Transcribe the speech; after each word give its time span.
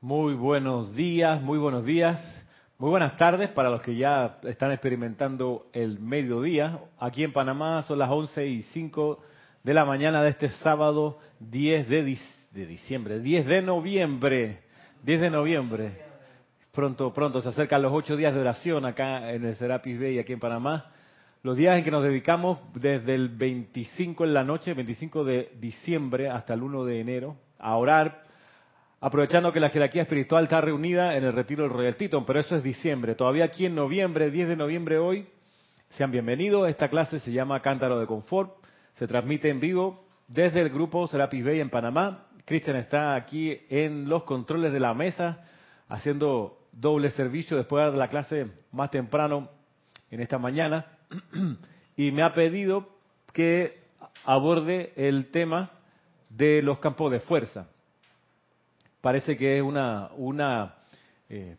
Muy 0.00 0.34
buenos 0.34 0.94
días, 0.94 1.42
muy 1.42 1.58
buenos 1.58 1.84
días, 1.84 2.20
muy 2.78 2.88
buenas 2.88 3.16
tardes 3.16 3.48
para 3.48 3.68
los 3.68 3.82
que 3.82 3.96
ya 3.96 4.38
están 4.44 4.70
experimentando 4.70 5.66
el 5.72 5.98
mediodía. 5.98 6.78
Aquí 7.00 7.24
en 7.24 7.32
Panamá 7.32 7.82
son 7.82 7.98
las 7.98 8.08
11 8.08 8.46
y 8.46 8.62
5 8.62 9.20
de 9.64 9.74
la 9.74 9.84
mañana 9.84 10.22
de 10.22 10.28
este 10.28 10.50
sábado 10.50 11.18
10 11.40 11.88
de, 11.88 12.16
diciembre, 12.52 13.18
10 13.18 13.46
de 13.46 13.60
noviembre, 13.60 14.60
10 15.02 15.20
de 15.20 15.30
noviembre. 15.30 15.90
Pronto, 16.70 17.12
pronto 17.12 17.40
se 17.40 17.48
acercan 17.48 17.82
los 17.82 17.92
ocho 17.92 18.14
días 18.14 18.32
de 18.32 18.40
oración 18.40 18.86
acá 18.86 19.32
en 19.32 19.44
el 19.44 19.56
Serapis 19.56 19.98
Bay, 19.98 20.20
aquí 20.20 20.32
en 20.32 20.38
Panamá. 20.38 20.92
Los 21.42 21.56
días 21.56 21.76
en 21.76 21.82
que 21.82 21.90
nos 21.90 22.04
dedicamos 22.04 22.60
desde 22.72 23.16
el 23.16 23.30
25 23.30 24.22
en 24.22 24.32
la 24.32 24.44
noche, 24.44 24.74
25 24.74 25.24
de 25.24 25.50
diciembre 25.58 26.30
hasta 26.30 26.54
el 26.54 26.62
1 26.62 26.84
de 26.84 27.00
enero, 27.00 27.36
a 27.58 27.74
orar 27.76 28.27
aprovechando 29.00 29.52
que 29.52 29.60
la 29.60 29.70
jerarquía 29.70 30.02
espiritual 30.02 30.44
está 30.44 30.60
reunida 30.60 31.16
en 31.16 31.24
el 31.24 31.32
retiro 31.32 31.62
del 31.62 31.72
Royal 31.72 31.96
Teton, 31.96 32.24
pero 32.24 32.40
eso 32.40 32.56
es 32.56 32.62
diciembre. 32.62 33.14
Todavía 33.14 33.44
aquí 33.44 33.66
en 33.66 33.74
noviembre, 33.74 34.30
10 34.30 34.48
de 34.48 34.56
noviembre 34.56 34.98
hoy, 34.98 35.26
sean 35.90 36.10
bienvenidos. 36.10 36.68
Esta 36.68 36.88
clase 36.88 37.20
se 37.20 37.32
llama 37.32 37.60
Cántaro 37.60 38.00
de 38.00 38.06
Confort, 38.06 38.56
se 38.94 39.06
transmite 39.06 39.48
en 39.48 39.60
vivo 39.60 40.04
desde 40.26 40.60
el 40.60 40.70
grupo 40.70 41.06
Serapis 41.06 41.44
Bay 41.44 41.60
en 41.60 41.70
Panamá. 41.70 42.26
Cristian 42.44 42.76
está 42.76 43.14
aquí 43.14 43.56
en 43.68 44.08
los 44.08 44.24
controles 44.24 44.72
de 44.72 44.80
la 44.80 44.94
mesa, 44.94 45.44
haciendo 45.88 46.58
doble 46.72 47.10
servicio 47.10 47.56
después 47.56 47.92
de 47.92 47.98
la 47.98 48.08
clase 48.08 48.48
más 48.72 48.90
temprano 48.90 49.50
en 50.10 50.20
esta 50.20 50.38
mañana, 50.38 50.86
y 51.96 52.10
me 52.10 52.22
ha 52.22 52.32
pedido 52.32 52.88
que 53.32 53.82
aborde 54.24 54.92
el 54.96 55.30
tema 55.30 55.70
de 56.30 56.62
los 56.62 56.78
campos 56.78 57.12
de 57.12 57.20
fuerza 57.20 57.68
parece 59.00 59.36
que 59.36 59.58
es 59.58 59.62
una, 59.62 60.10
una 60.16 60.74
eh, 61.28 61.56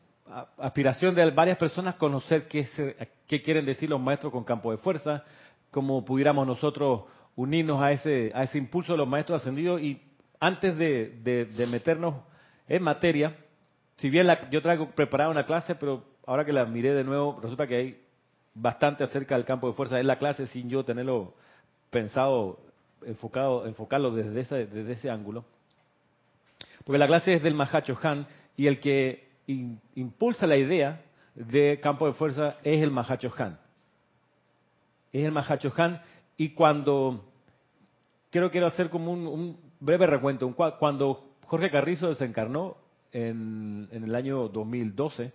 aspiración 0.57 1.15
de 1.15 1.31
varias 1.31 1.57
personas 1.57 1.95
conocer 1.95 2.47
qué, 2.47 2.67
qué 3.27 3.41
quieren 3.41 3.65
decir 3.65 3.89
los 3.89 3.99
maestros 3.99 4.31
con 4.31 4.43
campo 4.43 4.71
de 4.71 4.77
fuerza, 4.77 5.23
cómo 5.71 6.03
pudiéramos 6.03 6.45
nosotros 6.45 7.03
unirnos 7.35 7.81
a 7.81 7.91
ese, 7.91 8.31
a 8.33 8.43
ese 8.43 8.57
impulso 8.57 8.93
de 8.93 8.97
los 8.97 9.07
maestros 9.07 9.41
ascendidos. 9.41 9.81
Y 9.81 10.01
antes 10.39 10.77
de, 10.77 11.47
de, 11.55 11.67
meternos 11.67 12.15
en 12.67 12.83
materia, 12.83 13.35
si 13.97 14.09
bien 14.09 14.27
yo 14.51 14.61
traigo 14.61 14.91
preparada 14.91 15.29
una 15.29 15.45
clase, 15.45 15.75
pero 15.75 16.03
ahora 16.25 16.45
que 16.45 16.53
la 16.53 16.65
miré 16.65 16.93
de 16.93 17.03
nuevo, 17.03 17.39
resulta 17.41 17.67
que 17.67 17.75
hay 17.75 18.01
bastante 18.53 19.03
acerca 19.03 19.35
del 19.35 19.45
campo 19.45 19.67
de 19.67 19.73
fuerza 19.73 19.99
en 19.99 20.07
la 20.07 20.17
clase 20.17 20.47
sin 20.47 20.69
yo 20.69 20.83
tenerlo 20.83 21.33
pensado, 21.89 22.59
enfocado, 23.05 23.65
enfocarlo 23.65 24.11
desde 24.11 24.41
ese, 24.41 24.65
desde 24.67 24.93
ese 24.93 25.09
ángulo. 25.09 25.45
Porque 26.89 26.97
la 26.97 27.05
clase 27.05 27.35
es 27.35 27.43
del 27.43 27.53
Mahacho 27.53 27.95
Han 28.01 28.25
y 28.57 28.65
el 28.65 28.79
que 28.79 29.27
impulsa 29.93 30.47
la 30.47 30.57
idea 30.57 31.05
de 31.35 31.79
campo 31.79 32.07
de 32.07 32.13
fuerza 32.13 32.57
es 32.63 32.81
el 32.81 32.89
Mahacho 32.89 33.31
Han. 33.37 33.59
Es 35.11 35.23
el 35.23 35.31
Mahacho 35.31 35.71
Han 35.77 36.01
y 36.35 36.49
cuando, 36.55 37.31
quiero, 38.31 38.49
quiero 38.49 38.65
hacer 38.65 38.89
como 38.89 39.11
un, 39.11 39.59
breve 39.79 40.07
recuento, 40.07 40.51
cuando 40.79 41.35
Jorge 41.45 41.69
Carrizo 41.69 42.07
desencarnó 42.07 42.75
en, 43.11 43.87
en 43.91 44.03
el 44.05 44.15
año 44.15 44.47
2012, 44.47 45.31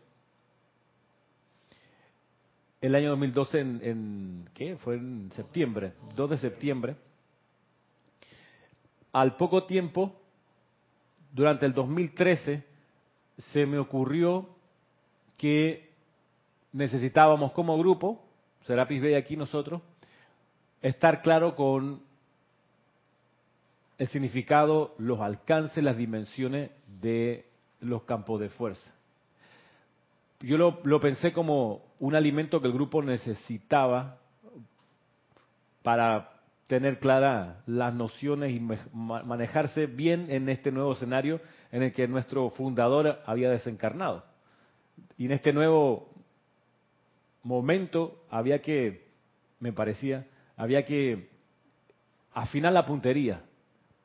el 2.80 2.94
año 2.96 3.10
2012 3.10 3.60
en, 3.60 3.80
en, 3.84 4.50
¿qué? 4.54 4.76
Fue 4.78 4.96
en 4.96 5.30
septiembre, 5.30 5.92
2 6.16 6.30
de 6.30 6.38
septiembre. 6.38 6.96
Al 9.12 9.36
poco 9.36 9.66
tiempo 9.66 10.20
durante 11.34 11.66
el 11.66 11.74
2013 11.74 12.64
se 13.36 13.66
me 13.66 13.78
ocurrió 13.78 14.48
que 15.36 15.90
necesitábamos 16.72 17.52
como 17.52 17.76
grupo, 17.76 18.24
Serapis 18.62 19.02
Bay 19.02 19.14
aquí 19.14 19.36
nosotros, 19.36 19.82
estar 20.80 21.22
claro 21.22 21.56
con 21.56 22.02
el 23.98 24.08
significado, 24.08 24.94
los 24.98 25.20
alcances, 25.20 25.82
las 25.82 25.96
dimensiones 25.96 26.70
de 27.00 27.46
los 27.80 28.04
campos 28.04 28.40
de 28.40 28.48
fuerza. 28.48 28.94
Yo 30.40 30.56
lo, 30.56 30.80
lo 30.84 31.00
pensé 31.00 31.32
como 31.32 31.82
un 31.98 32.14
alimento 32.14 32.60
que 32.60 32.68
el 32.68 32.72
grupo 32.72 33.02
necesitaba 33.02 34.18
para 35.82 36.33
tener 36.66 36.98
claras 36.98 37.56
las 37.66 37.94
nociones 37.94 38.52
y 38.52 38.60
manejarse 38.92 39.86
bien 39.86 40.30
en 40.30 40.48
este 40.48 40.72
nuevo 40.72 40.92
escenario 40.92 41.40
en 41.70 41.82
el 41.82 41.92
que 41.92 42.08
nuestro 42.08 42.50
fundador 42.50 43.20
había 43.26 43.50
desencarnado. 43.50 44.24
Y 45.18 45.26
en 45.26 45.32
este 45.32 45.52
nuevo 45.52 46.08
momento 47.42 48.24
había 48.30 48.62
que, 48.62 49.08
me 49.60 49.72
parecía, 49.72 50.26
había 50.56 50.84
que 50.84 51.28
afinar 52.32 52.72
la 52.72 52.86
puntería, 52.86 53.42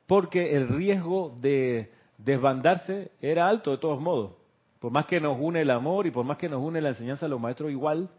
porque 0.06 0.54
el 0.56 0.68
riesgo 0.68 1.34
de 1.40 1.92
desbandarse 2.18 3.10
era 3.20 3.48
alto 3.48 3.70
de 3.70 3.78
todos 3.78 4.00
modos. 4.00 4.32
Por 4.78 4.92
más 4.92 5.06
que 5.06 5.20
nos 5.20 5.38
une 5.38 5.62
el 5.62 5.70
amor 5.70 6.06
y 6.06 6.10
por 6.10 6.24
más 6.24 6.36
que 6.36 6.48
nos 6.48 6.62
une 6.62 6.80
la 6.80 6.90
enseñanza 6.90 7.26
de 7.26 7.30
los 7.30 7.40
maestros 7.40 7.70
igual, 7.70 8.10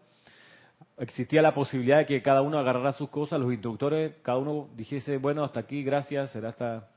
existía 1.02 1.42
la 1.42 1.54
posibilidad 1.54 1.98
de 1.98 2.06
que 2.06 2.22
cada 2.22 2.44
uno 2.44 2.60
agarrara 2.60 2.92
sus 2.92 3.10
cosas, 3.10 3.40
los 3.40 3.52
instructores, 3.52 4.14
cada 4.22 4.38
uno 4.38 4.70
dijese, 4.76 5.18
bueno, 5.18 5.44
hasta 5.44 5.60
aquí, 5.60 5.84
gracias, 5.84 6.30
será 6.30 6.50
hasta 6.50 6.90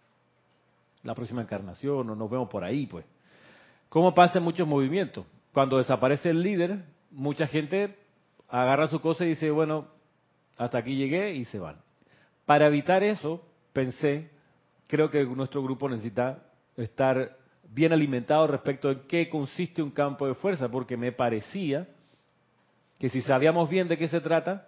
la 1.02 1.14
próxima 1.14 1.40
encarnación, 1.40 2.10
o 2.10 2.14
nos 2.14 2.30
vemos 2.30 2.48
por 2.50 2.64
ahí, 2.64 2.86
pues. 2.86 3.06
¿Cómo 3.88 4.14
pasa 4.14 4.38
en 4.38 4.44
muchos 4.44 4.68
movimientos? 4.68 5.24
Cuando 5.54 5.78
desaparece 5.78 6.30
el 6.30 6.42
líder, 6.42 6.84
mucha 7.10 7.46
gente 7.46 7.96
agarra 8.48 8.88
su 8.88 9.00
cosa 9.00 9.24
y 9.24 9.28
dice, 9.28 9.50
bueno, 9.50 9.86
hasta 10.58 10.78
aquí 10.78 10.96
llegué 10.96 11.32
y 11.34 11.46
se 11.46 11.58
van. 11.58 11.76
Para 12.44 12.66
evitar 12.66 13.02
eso, 13.02 13.42
pensé, 13.72 14.30
creo 14.86 15.08
que 15.08 15.24
nuestro 15.24 15.62
grupo 15.62 15.88
necesita 15.88 16.42
estar 16.76 17.38
bien 17.70 17.92
alimentado 17.92 18.46
respecto 18.48 18.90
a 18.90 19.06
qué 19.06 19.30
consiste 19.30 19.82
un 19.82 19.90
campo 19.90 20.26
de 20.26 20.34
fuerza, 20.34 20.68
porque 20.68 20.98
me 20.98 21.12
parecía 21.12 21.88
que 23.04 23.10
si 23.10 23.20
sabíamos 23.20 23.68
bien 23.68 23.86
de 23.86 23.98
qué 23.98 24.08
se 24.08 24.22
trata, 24.22 24.66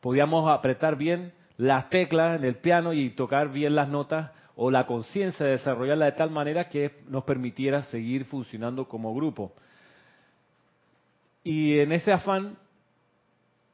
podíamos 0.00 0.50
apretar 0.50 0.96
bien 0.96 1.32
las 1.56 1.88
teclas 1.88 2.36
en 2.36 2.44
el 2.44 2.56
piano 2.56 2.92
y 2.92 3.10
tocar 3.10 3.52
bien 3.52 3.76
las 3.76 3.88
notas 3.88 4.32
o 4.56 4.72
la 4.72 4.86
conciencia 4.86 5.46
de 5.46 5.52
desarrollarla 5.52 6.06
de 6.06 6.12
tal 6.18 6.32
manera 6.32 6.68
que 6.68 6.96
nos 7.06 7.22
permitiera 7.22 7.82
seguir 7.82 8.24
funcionando 8.24 8.88
como 8.88 9.14
grupo. 9.14 9.52
Y 11.44 11.78
en 11.78 11.92
ese 11.92 12.12
afán 12.12 12.56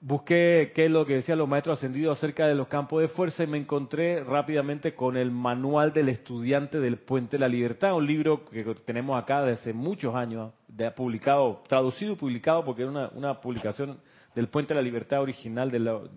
busqué 0.07 0.71
qué 0.73 0.85
es 0.85 0.91
lo 0.91 1.05
que 1.05 1.15
decían 1.15 1.37
los 1.39 1.49
maestros 1.49 1.79
ascendidos 1.79 2.17
acerca 2.17 2.47
de 2.47 2.55
los 2.55 2.69
campos 2.69 3.03
de 3.03 3.09
fuerza 3.09 3.43
y 3.43 3.49
me 3.49 3.59
encontré 3.59 4.23
rápidamente 4.23 4.95
con 4.95 5.17
el 5.17 5.33
manual 5.33 5.93
del 5.93 6.09
estudiante 6.09 6.79
del 6.79 6.97
Puente 6.99 7.33
de 7.33 7.41
la 7.41 7.49
Libertad, 7.49 7.97
un 7.97 8.07
libro 8.07 8.45
que 8.45 8.63
tenemos 8.85 9.21
acá 9.21 9.43
desde 9.43 9.73
muchos 9.73 10.15
años, 10.15 10.53
de, 10.69 10.93
publicado, 10.93 11.61
traducido 11.67 12.13
y 12.13 12.17
publicado 12.17 12.65
porque 12.65 12.83
era 12.83 12.91
una, 12.93 13.09
una 13.15 13.41
publicación 13.41 13.99
del 14.33 14.47
Puente 14.47 14.75
de 14.75 14.81
la 14.81 14.85
Libertad 14.85 15.23
original 15.23 15.73
de 15.73 16.09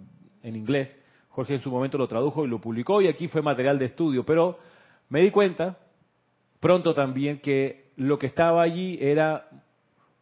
en 0.43 0.55
inglés. 0.55 0.95
Jorge 1.29 1.55
en 1.55 1.61
su 1.61 1.71
momento 1.71 1.97
lo 1.97 2.07
tradujo 2.07 2.45
y 2.45 2.47
lo 2.47 2.61
publicó 2.61 3.01
y 3.01 3.07
aquí 3.07 3.27
fue 3.27 3.41
material 3.41 3.79
de 3.79 3.85
estudio, 3.85 4.23
pero 4.23 4.59
me 5.09 5.21
di 5.21 5.31
cuenta 5.31 5.79
pronto 6.59 6.93
también 6.93 7.39
que 7.39 7.89
lo 7.95 8.19
que 8.19 8.27
estaba 8.27 8.61
allí 8.61 8.99
era 9.01 9.49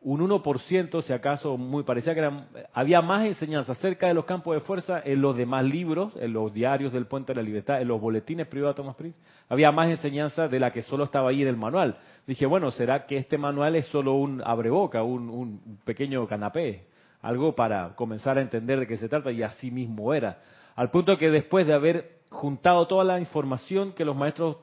un 0.08 0.22
1%, 0.22 1.02
si 1.02 1.12
acaso, 1.12 1.58
muy 1.58 1.84
parecía 1.84 2.16
que 2.16 2.30
había 2.72 3.02
más 3.02 3.26
enseñanza 3.26 3.74
acerca 3.74 4.08
de 4.08 4.14
los 4.14 4.24
campos 4.24 4.56
de 4.56 4.62
fuerza 4.62 5.02
en 5.04 5.22
los 5.22 5.36
demás 5.36 5.66
libros, 5.66 6.14
en 6.16 6.32
los 6.32 6.54
diarios 6.54 6.94
del 6.94 7.08
Puente 7.08 7.34
de 7.34 7.42
la 7.42 7.46
Libertad, 7.46 7.82
en 7.82 7.90
los 7.90 8.00
boletines 8.00 8.48
privados 8.48 8.78
de 8.78 8.84
Thomas 8.84 8.96
Prince, 8.96 9.20
había 9.50 9.70
más 9.74 9.90
enseñanza 9.90 10.48
de 10.48 10.62
la 10.62 10.72
que 10.72 10.82
solo 10.82 11.04
estaba 11.04 11.30
ahí 11.30 11.42
en 11.42 11.50
el 11.50 11.58
manual. 11.58 11.98
Dije, 12.26 12.46
bueno, 12.46 12.72
¿será 12.72 13.06
que 13.06 13.18
este 13.18 13.38
manual 13.38 13.76
es 13.76 13.88
solo 13.88 14.14
un 14.14 14.42
abreboca, 14.46 15.04
un, 15.04 15.30
un 15.30 15.80
pequeño 15.84 16.26
canapé? 16.26 16.88
Algo 17.22 17.54
para 17.54 17.94
comenzar 17.96 18.38
a 18.38 18.42
entender 18.42 18.80
de 18.80 18.88
qué 18.88 18.96
se 18.96 19.10
trata, 19.10 19.30
y 19.30 19.44
así 19.44 19.72
mismo 19.72 20.14
era. 20.14 20.42
Al 20.78 20.90
punto 20.90 21.18
que 21.18 21.30
después 21.30 21.68
de 21.68 21.74
haber 21.74 22.20
juntado 22.30 22.88
toda 22.88 23.04
la 23.04 23.20
información 23.20 23.92
que 23.92 24.06
los 24.06 24.16
maestros 24.16 24.56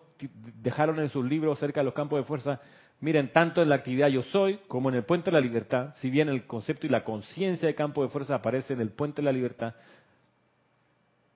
dejaron 0.62 1.00
en 1.00 1.10
sus 1.10 1.24
libros 1.24 1.58
acerca 1.58 1.80
de 1.80 1.84
los 1.84 1.92
campos 1.92 2.18
de 2.18 2.24
fuerza, 2.24 2.60
Miren, 3.04 3.34
tanto 3.34 3.60
en 3.60 3.68
la 3.68 3.74
actividad 3.74 4.08
yo 4.08 4.22
soy 4.22 4.60
como 4.66 4.88
en 4.88 4.94
el 4.94 5.04
puente 5.04 5.30
de 5.30 5.34
la 5.34 5.40
libertad, 5.42 5.90
si 5.96 6.08
bien 6.08 6.30
el 6.30 6.46
concepto 6.46 6.86
y 6.86 6.88
la 6.88 7.04
conciencia 7.04 7.68
de 7.68 7.74
campo 7.74 8.02
de 8.02 8.08
fuerza 8.08 8.36
aparece 8.36 8.72
en 8.72 8.80
el 8.80 8.92
puente 8.92 9.20
de 9.20 9.26
la 9.26 9.32
libertad, 9.32 9.74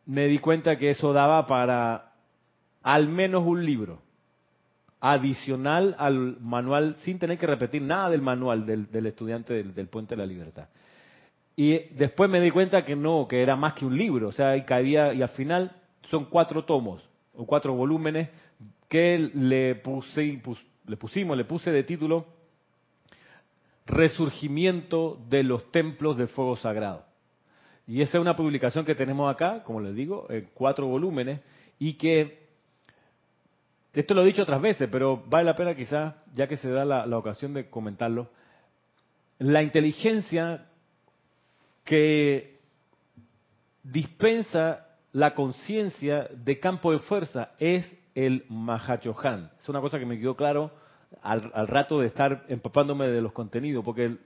me 0.06 0.28
di 0.28 0.38
cuenta 0.38 0.78
que 0.78 0.88
eso 0.88 1.12
daba 1.12 1.46
para 1.46 2.14
al 2.82 3.08
menos 3.08 3.44
un 3.44 3.66
libro 3.66 4.00
adicional 4.98 5.94
al 5.98 6.40
manual, 6.40 6.96
sin 7.00 7.18
tener 7.18 7.36
que 7.36 7.46
repetir 7.46 7.82
nada 7.82 8.08
del 8.08 8.22
manual 8.22 8.64
del, 8.64 9.04
estudiante 9.04 9.62
del, 9.62 9.88
puente 9.88 10.16
de 10.16 10.22
la 10.22 10.26
libertad. 10.26 10.68
Y 11.54 11.80
después 11.96 12.30
me 12.30 12.40
di 12.40 12.50
cuenta 12.50 12.86
que 12.86 12.96
no, 12.96 13.28
que 13.28 13.42
era 13.42 13.56
más 13.56 13.74
que 13.74 13.84
un 13.84 13.94
libro, 13.94 14.28
o 14.28 14.32
sea, 14.32 14.56
y 14.56 14.62
cabía, 14.62 15.12
y 15.12 15.20
al 15.20 15.28
final 15.28 15.70
son 16.08 16.30
cuatro 16.30 16.64
tomos 16.64 17.06
o 17.34 17.44
cuatro 17.44 17.74
volúmenes 17.74 18.30
que 18.88 19.18
le 19.34 19.74
puse, 19.74 20.40
le 20.88 20.96
pusimos, 20.96 21.36
le 21.36 21.44
puse 21.44 21.70
de 21.70 21.84
título 21.84 22.26
Resurgimiento 23.86 25.18
de 25.28 25.42
los 25.42 25.70
templos 25.70 26.18
de 26.18 26.26
fuego 26.26 26.56
sagrado. 26.56 27.06
Y 27.86 28.02
esa 28.02 28.18
es 28.18 28.20
una 28.20 28.36
publicación 28.36 28.84
que 28.84 28.94
tenemos 28.94 29.34
acá, 29.34 29.62
como 29.64 29.80
les 29.80 29.94
digo, 29.94 30.26
en 30.28 30.50
cuatro 30.52 30.86
volúmenes, 30.86 31.40
y 31.78 31.94
que, 31.94 32.48
esto 33.94 34.12
lo 34.12 34.22
he 34.22 34.26
dicho 34.26 34.42
otras 34.42 34.60
veces, 34.60 34.90
pero 34.92 35.24
vale 35.26 35.46
la 35.46 35.56
pena 35.56 35.74
quizás, 35.74 36.14
ya 36.34 36.46
que 36.46 36.58
se 36.58 36.68
da 36.68 36.84
la, 36.84 37.06
la 37.06 37.16
ocasión 37.16 37.54
de 37.54 37.70
comentarlo, 37.70 38.30
la 39.38 39.62
inteligencia 39.62 40.66
que 41.84 42.58
dispensa 43.82 44.86
la 45.12 45.34
conciencia 45.34 46.28
de 46.30 46.60
campo 46.60 46.92
de 46.92 46.98
fuerza 46.98 47.52
es 47.58 47.90
el 48.26 48.44
Mahachohan. 48.48 49.52
Es 49.60 49.68
una 49.68 49.80
cosa 49.80 50.00
que 50.00 50.04
me 50.04 50.18
quedó 50.18 50.34
claro 50.34 50.72
al, 51.22 51.68
rato 51.68 52.00
de 52.00 52.08
estar 52.08 52.44
empapándome 52.48 53.06
de 53.06 53.20
los 53.20 53.32
contenidos, 53.32 53.84
porque 53.84 54.06
el, 54.06 54.20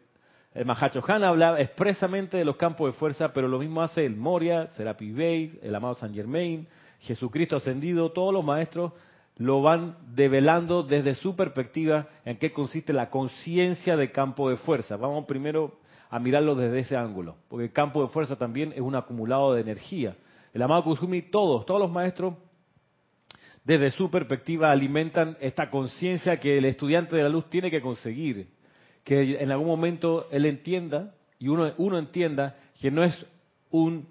el 0.55 0.65
Mahachohan 0.65 1.23
habla 1.23 1.61
expresamente 1.61 2.39
de 2.39 2.45
los 2.47 2.57
campos 2.57 2.93
de 2.93 2.99
fuerza, 2.99 3.35
pero 3.35 3.49
lo 3.49 3.59
mismo 3.59 3.83
hace 3.83 4.07
el 4.07 4.17
Moria, 4.17 4.67
Serapi 4.69 5.13
Bey, 5.13 5.59
el 5.63 5.75
amado 5.75 5.93
San 5.95 6.15
Germain, 6.15 6.67
Jesucristo 7.01 7.57
ascendido, 7.57 8.13
todos 8.13 8.33
los 8.33 8.43
maestros 8.43 8.93
lo 9.37 9.61
van 9.61 9.97
develando 10.15 10.83
desde 10.83 11.15
su 11.15 11.37
perspectiva 11.37 12.07
en 12.25 12.39
qué 12.39 12.51
consiste 12.51 12.95
la 12.95 13.11
conciencia 13.11 13.97
de 13.97 14.11
campo 14.11 14.49
de 14.49 14.57
fuerza. 14.57 14.97
Vamos 14.97 15.27
primero 15.27 15.81
a 16.09 16.19
mirarlo 16.19 16.55
desde 16.55 16.79
ese 16.79 16.97
ángulo, 16.97 17.37
porque 17.49 17.65
el 17.65 17.73
campo 17.73 18.03
de 18.03 18.09
fuerza 18.09 18.37
también 18.37 18.73
es 18.73 18.81
un 18.81 18.95
acumulado 18.95 19.53
de 19.53 19.61
energía. 19.61 20.17
El 20.55 20.63
amado 20.63 20.85
Kusumi, 20.85 21.23
todos, 21.23 21.67
todos 21.67 21.81
los 21.81 21.91
maestros, 21.91 22.35
desde 23.65 23.91
su 23.91 24.11
perspectiva, 24.11 24.71
alimentan 24.71 25.37
esta 25.41 25.71
conciencia 25.71 26.39
que 26.39 26.59
el 26.59 26.65
estudiante 26.65 27.17
de 27.17 27.23
la 27.23 27.29
luz 27.29 27.49
tiene 27.49 27.71
que 27.71 27.81
conseguir, 27.81 28.49
que 29.05 29.41
en 29.41 29.53
algún 29.53 29.69
momento 29.69 30.27
él 30.31 30.47
entienda 30.47 31.15
y 31.39 31.49
uno, 31.49 31.73
uno 31.79 31.99
entienda 31.99 32.57
que 32.81 32.91
no 32.91 33.05
es 33.05 33.27
un 33.71 34.09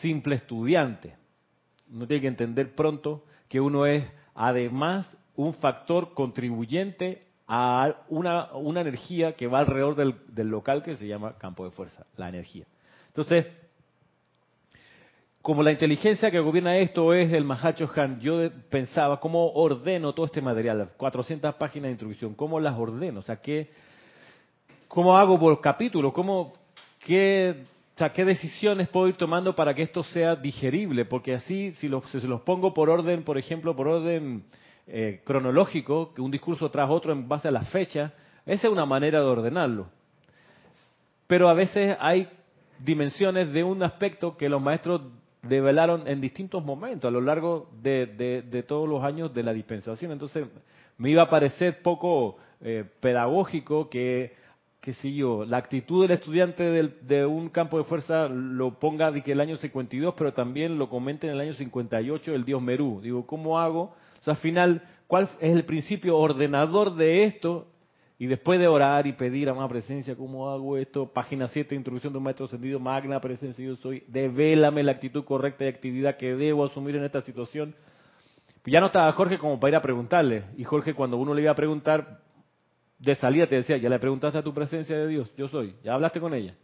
simple 0.00 0.36
estudiante. 0.36 1.14
Uno 1.92 2.06
tiene 2.06 2.22
que 2.22 2.28
entender 2.28 2.74
pronto 2.74 3.24
que 3.48 3.60
uno 3.60 3.86
es 3.86 4.04
además 4.34 5.16
un 5.36 5.54
factor 5.54 6.14
contribuyente 6.14 7.22
a 7.46 8.04
una, 8.08 8.52
una 8.54 8.80
energía 8.80 9.34
que 9.34 9.46
va 9.46 9.60
alrededor 9.60 9.96
del, 9.96 10.14
del, 10.28 10.48
local 10.48 10.82
que 10.82 10.96
se 10.96 11.06
llama 11.06 11.36
campo 11.38 11.64
de 11.64 11.70
fuerza, 11.70 12.06
la 12.16 12.28
energía. 12.28 12.66
Entonces, 13.08 13.46
como 15.44 15.62
la 15.62 15.72
inteligencia 15.72 16.30
que 16.30 16.40
gobierna 16.40 16.78
esto 16.78 17.12
es 17.12 17.30
el 17.30 17.44
Mahacho 17.44 17.90
Han, 17.96 18.18
yo 18.18 18.50
pensaba, 18.70 19.20
¿cómo 19.20 19.52
ordeno 19.52 20.14
todo 20.14 20.24
este 20.24 20.40
material? 20.40 20.92
400 20.96 21.56
páginas 21.56 21.88
de 21.88 21.90
introducción, 21.90 22.34
¿cómo 22.34 22.58
las 22.58 22.78
ordeno? 22.78 23.20
O 23.20 23.22
sea, 23.22 23.36
¿qué, 23.42 23.70
¿cómo 24.88 25.18
hago 25.18 25.38
por 25.38 25.60
capítulo? 25.60 26.14
¿Cómo, 26.14 26.54
qué, 27.04 27.56
o 27.94 27.98
sea, 27.98 28.10
¿qué 28.10 28.24
decisiones 28.24 28.88
puedo 28.88 29.06
ir 29.06 29.16
tomando 29.16 29.54
para 29.54 29.74
que 29.74 29.82
esto 29.82 30.02
sea 30.02 30.34
digerible? 30.34 31.04
Porque 31.04 31.34
así, 31.34 31.72
si, 31.72 31.88
los, 31.88 32.08
si 32.08 32.26
los 32.26 32.40
pongo 32.40 32.72
por 32.72 32.88
orden, 32.88 33.22
por 33.22 33.36
ejemplo, 33.36 33.76
por 33.76 33.86
orden 33.86 34.44
eh, 34.86 35.20
cronológico, 35.26 36.14
que 36.14 36.22
un 36.22 36.30
discurso 36.30 36.70
tras 36.70 36.88
otro 36.88 37.12
en 37.12 37.28
base 37.28 37.48
a 37.48 37.50
la 37.50 37.64
fecha, 37.64 38.14
esa 38.46 38.66
es 38.66 38.72
una 38.72 38.86
manera 38.86 39.20
de 39.20 39.26
ordenarlo. 39.26 39.88
Pero 41.26 41.50
a 41.50 41.52
veces 41.52 41.98
hay 42.00 42.30
dimensiones 42.78 43.52
de 43.52 43.62
un 43.62 43.82
aspecto 43.82 44.38
que 44.38 44.48
los 44.48 44.62
maestros 44.62 45.02
develaron 45.48 46.06
en 46.06 46.20
distintos 46.20 46.64
momentos 46.64 47.08
a 47.08 47.12
lo 47.12 47.20
largo 47.20 47.70
de, 47.82 48.06
de, 48.50 48.62
todos 48.62 48.88
los 48.88 49.02
años 49.02 49.32
de 49.34 49.42
la 49.42 49.52
dispensación. 49.52 50.12
Entonces 50.12 50.46
me 50.98 51.10
iba 51.10 51.22
a 51.22 51.28
parecer 51.28 51.82
poco 51.82 52.36
eh, 52.60 52.84
pedagógico 53.00 53.88
que, 53.88 54.34
que 54.80 54.92
si 54.94 55.14
yo, 55.14 55.44
la 55.44 55.58
actitud 55.58 56.02
del 56.02 56.12
estudiante 56.12 56.64
de 56.64 57.26
un 57.26 57.48
campo 57.48 57.78
de 57.78 57.84
fuerza 57.84 58.28
lo 58.28 58.78
ponga 58.78 59.10
de 59.10 59.22
que 59.22 59.32
el 59.32 59.40
año 59.40 59.56
52, 59.56 60.14
pero 60.16 60.32
también 60.32 60.78
lo 60.78 60.88
comente 60.88 61.26
en 61.26 61.34
el 61.34 61.40
año 61.40 61.54
58 61.54 62.34
el 62.34 62.44
dios 62.44 62.62
Merú. 62.62 63.00
Digo, 63.02 63.26
¿cómo 63.26 63.58
hago 63.58 63.94
o 64.20 64.24
sea, 64.24 64.32
al 64.32 64.40
final, 64.40 64.82
¿cuál 65.06 65.24
es 65.24 65.52
el 65.52 65.66
principio 65.66 66.16
ordenador 66.16 66.96
de 66.96 67.24
esto? 67.24 67.66
Y 68.18 68.26
después 68.26 68.60
de 68.60 68.68
orar 68.68 69.06
y 69.06 69.12
pedir 69.12 69.48
a 69.48 69.52
una 69.52 69.68
presencia, 69.68 70.14
¿cómo 70.14 70.48
hago 70.50 70.76
esto? 70.76 71.06
Página 71.06 71.48
7, 71.48 71.74
introducción 71.74 72.12
de 72.12 72.18
un 72.18 72.24
maestro 72.24 72.46
sentido, 72.46 72.78
magna 72.78 73.20
presencia, 73.20 73.64
yo 73.64 73.74
soy, 73.76 74.04
devélame 74.06 74.84
la 74.84 74.92
actitud 74.92 75.24
correcta 75.24 75.64
y 75.64 75.68
actividad 75.68 76.16
que 76.16 76.34
debo 76.34 76.64
asumir 76.64 76.94
en 76.94 77.04
esta 77.04 77.20
situación. 77.22 77.74
Ya 78.66 78.80
no 78.80 78.86
estaba 78.86 79.12
Jorge 79.12 79.36
como 79.36 79.58
para 79.58 79.70
ir 79.70 79.76
a 79.76 79.82
preguntarle. 79.82 80.44
Y 80.56 80.64
Jorge, 80.64 80.94
cuando 80.94 81.16
uno 81.16 81.34
le 81.34 81.42
iba 81.42 81.50
a 81.50 81.56
preguntar, 81.56 82.20
de 82.98 83.14
salida 83.16 83.46
te 83.46 83.56
decía, 83.56 83.76
ya 83.76 83.88
le 83.88 83.98
preguntaste 83.98 84.38
a 84.38 84.42
tu 84.42 84.54
presencia 84.54 84.96
de 84.96 85.08
Dios, 85.08 85.30
yo 85.36 85.48
soy, 85.48 85.74
ya 85.82 85.94
hablaste 85.94 86.20
con 86.20 86.32
ella. 86.34 86.54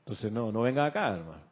Entonces, 0.00 0.32
no, 0.32 0.52
no 0.52 0.62
venga 0.62 0.86
acá, 0.86 1.08
hermano. 1.14 1.42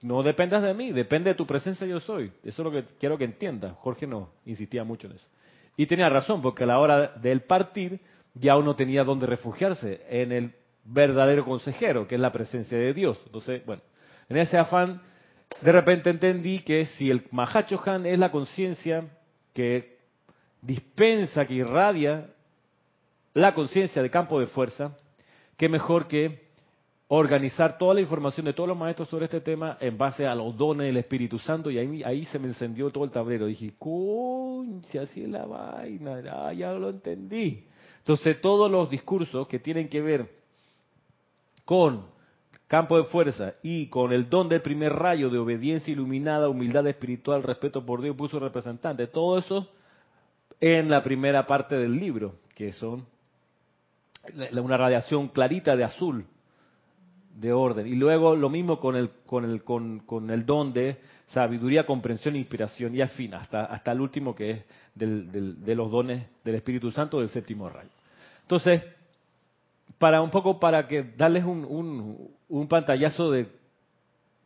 No 0.00 0.22
dependas 0.22 0.62
de 0.62 0.74
mí, 0.74 0.90
depende 0.92 1.30
de 1.30 1.34
tu 1.34 1.46
presencia 1.46 1.86
yo 1.86 2.00
soy. 2.00 2.32
Eso 2.42 2.62
es 2.62 2.64
lo 2.64 2.70
que 2.70 2.84
quiero 2.98 3.18
que 3.18 3.24
entiendas. 3.24 3.76
Jorge 3.78 4.06
no 4.06 4.30
insistía 4.46 4.82
mucho 4.82 5.06
en 5.06 5.14
eso. 5.14 5.28
Y 5.76 5.86
tenía 5.86 6.08
razón, 6.08 6.42
porque 6.42 6.64
a 6.64 6.66
la 6.66 6.78
hora 6.78 7.08
del 7.16 7.42
partir 7.42 8.00
ya 8.34 8.56
uno 8.56 8.76
tenía 8.76 9.04
donde 9.04 9.26
refugiarse, 9.26 10.00
en 10.08 10.32
el 10.32 10.54
verdadero 10.84 11.44
consejero, 11.44 12.06
que 12.06 12.16
es 12.16 12.20
la 12.20 12.32
presencia 12.32 12.76
de 12.78 12.92
Dios. 12.92 13.20
Entonces, 13.26 13.64
bueno, 13.64 13.82
en 14.28 14.36
ese 14.36 14.58
afán, 14.58 15.00
de 15.60 15.72
repente 15.72 16.10
entendí 16.10 16.60
que 16.60 16.86
si 16.86 17.10
el 17.10 17.26
Mahachohan 17.30 18.06
es 18.06 18.18
la 18.18 18.30
conciencia 18.30 19.04
que 19.54 19.98
dispensa, 20.60 21.44
que 21.44 21.54
irradia 21.54 22.28
la 23.34 23.54
conciencia 23.54 24.02
de 24.02 24.10
campo 24.10 24.40
de 24.40 24.46
fuerza, 24.46 24.96
qué 25.56 25.68
mejor 25.68 26.08
que 26.08 26.51
organizar 27.14 27.76
toda 27.76 27.92
la 27.92 28.00
información 28.00 28.46
de 28.46 28.54
todos 28.54 28.70
los 28.70 28.78
maestros 28.78 29.06
sobre 29.06 29.26
este 29.26 29.42
tema 29.42 29.76
en 29.80 29.98
base 29.98 30.26
a 30.26 30.34
los 30.34 30.56
dones 30.56 30.86
del 30.86 30.96
Espíritu 30.96 31.38
Santo 31.38 31.70
y 31.70 31.76
ahí, 31.76 32.02
ahí 32.04 32.24
se 32.24 32.38
me 32.38 32.46
encendió 32.46 32.88
todo 32.88 33.04
el 33.04 33.10
tablero. 33.10 33.44
Dije, 33.44 33.74
si 34.84 34.96
así 34.96 35.22
es 35.22 35.28
la 35.28 35.44
vaina, 35.44 36.54
ya 36.54 36.72
lo 36.72 36.88
entendí. 36.88 37.66
Entonces 37.98 38.40
todos 38.40 38.70
los 38.70 38.88
discursos 38.88 39.46
que 39.46 39.58
tienen 39.58 39.90
que 39.90 40.00
ver 40.00 40.30
con 41.66 42.06
campo 42.66 42.96
de 42.96 43.04
fuerza 43.04 43.56
y 43.62 43.88
con 43.88 44.14
el 44.14 44.30
don 44.30 44.48
del 44.48 44.62
primer 44.62 44.94
rayo 44.94 45.28
de 45.28 45.36
obediencia 45.36 45.92
iluminada, 45.92 46.48
humildad 46.48 46.86
espiritual, 46.86 47.42
respeto 47.42 47.84
por 47.84 48.00
Dios, 48.00 48.16
puso 48.16 48.40
representante, 48.40 49.06
todo 49.06 49.36
eso 49.36 49.68
en 50.60 50.88
la 50.88 51.02
primera 51.02 51.46
parte 51.46 51.76
del 51.76 51.94
libro, 51.94 52.36
que 52.54 52.72
son 52.72 53.04
una 54.52 54.76
radiación 54.78 55.28
clarita 55.28 55.76
de 55.76 55.84
azul, 55.84 56.24
de 57.34 57.52
orden. 57.52 57.86
Y 57.86 57.94
luego 57.94 58.36
lo 58.36 58.48
mismo 58.48 58.78
con 58.78 58.96
el, 58.96 59.10
con 59.26 59.44
el, 59.44 59.62
con, 59.62 60.00
con 60.00 60.30
el 60.30 60.44
don 60.44 60.72
de 60.72 60.98
sabiduría, 61.28 61.86
comprensión 61.86 62.34
e 62.34 62.38
inspiración, 62.38 62.94
y 62.94 63.00
al 63.00 63.08
fin, 63.10 63.34
hasta, 63.34 63.64
hasta 63.64 63.92
el 63.92 64.00
último 64.00 64.34
que 64.34 64.50
es 64.50 64.64
del, 64.94 65.64
de 65.64 65.74
los 65.74 65.90
dones 65.90 66.26
del 66.44 66.56
Espíritu 66.56 66.90
Santo 66.90 67.20
del 67.20 67.28
séptimo 67.28 67.68
rayo. 67.68 67.90
Entonces, 68.42 68.84
para 69.98 70.20
un 70.20 70.30
poco 70.30 70.58
para 70.58 70.86
que 70.86 71.02
darles 71.16 71.44
un, 71.44 71.64
un, 71.64 72.30
un 72.48 72.68
pantallazo 72.68 73.30
de 73.30 73.48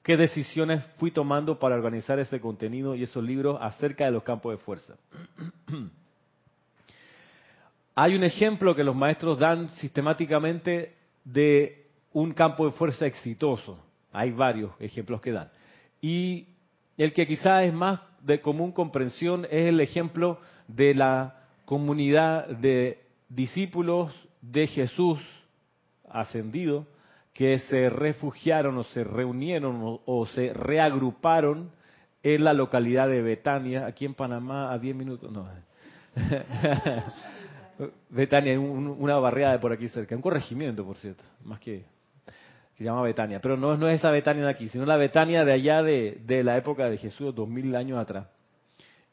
qué 0.03 0.17
decisiones 0.17 0.85
fui 0.99 1.11
tomando 1.11 1.59
para 1.59 1.75
organizar 1.75 2.19
ese 2.21 2.41
contenido 2.41 2.95
y 2.95 3.03
esos 3.03 3.25
libros 3.25 3.59
acerca 3.61 4.05
de 4.05 4.13
los 4.13 4.23
campos 4.23 4.53
de 4.53 4.59
fuerza. 4.59 4.95
Hay 7.97 8.15
un 8.15 8.23
ejemplo 8.23 8.77
que 8.77 8.85
los 8.85 8.95
maestros 8.95 9.39
dan 9.39 9.71
sistemáticamente 9.71 10.95
de 11.25 11.86
un 12.17 12.33
campo 12.33 12.65
de 12.65 12.73
fuerza 12.73 13.05
exitoso. 13.05 13.79
Hay 14.11 14.31
varios 14.31 14.73
ejemplos 14.81 15.21
que 15.21 15.33
dan. 15.33 15.51
Y 16.01 16.47
el 16.97 17.13
que 17.13 17.27
quizás 17.27 17.65
es 17.65 17.75
más 17.75 18.01
de 18.23 18.41
común 18.41 18.73
comprensión 18.73 19.45
es 19.45 19.69
el 19.69 19.81
ejemplo 19.81 20.41
de 20.67 20.95
la 20.95 21.43
comunidad 21.67 22.47
de 22.47 23.03
discípulos 23.29 24.15
de 24.41 24.67
Jesús 24.67 25.19
ascendido 26.09 26.87
que 27.35 27.59
se 27.59 27.91
refugiaron 27.91 28.79
o 28.79 28.85
se 28.85 29.05
reunieron 29.05 30.01
o, 30.07 30.27
se 30.27 30.55
reagruparon 30.55 31.71
en 32.23 32.45
la 32.45 32.55
localidad 32.55 33.09
de 33.09 33.21
Betania, 33.21 33.85
aquí 33.85 34.07
en 34.07 34.15
Panamá, 34.15 34.73
a 34.73 34.79
10 34.79 34.97
minutos, 34.97 35.31
no. 35.31 35.47
Betania, 38.09 38.59
una 38.59 39.17
barriada 39.17 39.61
por 39.61 39.71
aquí 39.71 39.89
cerca, 39.89 40.17
un 40.17 40.23
corregimiento, 40.23 40.83
por 40.83 40.97
cierto, 40.97 41.23
más 41.45 41.61
que 41.61 41.85
se 42.77 42.85
llama 42.85 43.03
Betania, 43.03 43.41
pero 43.41 43.57
no, 43.57 43.89
es 43.89 43.99
esa 43.99 44.11
Betania 44.11 44.45
de 44.45 44.51
aquí, 44.51 44.69
sino 44.69 44.85
la 44.85 44.99
Betania 44.99 45.47
de 45.47 45.53
allá 45.53 45.83
de, 45.83 46.43
la 46.45 46.59
época 46.59 46.91
de 46.91 46.99
Jesús, 46.99 47.35
dos 47.35 47.49
mil 47.49 47.75
años 47.75 47.99
atrás, 47.99 48.27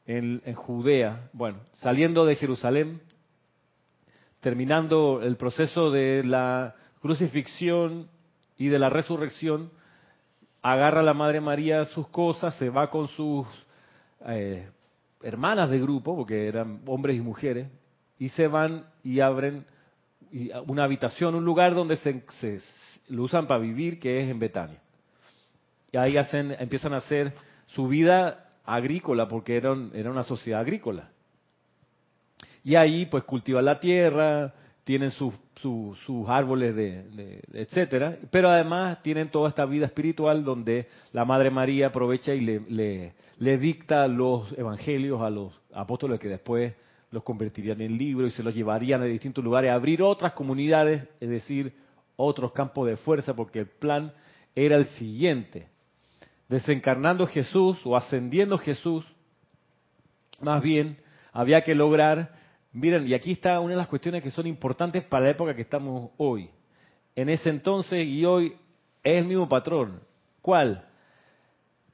en, 0.05 0.41
Judea. 0.53 1.29
Bueno, 1.31 1.59
saliendo 1.75 2.25
de 2.25 2.35
Jerusalén, 2.35 2.99
terminando 4.41 5.21
el 5.21 5.37
proceso 5.37 5.91
de 5.91 6.25
la 6.25 6.75
crucifixión 7.01 8.09
y 8.57 8.67
de 8.67 8.79
la 8.79 8.89
resurrección, 8.89 9.71
agarra 10.61 11.01
la 11.01 11.13
Madre 11.13 11.39
María 11.39 11.85
sus 11.85 12.09
cosas, 12.09 12.55
se 12.55 12.69
va 12.69 12.89
con 12.89 13.07
sus 13.07 13.47
eh, 14.27 14.67
hermanas 15.21 15.69
de 15.69 15.79
grupo, 15.79 16.17
porque 16.17 16.49
eran 16.49 16.81
hombres 16.85 17.15
y 17.15 17.21
mujeres, 17.21 17.69
y 18.19 18.27
se 18.27 18.47
van 18.47 18.87
y 19.05 19.21
abren 19.21 19.65
una 20.67 20.83
habitación, 20.83 21.35
un 21.35 21.45
lugar 21.45 21.75
donde 21.75 21.95
se, 21.97 22.23
lo 23.09 23.23
usan 23.23 23.47
para 23.47 23.59
vivir, 23.59 23.99
que 23.99 24.21
es 24.21 24.29
en 24.29 24.39
Betania. 24.39 24.79
Y 25.91 25.97
ahí 25.97 26.17
hacen, 26.17 26.55
empiezan 26.59 26.93
a 26.93 26.97
hacer 26.97 27.33
su 27.67 27.87
vida 27.87 28.49
agrícola, 28.65 29.27
porque 29.27 29.55
eran, 29.55 29.91
era 29.93 30.09
una 30.09 30.23
sociedad 30.23 30.61
agrícola. 30.61 31.09
Y 32.63 32.75
ahí 32.75 33.05
pues 33.05 33.23
cultivan 33.23 33.65
la 33.65 33.79
tierra, 33.79 34.53
tienen 34.83 35.11
sus 35.11 35.33
sus 35.63 36.27
árboles, 36.27 36.75
de, 36.75 37.41
etcétera, 37.53 38.17
pero 38.29 38.49
además 38.49 39.01
tienen 39.01 39.29
toda 39.29 39.49
esta 39.49 39.65
vida 39.65 39.85
espiritual 39.85 40.43
donde 40.43 40.87
la 41.13 41.23
Madre 41.23 41.49
María 41.49 41.87
aprovecha 41.87 42.33
y 42.33 42.41
le, 42.41 43.13
le, 43.37 43.57
dicta 43.57 44.07
los 44.07 44.51
evangelios 44.57 45.21
a 45.21 45.29
los 45.29 45.53
apóstoles 45.73 46.19
que 46.19 46.27
después 46.27 46.75
los 47.11 47.23
convertirían 47.23 47.79
en 47.79 47.97
libros 47.97 48.33
y 48.33 48.35
se 48.35 48.43
los 48.43 48.53
llevarían 48.53 49.01
a 49.01 49.05
distintos 49.05 49.43
lugares 49.43 49.71
a 49.71 49.75
abrir 49.75 50.01
otras 50.01 50.33
comunidades, 50.33 51.07
es 51.21 51.29
decir, 51.29 51.71
otros 52.15 52.51
campos 52.51 52.87
de 52.87 52.97
fuerza, 52.97 53.35
porque 53.35 53.59
el 53.59 53.67
plan 53.67 54.13
era 54.55 54.75
el 54.75 54.85
siguiente. 54.85 55.67
Desencarnando 56.47 57.27
Jesús 57.27 57.79
o 57.85 57.95
ascendiendo 57.95 58.57
Jesús, 58.57 59.05
más 60.41 60.61
bien 60.61 60.97
había 61.31 61.61
que 61.61 61.73
lograr 61.73 62.43
Miren, 62.73 63.07
y 63.07 63.13
aquí 63.13 63.33
está 63.33 63.59
una 63.59 63.73
de 63.73 63.77
las 63.77 63.87
cuestiones 63.87 64.23
que 64.23 64.31
son 64.31 64.47
importantes 64.47 65.03
para 65.03 65.25
la 65.25 65.31
época 65.31 65.55
que 65.55 65.61
estamos 65.61 66.09
hoy. 66.17 66.49
En 67.15 67.29
ese 67.29 67.51
entonces 67.51 68.05
y 68.05 68.25
hoy 68.25 68.57
es 69.03 69.19
el 69.19 69.25
mismo 69.25 69.47
patrón. 69.47 70.01
¿Cuál? 70.41 70.83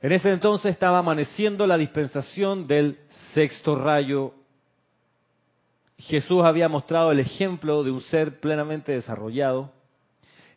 En 0.02 0.14
ese 0.14 0.32
entonces 0.32 0.72
estaba 0.72 1.00
amaneciendo 1.00 1.68
la 1.68 1.78
dispensación 1.78 2.66
del 2.66 2.98
sexto 3.34 3.76
rayo. 3.76 4.34
Jesús 5.98 6.44
había 6.46 6.70
mostrado 6.70 7.12
el 7.12 7.20
ejemplo 7.20 7.84
de 7.84 7.92
un 7.92 8.00
ser 8.00 8.40
plenamente 8.40 8.94
desarrollado 8.94 9.74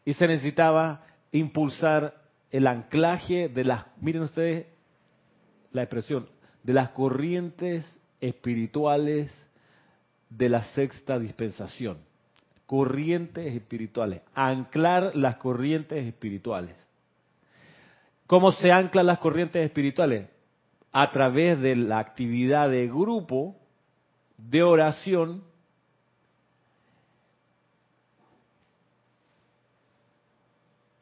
y 0.04 0.14
se 0.14 0.26
necesitaba 0.26 1.04
impulsar 1.30 2.14
el 2.50 2.66
anclaje 2.66 3.48
de 3.48 3.64
las, 3.64 3.86
miren 4.00 4.22
ustedes 4.22 4.66
la 5.72 5.82
expresión, 5.82 6.28
de 6.62 6.72
las 6.74 6.90
corrientes 6.90 7.84
espirituales 8.20 9.32
de 10.28 10.48
la 10.48 10.62
sexta 10.74 11.18
dispensación. 11.18 11.98
Corrientes 12.66 13.54
espirituales. 13.54 14.22
Anclar 14.34 15.14
las 15.16 15.36
corrientes 15.36 16.06
espirituales. 16.06 16.76
¿Cómo 18.26 18.52
se 18.52 18.72
anclan 18.72 19.06
las 19.06 19.18
corrientes 19.18 19.64
espirituales? 19.64 20.28
A 20.92 21.10
través 21.10 21.60
de 21.60 21.76
la 21.76 21.98
actividad 21.98 22.70
de 22.70 22.86
grupo, 22.86 23.56
de 24.38 24.62
oración, 24.62 25.42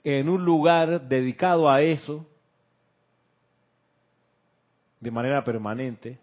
en 0.05 0.29
un 0.29 0.45
lugar 0.45 1.09
dedicado 1.09 1.69
a 1.69 1.83
eso, 1.83 2.27
de 5.01 5.11
manera 5.11 5.43
permanente, 5.45 6.19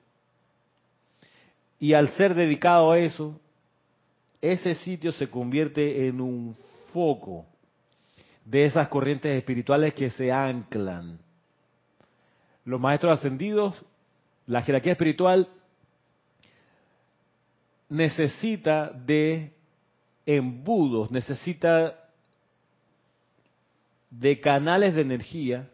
y 1.80 1.94
al 1.94 2.10
ser 2.10 2.34
dedicado 2.34 2.92
a 2.92 3.00
eso, 3.00 3.40
ese 4.42 4.76
sitio 4.76 5.12
se 5.12 5.30
convierte 5.30 6.08
en 6.08 6.22
un 6.22 6.56
foco 6.94 7.46
de 8.46 8.66
esas 8.66 8.88
corrientes 8.88 9.38
espirituales 9.38 9.94
que 9.94 10.10
se 10.10 10.32
anclan. 10.32 11.20
Los 12.66 12.80
maestros 12.80 13.20
ascendidos, 13.20 13.84
la 14.46 14.62
jerarquía 14.62 14.94
espiritual 14.94 15.50
necesita 17.90 18.90
de 18.92 19.54
embudos, 20.26 21.12
necesita 21.12 22.07
de 24.10 24.40
canales 24.40 24.96
de 24.96 25.02
energía 25.02 25.70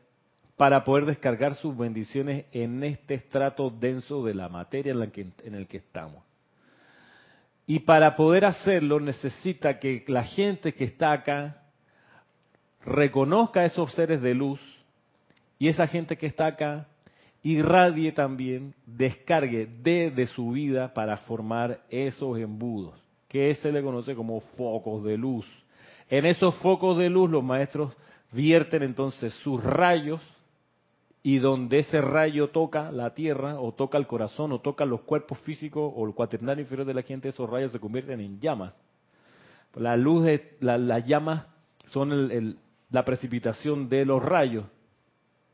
para 0.58 0.84
poder 0.84 1.06
descargar 1.06 1.56
sus 1.56 1.76
bendiciones 1.76 2.46
en 2.52 2.84
este 2.84 3.16
estrato 3.16 3.70
denso 3.70 4.24
de 4.24 4.34
la 4.34 4.50
materia 4.50 4.94
en, 4.94 5.12
que, 5.12 5.28
en 5.44 5.56
el 5.56 5.68
que 5.68 5.78
estamos. 5.78 6.24
Y 7.66 7.80
para 7.80 8.16
poder 8.16 8.46
hacerlo 8.46 9.00
necesita 9.00 9.80
que 9.80 10.04
la 10.08 10.24
gente 10.24 10.74
que 10.74 10.84
está 10.84 11.14
acá 11.14 11.64
reconozca 12.86 13.62
a 13.62 13.66
esos 13.66 13.92
seres 13.94 14.22
de 14.22 14.34
luz 14.34 14.60
y 15.58 15.70
esa 15.70 15.88
gente 15.88 16.18
que 16.18 16.28
está 16.28 16.48
acá 16.48 16.88
irradie 17.44 18.14
también, 18.14 18.74
descargue 18.86 19.66
de, 19.66 20.26
su 20.28 20.52
vida 20.52 20.94
para 20.94 21.18
formar 21.18 21.82
esos 21.90 22.40
embudos, 22.40 22.96
que 23.28 23.54
se 23.56 23.72
le 23.72 23.84
conoce 23.84 24.16
como 24.16 24.40
focos 24.40 25.04
de 25.04 25.18
luz. 25.18 25.46
En 26.10 26.26
esos 26.26 26.56
focos 26.56 26.98
de 26.98 27.10
luz 27.10 27.30
los 27.30 27.44
maestros 27.44 27.96
vierten 28.34 28.84
entonces 28.84 29.34
sus 29.36 29.64
rayos 29.64 30.22
y 31.22 31.40
donde 31.40 31.80
ese 31.80 32.02
rayo 32.02 32.50
toca 32.50 32.92
la 32.92 33.14
tierra 33.14 33.60
o 33.60 33.74
toca 33.74 33.98
el 33.98 34.08
corazón 34.08 34.52
o 34.52 34.60
toca 34.60 34.84
los 34.86 35.02
cuerpos 35.02 35.40
físicos 35.40 35.92
o 35.96 36.06
el 36.06 36.14
cuaternario 36.14 36.64
inferior 36.64 36.86
de 36.86 36.94
la 36.94 37.02
gente, 37.02 37.30
esos 37.30 37.50
rayos 37.50 37.72
se 37.72 37.80
convierten 37.80 38.20
en 38.20 38.40
llamas. 38.42 38.74
La 39.76 39.96
luz, 39.96 40.26
de, 40.26 40.58
las 40.60 41.06
llamas 41.08 41.46
son 41.86 42.58
la 42.92 43.06
precipitación 43.06 43.88
de 43.88 44.06
los 44.06 44.22
rayos. 44.22 44.66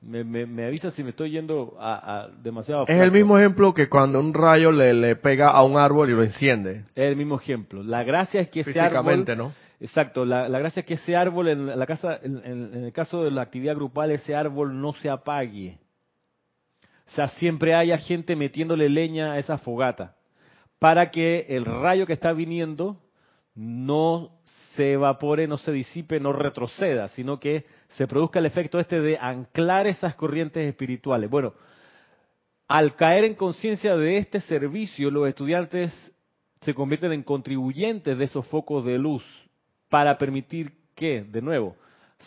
Me, 0.01 0.23
me, 0.23 0.65
avisa 0.65 0.91
si 0.91 1.03
me 1.03 1.09
estoy 1.09 1.31
yendo 1.31 1.75
a, 1.77 2.29
demasiado. 2.41 2.85
Es 2.87 2.99
el 2.99 3.11
mismo 3.11 3.37
ejemplo 3.37 3.73
que 3.73 3.89
cuando 3.89 4.19
un 4.19 4.33
rayo 4.33 4.71
le, 4.71 4.93
le, 4.93 5.17
pega 5.17 5.51
a 5.51 5.61
un 5.63 5.77
árbol 5.77 6.09
y 6.09 6.13
lo 6.13 6.23
enciende. 6.23 6.85
Es 6.95 7.03
el 7.03 7.17
mismo 7.17 7.35
ejemplo. 7.35 7.83
La 7.83 8.03
gracia 8.03 8.39
es 8.39 8.47
que 8.47 8.61
ese 8.61 8.79
árbol, 8.79 9.25
¿no? 9.37 9.51
Exacto, 9.79 10.25
la, 10.25 10.47
gracia 10.49 10.81
es 10.81 10.85
que 10.85 10.95
ese 10.95 11.15
árbol, 11.15 11.47
en, 11.47 11.79
la 11.79 11.85
casa, 11.85 12.19
en, 12.21 12.83
el 12.83 12.91
caso 12.91 13.23
de 13.23 13.31
la 13.31 13.43
actividad 13.43 13.75
grupal, 13.75 14.11
ese 14.11 14.35
árbol 14.35 14.79
no 14.79 14.93
se 14.93 15.09
apague. 15.09 15.79
O 17.07 17.11
sea, 17.11 17.27
siempre 17.29 17.73
haya 17.73 17.97
gente 17.97 18.35
metiéndole 18.35 18.89
leña 18.89 19.33
a 19.33 19.39
esa 19.39 19.57
fogata, 19.57 20.15
para 20.79 21.11
que 21.11 21.45
el 21.49 21.65
rayo 21.65 22.05
que 22.05 22.13
está 22.13 22.33
viniendo 22.33 22.97
no 23.55 24.31
se 24.75 24.93
evapore, 24.93 25.47
no 25.47 25.57
se 25.57 25.71
disipe, 25.71 26.19
no 26.19 26.33
retroceda, 26.33 27.07
sino 27.09 27.39
que 27.39 27.65
se 27.89 28.05
produzca 28.05 28.39
el 28.39 28.45
efecto 28.45 28.79
este 28.79 28.99
de 28.99 29.17
anclar 29.17 29.87
esas 29.87 30.13
corrientes 30.15 30.67
espirituales. 30.67 31.29
Bueno, 31.29 31.53
al 32.67 32.95
caer 32.95 33.23
en 33.23 33.35
conciencia 33.35 33.95
de 33.95 34.17
este 34.17 34.41
servicio, 34.41 35.09
los 35.09 35.27
estudiantes 35.27 35.91
se 36.61 36.73
convierten 36.73 37.13
en 37.13 37.23
contribuyentes 37.23 38.17
de 38.17 38.25
esos 38.25 38.45
focos 38.47 38.83
de 38.83 38.97
luz 38.97 39.23
para 39.89 40.17
permitir 40.17 40.71
que, 40.95 41.23
de 41.23 41.41
nuevo, 41.41 41.75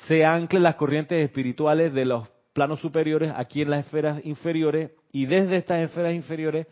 se 0.09 0.25
anclen 0.25 0.62
las 0.62 0.76
corrientes 0.76 1.25
espirituales 1.25 1.92
de 1.92 2.04
los 2.04 2.28
planos 2.52 2.81
superiores 2.81 3.33
aquí 3.35 3.62
en 3.62 3.71
las 3.71 3.87
esferas 3.87 4.25
inferiores 4.25 4.90
y 5.12 5.26
desde 5.26 5.57
estas 5.57 5.81
esferas 5.81 6.14
inferiores 6.14 6.66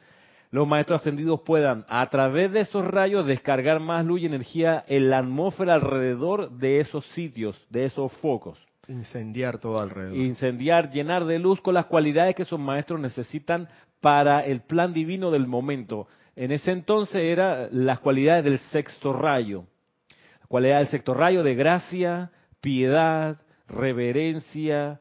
los 0.50 0.66
maestros 0.66 1.00
ascendidos 1.00 1.40
puedan 1.42 1.85
a 1.88 2.09
través 2.11 2.52
de 2.52 2.61
esos 2.61 2.85
rayos 2.85 3.25
descargar 3.25 3.78
más 3.80 4.04
luz 4.04 4.20
y 4.20 4.26
energía 4.26 4.85
en 4.88 5.11
la 5.11 5.18
atmósfera 5.18 5.75
alrededor 5.75 6.50
de 6.50 6.80
esos 6.80 7.06
sitios, 7.11 7.56
de 7.70 7.85
esos 7.85 8.12
focos. 8.14 8.59
Incendiar 8.88 9.59
todo 9.59 9.78
alrededor. 9.78 10.16
Incendiar, 10.16 10.90
llenar 10.90 11.25
de 11.25 11.38
luz 11.38 11.61
con 11.61 11.75
las 11.75 11.87
cualidades 11.87 12.35
que 12.35 12.42
esos 12.42 12.59
maestros 12.59 13.00
necesitan 13.00 13.68
para 14.00 14.40
el 14.40 14.62
plan 14.62 14.92
divino 14.92 15.30
del 15.30 15.47
momento. 15.47 16.09
En 16.35 16.50
ese 16.50 16.73
entonces 16.73 17.23
eran 17.23 17.68
las 17.70 18.00
cualidades 18.00 18.44
del 18.44 18.59
sexto 18.59 19.12
rayo. 19.12 19.66
Cualidad 20.50 20.78
del 20.78 20.88
sector 20.88 21.16
rayo 21.16 21.45
de 21.45 21.54
gracia, 21.54 22.33
piedad, 22.61 23.40
reverencia, 23.69 24.99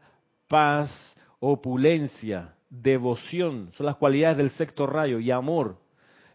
paz, 0.47 0.91
opulencia, 1.39 2.53
devoción. 2.69 3.71
Son 3.73 3.87
las 3.87 3.95
cualidades 3.95 4.37
del 4.37 4.51
sexto 4.51 4.85
rayo 4.85 5.17
y 5.17 5.31
amor. 5.31 5.77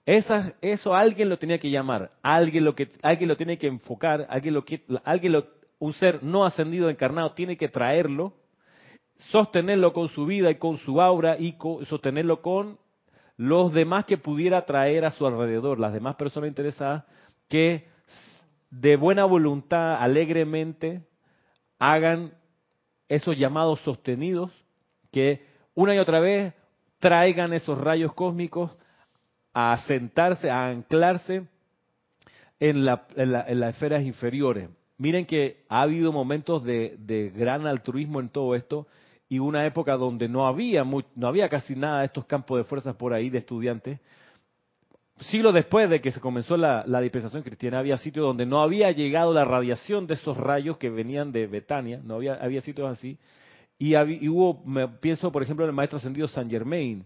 eso 0.04 0.97
alguien 0.97 1.28
lo 1.28 1.38
tenía 1.38 1.59
que 1.59 1.71
llamar, 1.71 2.11
alguien 2.25 2.64
lo 2.64 2.75
que 2.75 2.88
alguien 3.02 3.28
lo 3.28 3.37
tiene 3.37 3.56
que 3.56 3.68
enfocar, 3.68 4.26
alguien 4.28 4.52
lo 4.52 4.64
alguien 5.04 5.33
lo, 5.35 5.47
un 5.78 5.92
ser 5.92 6.25
no 6.25 6.44
ascendido 6.44 6.90
encarnado 6.90 7.35
tiene 7.35 7.56
que 7.56 7.68
traerlo, 7.68 8.33
sostenerlo 9.30 9.92
con 9.92 10.09
su 10.09 10.26
vida 10.26 10.50
y 10.50 10.56
con 10.56 10.78
su 10.78 11.00
aura 11.00 11.37
y 11.38 11.56
sostenerlo 11.85 12.42
con 12.42 12.78
los 13.37 13.73
demás 13.73 14.06
que 14.06 14.18
pudiera 14.18 14.64
traer 14.64 15.04
a 15.04 15.12
su 15.12 15.25
alrededor, 15.25 15.78
las 15.78 15.92
demás 15.92 16.16
personas 16.16 16.49
interesadas 16.49 17.04
que 17.49 17.93
de 18.80 18.96
buena 18.96 19.24
voluntad, 19.24 20.02
alegremente, 20.02 21.02
hagan 21.78 22.34
esos 23.08 23.36
llamados 23.38 23.80
sostenidos 23.80 24.50
que 25.12 25.46
una 25.74 25.94
y 25.94 25.98
otra 25.98 26.18
vez 26.18 26.54
traigan 26.98 27.52
esos 27.52 27.78
rayos 27.78 28.12
cósmicos 28.14 28.72
a 29.52 29.78
sentarse, 29.86 30.50
a 30.50 30.66
anclarse 30.66 31.46
en, 32.58 32.84
las 32.84 33.08
esferas 33.48 34.02
inferiores. 34.02 34.68
Miren 34.98 35.26
que 35.26 35.64
ha 35.68 35.82
habido 35.82 36.10
momentos 36.10 36.64
de, 36.64 36.96
de, 36.98 37.30
gran 37.30 37.66
altruismo 37.66 38.18
en 38.18 38.28
todo 38.28 38.56
esto 38.56 38.88
y 39.28 39.38
una 39.38 39.66
época 39.66 39.96
donde 39.96 40.28
no 40.28 40.48
había, 40.48 40.84
no 40.84 41.28
había 41.28 41.48
casi 41.48 41.76
nada 41.76 42.00
de 42.00 42.06
estos 42.06 42.24
campos 42.24 42.58
de 42.58 42.64
fuerzas 42.64 42.96
por 42.96 43.12
ahí 43.12 43.30
de 43.30 43.38
estudiantes, 43.38 44.00
siglos 45.21 45.54
después 45.54 45.88
de 45.88 46.00
que 46.00 46.11
se 46.11 46.21
comenzó 46.21 46.56
la, 46.56 46.85
dispensación 47.00 47.42
cristiana, 47.42 47.78
había 47.78 47.97
sitios 47.97 48.26
donde 48.26 48.47
no 48.47 48.62
había 48.62 48.90
llegado 48.90 49.33
la 49.33 49.44
radiación 49.44 50.06
de 50.06 50.14
esos 50.14 50.37
rayos 50.37 50.76
que 50.78 50.90
venían 50.90 51.33
de 51.33 51.47
Betania, 51.47 52.00
no 52.02 52.16
había, 52.16 52.35
había 52.35 52.61
sitios 52.61 52.90
así. 52.90 53.18
Y, 53.78 53.97
hubo, 54.28 54.62
me, 54.64 54.88
pienso 54.88 55.30
por 55.33 55.42
ejemplo 55.42 55.64
en 55.64 55.71
el 55.71 55.76
maestro 55.76 55.99
ascendido 55.99 56.28
San 56.28 56.49
Germain, 56.49 57.04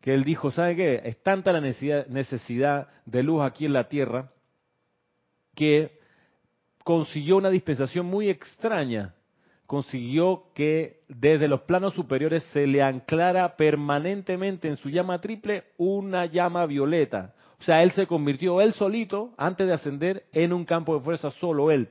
que 0.00 0.14
él 0.14 0.24
dijo, 0.24 0.50
¿sabe 0.50 0.76
qué? 0.76 1.00
Es 1.04 1.22
tanta 1.22 1.52
la 1.52 1.60
necesidad 1.60 2.88
de 3.04 3.22
luz 3.22 3.42
aquí 3.42 3.64
en 3.64 3.72
la 3.72 3.88
tierra 3.88 4.30
que 5.54 5.98
consiguió 6.84 7.38
una 7.38 7.50
dispensación 7.50 8.06
muy 8.06 8.28
extraña. 8.28 9.14
Consiguió 9.66 10.44
que 10.54 11.00
desde 11.08 11.48
los 11.48 11.62
planos 11.62 11.94
superiores 11.94 12.44
se 12.52 12.68
le 12.68 12.82
anclara 12.82 13.56
permanentemente 13.56 14.68
en 14.68 14.76
su 14.76 14.90
llama 14.90 15.20
triple 15.20 15.64
una 15.76 16.26
llama 16.26 16.66
violeta. 16.66 17.34
O 17.60 17.62
sea, 17.62 17.82
él 17.82 17.90
se 17.92 18.06
convirtió 18.06 18.60
él 18.60 18.72
solito, 18.74 19.32
antes 19.36 19.66
de 19.66 19.72
ascender, 19.72 20.24
en 20.32 20.52
un 20.52 20.64
campo 20.64 20.94
de 20.94 21.04
fuerza 21.04 21.30
solo 21.32 21.70
él. 21.70 21.88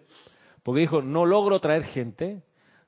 Porque 0.63 0.81
dijo, 0.81 1.01
no 1.01 1.25
logro 1.25 1.59
traer 1.59 1.83
gente, 1.83 2.41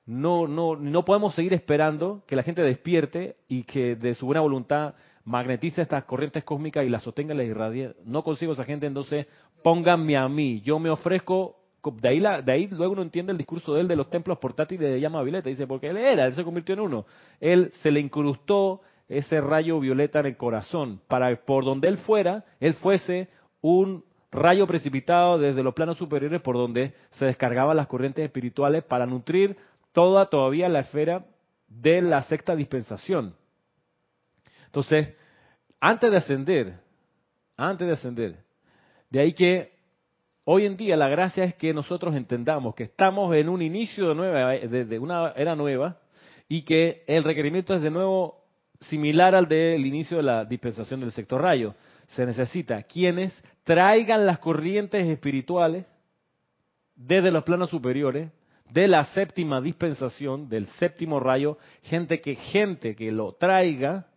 no, 0.06 0.48
no, 0.48 0.76
no 0.76 1.06
podemos 1.06 1.36
seguir 1.36 1.54
esperando 1.54 2.24
que 2.28 2.36
la 2.36 2.44
gente 2.44 2.62
despierte 2.62 3.36
y 3.48 3.64
que 3.64 3.96
de 3.96 4.14
su 4.14 4.26
buena 4.26 4.42
voluntad 4.42 4.96
magnetice 5.26 5.82
estas 5.82 6.06
corrientes 6.06 6.44
cósmicas 6.46 6.86
y 6.86 6.90
las 6.90 7.04
sostenga 7.04 7.34
y 7.34 7.38
las 7.38 7.48
irradie. 7.48 7.94
No 8.06 8.24
consigo 8.24 8.54
esa 8.54 8.64
gente, 8.64 8.86
entonces 8.86 9.28
pónganme 9.62 10.16
a 10.16 10.30
mí. 10.30 10.62
Yo 10.62 10.80
me 10.80 10.90
ofrezco 10.90 11.58
de 11.84 12.10
ahí, 12.10 12.20
de 12.20 12.52
ahí 12.52 12.68
luego 12.68 12.94
uno 12.94 13.02
entiende 13.02 13.32
el 13.32 13.38
discurso 13.38 13.74
de 13.74 13.82
él 13.82 13.88
de 13.88 13.96
los 13.96 14.10
templos 14.10 14.38
portátiles 14.40 14.90
de 14.90 15.00
llama 15.00 15.22
violeta. 15.22 15.50
Dice, 15.50 15.68
porque 15.68 15.90
él 15.90 15.98
era, 15.98 16.26
él 16.26 16.34
se 16.34 16.44
convirtió 16.44 16.74
en 16.74 16.82
uno. 16.82 17.06
Él 17.40 17.72
se 17.82 17.92
le 17.92 18.00
incrustó 18.00 18.82
ese 19.08 19.42
rayo 19.42 19.80
violeta 19.80 20.20
en 20.20 20.28
el 20.28 20.38
corazón, 20.38 21.02
para 21.08 21.36
por 21.46 21.64
donde 21.64 21.88
él 21.88 21.98
fuera, 22.00 22.46
él 22.60 22.74
fuese 22.76 23.30
un 23.62 24.04
rayo 24.32 24.68
precipitado 24.68 25.38
desde 25.38 25.64
los 25.64 25.74
planos 25.74 25.98
superiores 25.98 26.42
por 26.42 26.56
donde 26.56 26.94
se 27.12 27.26
descargaban 27.26 27.78
las 27.78 27.88
corrientes 27.88 28.26
espirituales 28.26 28.84
para 28.84 29.06
nutrir 29.06 29.58
toda 29.94 30.30
todavía 30.30 30.70
la 30.70 30.82
esfera 30.82 31.26
de 31.68 32.02
la 32.02 32.24
sexta 32.24 32.56
dispensación. 32.56 33.36
Entonces, 34.66 35.16
antes 35.80 36.12
de 36.12 36.18
ascender, 36.18 36.80
antes 37.56 37.88
de 37.88 37.94
ascender, 37.94 38.36
de 39.10 39.20
ahí 39.20 39.34
que 39.34 39.78
Hoy 40.50 40.66
en 40.66 40.78
día 40.78 40.96
la 40.96 41.10
gracia 41.10 41.44
es 41.44 41.56
que 41.56 41.74
nosotros 41.74 42.16
entendamos 42.16 42.74
que 42.74 42.84
estamos 42.84 43.36
en 43.36 43.50
un 43.50 43.62
inicio 43.62 44.08
de, 44.08 44.16
nueva, 44.16 44.52
de, 44.52 44.98
una 44.98 45.34
era 45.36 45.58
nueva 45.58 45.98
y 46.48 46.62
que 46.62 47.04
el 47.06 47.26
requerimiento 47.26 47.74
es 47.74 47.82
de 47.82 47.92
nuevo 47.92 48.37
similar 48.82 49.36
al 49.36 49.48
del 49.48 49.86
inicio 49.86 50.18
de 50.18 50.24
la 50.24 50.46
dispensación 50.46 51.00
del 51.00 51.12
sector 51.12 51.42
rayo. 51.42 51.76
Se 52.10 52.26
necesita 52.26 52.84
quienes 52.84 53.34
traigan 53.64 54.26
las 54.26 54.40
corrientes 54.40 55.08
espirituales 55.08 55.86
desde 56.96 57.32
los 57.32 57.44
planos 57.44 57.70
superiores 57.70 58.32
de 58.72 58.88
la 58.88 59.06
séptima 59.06 59.62
dispensación, 59.62 60.50
del 60.50 60.68
séptimo 60.68 61.20
rayo, 61.20 61.58
gente 61.84 62.20
que 62.20 62.36
gente 62.36 62.96
que 62.96 63.12
lo 63.12 63.34
traiga, 63.34 64.08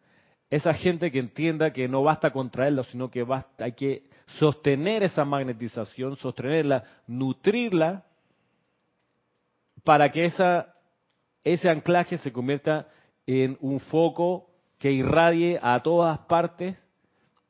esa 0.48 0.74
gente 0.74 1.12
que 1.12 1.20
entienda 1.20 1.72
que 1.72 1.88
no 1.88 2.02
basta 2.02 2.32
con 2.32 2.50
traerlo, 2.50 2.82
sino 2.84 3.10
que 3.10 3.22
basta, 3.22 3.64
hay 3.64 3.72
que 3.72 4.04
sostener 4.38 5.04
esa 5.04 5.24
magnetización, 5.24 6.16
sostenerla, 6.16 6.84
nutrirla, 7.06 8.04
para 9.84 10.10
que 10.10 10.24
esa, 10.24 10.74
ese 11.44 11.70
anclaje 11.70 12.18
se 12.18 12.32
convierta 12.32 12.88
en 13.26 13.56
un 13.60 13.80
foco 13.80 14.49
que 14.80 14.90
irradie 14.90 15.60
a 15.62 15.78
todas 15.80 16.18
partes 16.20 16.74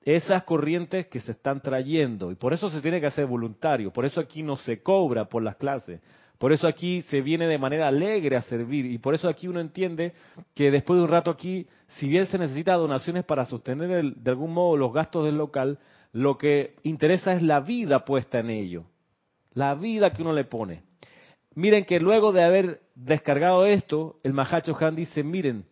esas 0.02 0.42
corrientes 0.42 1.06
que 1.06 1.20
se 1.20 1.32
están 1.32 1.62
trayendo. 1.62 2.32
Y 2.32 2.34
por 2.34 2.52
eso 2.52 2.68
se 2.70 2.80
tiene 2.80 3.00
que 3.00 3.06
hacer 3.06 3.24
voluntario, 3.24 3.92
por 3.92 4.04
eso 4.04 4.20
aquí 4.20 4.42
no 4.42 4.56
se 4.56 4.82
cobra 4.82 5.26
por 5.26 5.42
las 5.42 5.54
clases, 5.56 6.00
por 6.38 6.52
eso 6.52 6.66
aquí 6.66 7.02
se 7.02 7.20
viene 7.20 7.46
de 7.46 7.56
manera 7.56 7.86
alegre 7.86 8.36
a 8.36 8.42
servir 8.42 8.84
y 8.86 8.98
por 8.98 9.14
eso 9.14 9.28
aquí 9.28 9.46
uno 9.46 9.60
entiende 9.60 10.12
que 10.54 10.72
después 10.72 10.98
de 10.98 11.04
un 11.04 11.10
rato 11.10 11.30
aquí, 11.30 11.68
si 11.86 12.08
bien 12.08 12.26
se 12.26 12.38
necesita 12.38 12.74
donaciones 12.74 13.24
para 13.24 13.44
sostener 13.44 14.14
de 14.14 14.30
algún 14.30 14.52
modo 14.52 14.76
los 14.76 14.92
gastos 14.92 15.24
del 15.24 15.38
local, 15.38 15.78
lo 16.12 16.36
que 16.36 16.74
interesa 16.82 17.32
es 17.34 17.42
la 17.42 17.60
vida 17.60 18.04
puesta 18.04 18.40
en 18.40 18.50
ello, 18.50 18.86
la 19.54 19.76
vida 19.76 20.12
que 20.12 20.22
uno 20.22 20.32
le 20.32 20.44
pone. 20.44 20.82
Miren 21.54 21.84
que 21.84 22.00
luego 22.00 22.32
de 22.32 22.42
haber 22.42 22.80
descargado 22.96 23.66
esto, 23.66 24.18
el 24.24 24.32
Mahacho 24.32 24.76
Han 24.80 24.96
dice, 24.96 25.22
miren, 25.22 25.66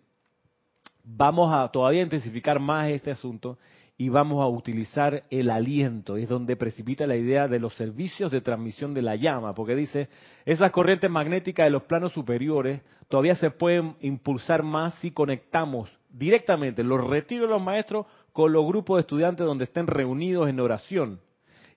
vamos 1.16 1.52
a 1.54 1.68
todavía 1.68 2.02
intensificar 2.02 2.60
más 2.60 2.90
este 2.90 3.10
asunto 3.10 3.58
y 3.96 4.10
vamos 4.10 4.42
a 4.42 4.46
utilizar 4.46 5.22
el 5.30 5.50
aliento. 5.50 6.16
Es 6.16 6.28
donde 6.28 6.56
precipita 6.56 7.06
la 7.06 7.16
idea 7.16 7.48
de 7.48 7.58
los 7.58 7.74
servicios 7.74 8.30
de 8.30 8.40
transmisión 8.40 8.94
de 8.94 9.02
la 9.02 9.16
llama, 9.16 9.54
porque 9.54 9.74
dice, 9.74 10.08
esas 10.44 10.70
corrientes 10.70 11.10
magnéticas 11.10 11.66
de 11.66 11.70
los 11.70 11.84
planos 11.84 12.12
superiores 12.12 12.80
todavía 13.08 13.34
se 13.36 13.50
pueden 13.50 13.96
impulsar 14.00 14.62
más 14.62 14.94
si 14.96 15.10
conectamos 15.10 15.90
directamente 16.10 16.84
los 16.84 17.04
retiros 17.04 17.48
de 17.48 17.54
los 17.54 17.62
maestros 17.62 18.06
con 18.32 18.52
los 18.52 18.66
grupos 18.66 18.96
de 18.96 19.00
estudiantes 19.00 19.46
donde 19.46 19.64
estén 19.64 19.86
reunidos 19.86 20.48
en 20.48 20.60
oración. 20.60 21.20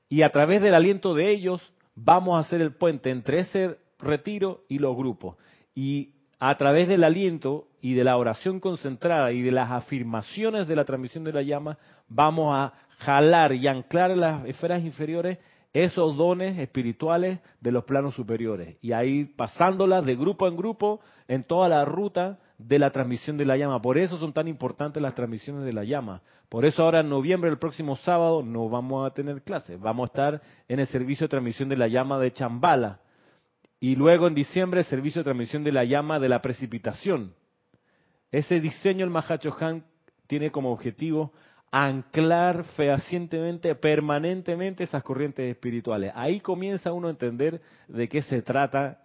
Y 0.10 0.24
a 0.24 0.30
través 0.30 0.62
del 0.62 0.76
aliento 0.76 1.16
de 1.16 1.32
ellos 1.32 1.62
vamos 1.96 2.36
a 2.36 2.46
hacer 2.46 2.62
el 2.62 2.74
puente 2.74 3.10
entre 3.10 3.40
ese 3.40 3.78
retiro 3.98 4.64
y 4.68 4.78
los 4.78 4.96
grupos. 4.96 5.38
Y 5.74 6.16
a 6.44 6.58
través 6.58 6.88
del 6.88 7.04
aliento 7.04 7.68
y 7.82 7.94
de 7.94 8.04
la 8.04 8.18
oración 8.18 8.60
concentrada 8.60 9.32
y 9.32 9.44
de 9.44 9.52
las 9.52 9.70
afirmaciones 9.70 10.68
de 10.68 10.76
la 10.76 10.86
transmisión 10.86 11.24
de 11.24 11.34
la 11.34 11.44
llama, 11.44 11.78
vamos 12.10 12.52
a 12.58 12.74
jalar 12.98 13.54
y 13.54 13.68
anclar 13.68 14.10
en 14.10 14.22
las 14.22 14.46
esferas 14.48 14.82
inferiores 14.82 15.38
esos 15.72 16.18
dones 16.18 16.58
espirituales 16.58 17.40
de 17.60 17.72
los 17.72 17.84
planos 17.84 18.16
superiores. 18.16 18.76
Y 18.82 18.92
ahí 18.92 19.26
pasándolas 19.26 20.04
de 20.04 20.16
grupo 20.16 20.48
en 20.48 20.58
grupo 20.58 21.00
en 21.28 21.44
toda 21.44 21.70
la 21.70 21.86
ruta 21.86 22.40
de 22.58 22.80
la 22.80 22.90
transmisión 22.90 23.38
de 23.38 23.46
la 23.46 23.56
llama. 23.56 23.80
Por 23.80 24.00
eso 24.00 24.18
son 24.18 24.34
tan 24.34 24.48
importantes 24.48 25.00
las 25.00 25.14
transmisiones 25.14 25.64
de 25.64 25.74
la 25.74 25.84
llama. 25.84 26.24
Por 26.50 26.66
eso 26.66 26.82
ahora 26.82 27.02
en 27.02 27.10
noviembre, 27.10 27.52
el 27.52 27.60
próximo 27.60 27.96
sábado, 27.98 28.42
no 28.42 28.68
vamos 28.68 29.06
a 29.06 29.14
tener 29.14 29.44
clases. 29.44 29.80
Vamos 29.80 30.06
a 30.06 30.12
estar 30.12 30.42
en 30.68 30.80
el 30.80 30.88
servicio 30.88 31.26
de 31.26 31.30
transmisión 31.30 31.70
de 31.70 31.78
la 31.78 31.88
llama 31.88 32.18
de 32.18 32.34
Chambala. 32.34 33.00
Y 33.82 33.96
luego 33.96 34.28
en 34.28 34.36
diciembre, 34.36 34.82
el 34.82 34.86
servicio 34.86 35.20
de 35.20 35.24
transmisión 35.24 35.64
de 35.64 35.72
la 35.72 35.84
llama 35.84 36.20
de 36.20 36.30
la 36.30 36.40
precipitación. 36.42 37.34
Ese 38.32 38.60
diseño 38.60 39.04
el 39.04 39.10
Mahacho 39.10 39.58
Han 39.60 39.84
tiene 40.28 40.52
como 40.52 40.72
objetivo 40.72 41.34
anclar 41.72 42.64
fehacientemente, 42.76 43.74
permanentemente 43.74 44.84
esas 44.84 45.04
corrientes 45.04 45.50
espirituales. 45.50 46.12
Ahí 46.16 46.42
comienza 46.42 46.94
uno 46.94 47.08
a 47.08 47.12
entender 47.12 47.60
de 47.88 48.08
qué 48.08 48.22
se 48.22 48.44
trata 48.44 49.02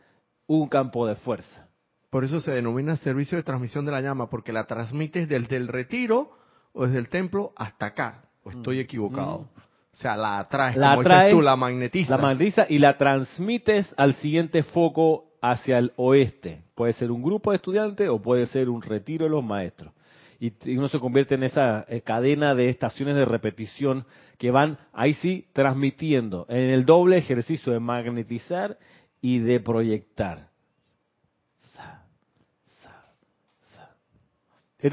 un 0.47 0.69
campo 0.69 1.07
de 1.07 1.17
fuerza. 1.17 1.69
Por 2.11 2.25
eso 2.25 2.41
se 2.41 2.53
denomina 2.53 2.97
servicio 2.97 3.39
de 3.39 3.45
transmisión 3.45 3.87
de 3.87 3.93
la 3.93 4.03
llama, 4.03 4.29
porque 4.29 4.53
la 4.53 4.67
transmites 4.67 5.27
desde 5.27 5.57
el 5.57 5.69
retiro 5.69 6.33
o 6.75 6.85
desde 6.85 6.99
el 6.99 7.09
templo 7.09 7.55
hasta 7.57 7.87
acá. 7.87 8.21
¿O 8.45 8.51
estoy 8.51 8.77
mm. 8.77 8.81
equivocado? 8.81 9.39
Mm. 9.39 9.65
O 9.96 9.98
sea, 9.98 10.14
la 10.14 10.40
atraes, 10.40 10.76
la 10.76 10.94
como 10.94 11.09
tú, 11.30 11.40
la 11.40 11.56
magnetizas. 11.56 12.11
La 12.11 12.18
magnetiza 12.18 12.66
y 12.68 12.76
la 12.76 12.98
transmites 12.98 13.94
al 13.96 14.12
siguiente 14.16 14.62
foco 14.62 15.30
hacia 15.40 15.78
el 15.78 15.92
oeste. 15.96 16.64
Puede 16.74 16.92
ser 16.92 17.11
un 17.11 17.22
grupo 17.22 17.50
de 17.50 17.56
estudiantes 17.56 18.06
o 18.11 18.20
puede 18.20 18.44
ser 18.44 18.68
un 18.68 18.82
retiro 18.82 19.24
de 19.24 19.30
los 19.30 19.42
maestros. 19.42 19.94
Y 20.38 20.52
uno 20.76 20.88
se 20.88 21.00
convierte 21.00 21.37
en 21.37 21.44
esa 21.44 21.87
eh, 21.88 22.02
cadena 22.02 22.54
de 22.54 22.68
estaciones 22.68 23.16
de 23.16 23.24
repetición 23.24 24.04
que 24.37 24.50
van, 24.50 24.76
ahí 24.92 25.14
sí, 25.14 25.46
transmitiendo 25.54 26.44
en 26.50 26.68
el 26.68 26.85
doble 26.85 27.16
ejercicio 27.16 27.72
de 27.72 27.80
magnetizar 27.80 28.76
y 29.22 29.38
de 29.38 29.61
proyectar. 29.61 30.48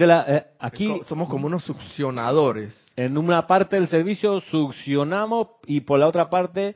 Eh, 0.02 0.46
aquí 0.60 1.02
somos 1.08 1.30
como 1.30 1.48
unos 1.48 1.64
succionadores. 1.64 2.92
En 2.96 3.18
una 3.18 3.46
parte 3.46 3.76
del 3.76 3.88
servicio 3.88 4.42
succionamos 4.42 5.48
y 5.66 5.82
por 5.82 6.00
la 6.00 6.08
otra 6.08 6.30
parte 6.30 6.76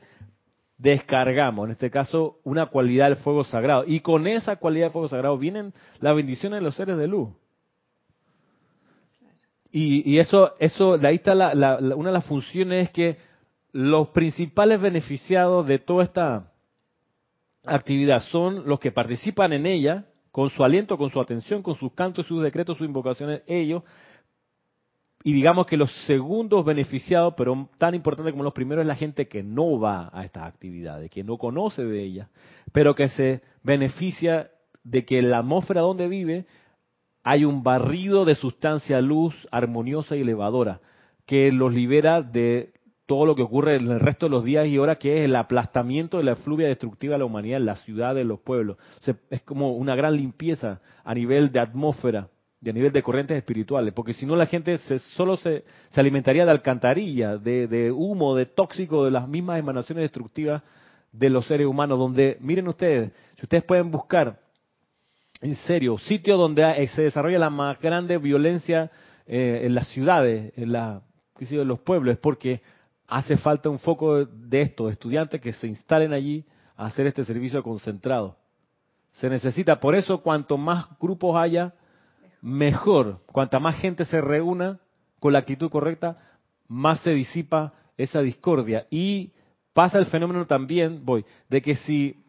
descargamos, 0.76 1.66
en 1.66 1.72
este 1.72 1.90
caso, 1.90 2.38
una 2.44 2.66
cualidad 2.66 3.06
del 3.06 3.16
fuego 3.16 3.44
sagrado. 3.44 3.84
Y 3.86 4.00
con 4.00 4.26
esa 4.26 4.56
cualidad 4.56 4.86
del 4.86 4.92
fuego 4.92 5.08
sagrado 5.08 5.36
vienen 5.36 5.72
las 6.00 6.14
bendiciones 6.14 6.60
de 6.60 6.64
los 6.64 6.76
seres 6.76 6.96
de 6.96 7.08
luz. 7.08 7.30
Y, 9.70 10.18
eso, 10.18 10.54
eso, 10.58 10.96
de 10.96 11.08
ahí 11.08 11.16
está 11.16 11.34
una 11.34 12.08
de 12.08 12.12
las 12.12 12.24
funciones 12.24 12.86
es 12.86 12.90
que 12.90 13.18
los 13.72 14.08
principales 14.08 14.80
beneficiados 14.80 15.66
de 15.66 15.78
toda 15.78 16.04
esta 16.04 16.52
actividad 17.64 18.20
son 18.20 18.66
los 18.66 18.80
que 18.80 18.92
participan 18.92 19.52
en 19.52 19.66
ella, 19.66 20.06
con 20.38 20.50
su 20.50 20.62
aliento, 20.62 20.96
con 20.96 21.10
su 21.10 21.18
atención, 21.18 21.64
con 21.64 21.74
sus 21.74 21.92
cantos, 21.94 22.24
sus 22.24 22.40
decretos, 22.40 22.78
sus 22.78 22.86
invocaciones, 22.86 23.42
ellos. 23.48 23.82
Y 25.24 25.32
digamos 25.32 25.66
que 25.66 25.76
los 25.76 25.90
segundos 26.06 26.64
beneficiados, 26.64 27.34
pero 27.36 27.68
tan 27.76 27.96
importante 27.96 28.30
como 28.30 28.44
los 28.44 28.52
primeros, 28.52 28.82
es 28.82 28.86
la 28.86 28.94
gente 28.94 29.26
que 29.26 29.42
no 29.42 29.80
va 29.80 30.10
a 30.12 30.24
estas 30.24 30.44
actividades, 30.44 31.10
que 31.10 31.24
no 31.24 31.38
conoce 31.38 31.82
de 31.82 32.04
ellas, 32.04 32.28
pero 32.70 32.94
que 32.94 33.08
se 33.08 33.42
beneficia 33.64 34.52
de 34.84 35.04
que 35.04 35.18
en 35.18 35.32
la 35.32 35.38
atmósfera 35.38 35.80
donde 35.80 36.06
vive 36.06 36.46
hay 37.24 37.44
un 37.44 37.64
barrido 37.64 38.24
de 38.24 38.36
sustancia 38.36 39.00
luz 39.00 39.34
armoniosa 39.50 40.14
y 40.14 40.20
elevadora 40.20 40.80
que 41.26 41.50
los 41.50 41.74
libera 41.74 42.22
de 42.22 42.74
todo 43.08 43.24
lo 43.24 43.34
que 43.34 43.40
ocurre 43.40 43.76
en 43.76 43.90
el 43.90 44.00
resto 44.00 44.26
de 44.26 44.30
los 44.30 44.44
días 44.44 44.66
y 44.66 44.76
horas, 44.76 44.98
que 44.98 45.16
es 45.16 45.24
el 45.24 45.34
aplastamiento 45.34 46.18
de 46.18 46.24
la 46.24 46.32
efluvia 46.32 46.68
destructiva 46.68 47.14
de 47.14 47.20
la 47.20 47.24
humanidad 47.24 47.56
en 47.56 47.64
la 47.64 47.76
ciudad, 47.76 48.14
de 48.14 48.22
los 48.22 48.38
pueblos. 48.40 48.76
es 49.30 49.40
como 49.44 49.72
una 49.72 49.96
gran 49.96 50.14
limpieza 50.14 50.82
a 51.04 51.14
nivel 51.14 51.50
de 51.50 51.58
atmósfera 51.58 52.28
y 52.60 52.68
a 52.68 52.72
nivel 52.74 52.92
de 52.92 53.02
corrientes 53.02 53.38
espirituales, 53.38 53.94
porque 53.94 54.12
si 54.12 54.26
no 54.26 54.36
la 54.36 54.44
gente 54.44 54.76
se, 54.76 54.98
solo 54.98 55.38
se, 55.38 55.64
se 55.88 55.98
alimentaría 55.98 56.44
de 56.44 56.50
alcantarilla, 56.50 57.38
de, 57.38 57.66
de 57.66 57.90
humo, 57.90 58.34
de 58.34 58.44
tóxico, 58.44 59.06
de 59.06 59.10
las 59.10 59.26
mismas 59.26 59.58
emanaciones 59.58 60.02
destructivas 60.02 60.62
de 61.10 61.30
los 61.30 61.46
seres 61.46 61.66
humanos, 61.66 61.98
donde, 61.98 62.36
miren 62.40 62.68
ustedes, 62.68 63.10
si 63.36 63.42
ustedes 63.42 63.64
pueden 63.64 63.90
buscar, 63.90 64.38
en 65.40 65.54
serio, 65.54 65.96
sitio 65.96 66.36
donde 66.36 66.86
se 66.88 67.04
desarrolla 67.04 67.38
la 67.38 67.48
más 67.48 67.80
grande 67.80 68.18
violencia 68.18 68.90
eh, 69.26 69.62
en 69.64 69.74
las 69.74 69.88
ciudades, 69.88 70.52
en, 70.58 70.72
la, 70.72 71.00
en 71.40 71.68
los 71.68 71.78
pueblos, 71.78 72.12
es 72.12 72.20
porque 72.20 72.60
hace 73.08 73.38
falta 73.38 73.70
un 73.70 73.78
foco 73.78 74.26
de 74.26 74.60
estos 74.60 74.92
estudiantes 74.92 75.40
que 75.40 75.54
se 75.54 75.66
instalen 75.66 76.12
allí 76.12 76.44
a 76.76 76.86
hacer 76.86 77.06
este 77.06 77.24
servicio 77.24 77.62
concentrado. 77.62 78.36
Se 79.12 79.28
necesita, 79.28 79.80
por 79.80 79.96
eso 79.96 80.22
cuanto 80.22 80.58
más 80.58 80.86
grupos 81.00 81.36
haya, 81.36 81.74
mejor. 82.42 83.20
Cuanta 83.32 83.58
más 83.58 83.80
gente 83.80 84.04
se 84.04 84.20
reúna 84.20 84.78
con 85.18 85.32
la 85.32 85.40
actitud 85.40 85.70
correcta, 85.70 86.18
más 86.68 87.00
se 87.00 87.10
disipa 87.10 87.72
esa 87.96 88.20
discordia. 88.20 88.86
Y 88.90 89.32
pasa 89.72 89.98
el 89.98 90.06
fenómeno 90.06 90.46
también, 90.46 91.04
voy, 91.04 91.24
de 91.48 91.62
que 91.62 91.74
si 91.76 92.22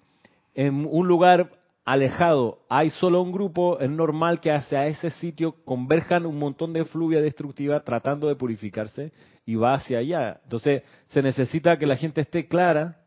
en 0.56 0.88
un 0.89 1.08
lugar 1.08 1.52
alejado 1.91 2.60
hay 2.69 2.91
solo 2.91 3.19
un 3.19 3.32
grupo, 3.32 3.80
es 3.80 3.89
normal 3.89 4.39
que 4.41 4.52
hacia 4.52 4.86
ese 4.86 5.10
sitio 5.10 5.56
converjan 5.65 6.28
un 6.28 6.38
montón 6.38 6.71
de 6.71 6.86
fluvia 6.86 7.19
destructiva 7.19 7.84
tratando 7.84 8.28
de 8.28 8.36
purificarse 8.36 9.12
y 9.43 9.56
va 9.56 9.73
hacia 9.73 9.97
allá. 9.97 10.39
Entonces 10.43 10.84
se 11.08 11.23
necesita 11.23 11.78
que 11.78 11.88
la 11.88 11.97
gente 11.97 12.21
esté 12.21 12.47
clara 12.47 12.97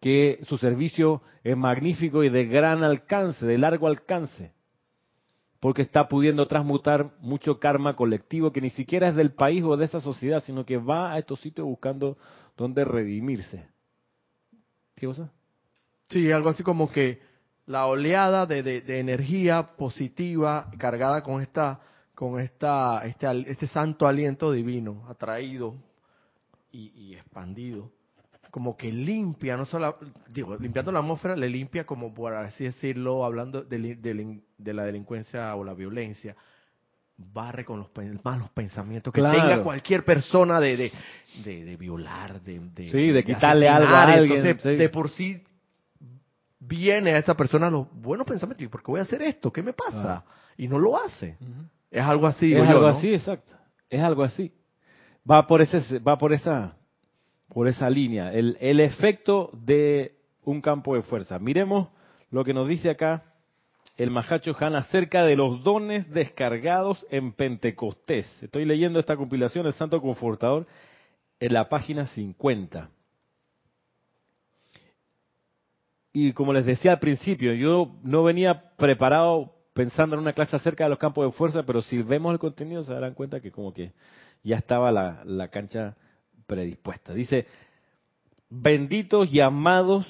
que 0.00 0.40
su 0.48 0.58
servicio 0.58 1.22
es 1.44 1.56
magnífico 1.56 2.24
y 2.24 2.28
de 2.28 2.46
gran 2.46 2.82
alcance, 2.82 3.46
de 3.46 3.56
largo 3.56 3.86
alcance, 3.86 4.52
porque 5.60 5.82
está 5.82 6.08
pudiendo 6.08 6.46
transmutar 6.48 7.12
mucho 7.20 7.60
karma 7.60 7.94
colectivo 7.94 8.52
que 8.52 8.60
ni 8.60 8.70
siquiera 8.70 9.08
es 9.08 9.14
del 9.14 9.30
país 9.30 9.62
o 9.62 9.76
de 9.76 9.84
esa 9.84 10.00
sociedad, 10.00 10.42
sino 10.44 10.66
que 10.66 10.76
va 10.76 11.12
a 11.12 11.18
estos 11.20 11.40
sitios 11.40 11.68
buscando 11.68 12.18
dónde 12.56 12.84
redimirse. 12.84 13.68
¿Qué 14.96 15.06
cosa? 15.06 15.30
Sí, 16.08 16.32
algo 16.32 16.48
así 16.48 16.64
como 16.64 16.90
que 16.90 17.27
la 17.68 17.86
oleada 17.86 18.46
de, 18.46 18.62
de, 18.62 18.98
energía 18.98 19.62
positiva 19.62 20.70
cargada 20.78 21.22
con 21.22 21.42
esta 21.42 21.80
con 22.14 22.40
esta 22.40 23.02
este, 23.04 23.26
este 23.50 23.66
santo 23.66 24.06
aliento 24.06 24.50
divino 24.50 25.04
atraído 25.08 25.76
y, 26.72 27.14
expandido 27.14 27.90
como 28.50 28.76
que 28.76 28.90
limpia 28.90 29.56
no 29.56 29.66
solo 29.66 29.98
digo 30.28 30.56
limpiando 30.56 30.90
la 30.92 31.00
atmósfera 31.00 31.36
le 31.36 31.48
limpia 31.48 31.84
como 31.84 32.14
por 32.14 32.34
así 32.34 32.64
decirlo 32.64 33.24
hablando 33.24 33.62
de, 33.62 33.96
de, 33.96 34.74
la 34.74 34.84
delincuencia 34.84 35.54
o 35.54 35.62
la 35.62 35.74
violencia 35.74 36.34
barre 37.18 37.64
con 37.64 37.80
los 37.80 37.90
malos 38.24 38.48
pensamientos 38.50 39.12
que 39.12 39.20
tenga 39.20 39.62
cualquier 39.62 40.04
persona 40.04 40.60
de, 40.60 40.90
de, 41.44 41.76
violar, 41.76 42.40
de, 42.40 42.60
de, 42.60 42.90
sí, 42.90 43.08
de 43.08 43.24
quitarle 43.24 43.68
algo 43.68 43.92
a 43.92 44.04
alguien. 44.04 44.56
De 44.62 44.88
por 44.88 45.10
sí 45.10 45.42
viene 46.60 47.12
a 47.12 47.18
esa 47.18 47.34
persona 47.34 47.70
los 47.70 47.86
buenos 47.92 48.26
pensamientos. 48.26 48.64
¿Y 48.64 48.68
por 48.68 48.82
qué 48.82 48.90
voy 48.90 49.00
a 49.00 49.04
hacer 49.04 49.22
esto? 49.22 49.52
¿Qué 49.52 49.62
me 49.62 49.72
pasa? 49.72 50.24
Y 50.56 50.68
no 50.68 50.78
lo 50.78 50.96
hace. 50.96 51.36
Es 51.90 52.02
algo 52.02 52.26
así. 52.26 52.54
Es 52.54 52.66
algo 52.66 52.86
así, 52.86 53.14
exacto. 53.14 53.52
Es 53.88 54.02
algo 54.02 54.22
así. 54.22 54.52
Va 55.30 55.46
por 55.46 55.62
ese, 55.62 55.98
va 55.98 56.18
por 56.18 56.32
esa, 56.32 56.76
por 57.48 57.68
esa 57.68 57.88
línea. 57.88 58.32
El, 58.32 58.56
el 58.60 58.80
efecto 58.80 59.50
de 59.52 60.16
un 60.44 60.60
campo 60.60 60.94
de 60.94 61.02
fuerza. 61.02 61.38
Miremos 61.38 61.88
lo 62.30 62.44
que 62.44 62.54
nos 62.54 62.68
dice 62.68 62.90
acá 62.90 63.24
el 63.98 64.12
Mahacho 64.12 64.56
Han 64.60 64.76
acerca 64.76 65.24
de 65.24 65.34
los 65.34 65.64
dones 65.64 66.08
descargados 66.10 67.04
en 67.10 67.32
Pentecostés. 67.32 68.26
Estoy 68.42 68.64
leyendo 68.64 69.00
esta 69.00 69.16
compilación 69.16 69.64
del 69.64 69.72
Santo 69.72 70.00
Confortador 70.00 70.68
en 71.40 71.52
la 71.52 71.68
página 71.68 72.06
50. 72.06 72.90
Y 76.20 76.32
como 76.32 76.52
les 76.52 76.66
decía 76.66 76.90
al 76.90 76.98
principio, 76.98 77.52
yo 77.52 77.94
no 78.02 78.24
venía 78.24 78.72
preparado 78.76 79.54
pensando 79.72 80.16
en 80.16 80.22
una 80.22 80.32
clase 80.32 80.56
acerca 80.56 80.82
de 80.82 80.90
los 80.90 80.98
campos 80.98 81.24
de 81.24 81.30
fuerza, 81.30 81.62
pero 81.62 81.80
si 81.80 82.02
vemos 82.02 82.32
el 82.32 82.40
contenido 82.40 82.82
se 82.82 82.92
darán 82.92 83.14
cuenta 83.14 83.38
que 83.38 83.52
como 83.52 83.72
que 83.72 83.92
ya 84.42 84.56
estaba 84.56 84.90
la, 84.90 85.48
cancha 85.48 85.96
predispuesta. 86.48 87.14
Dice, 87.14 87.46
benditos 88.50 89.32
y 89.32 89.38
amados 89.38 90.08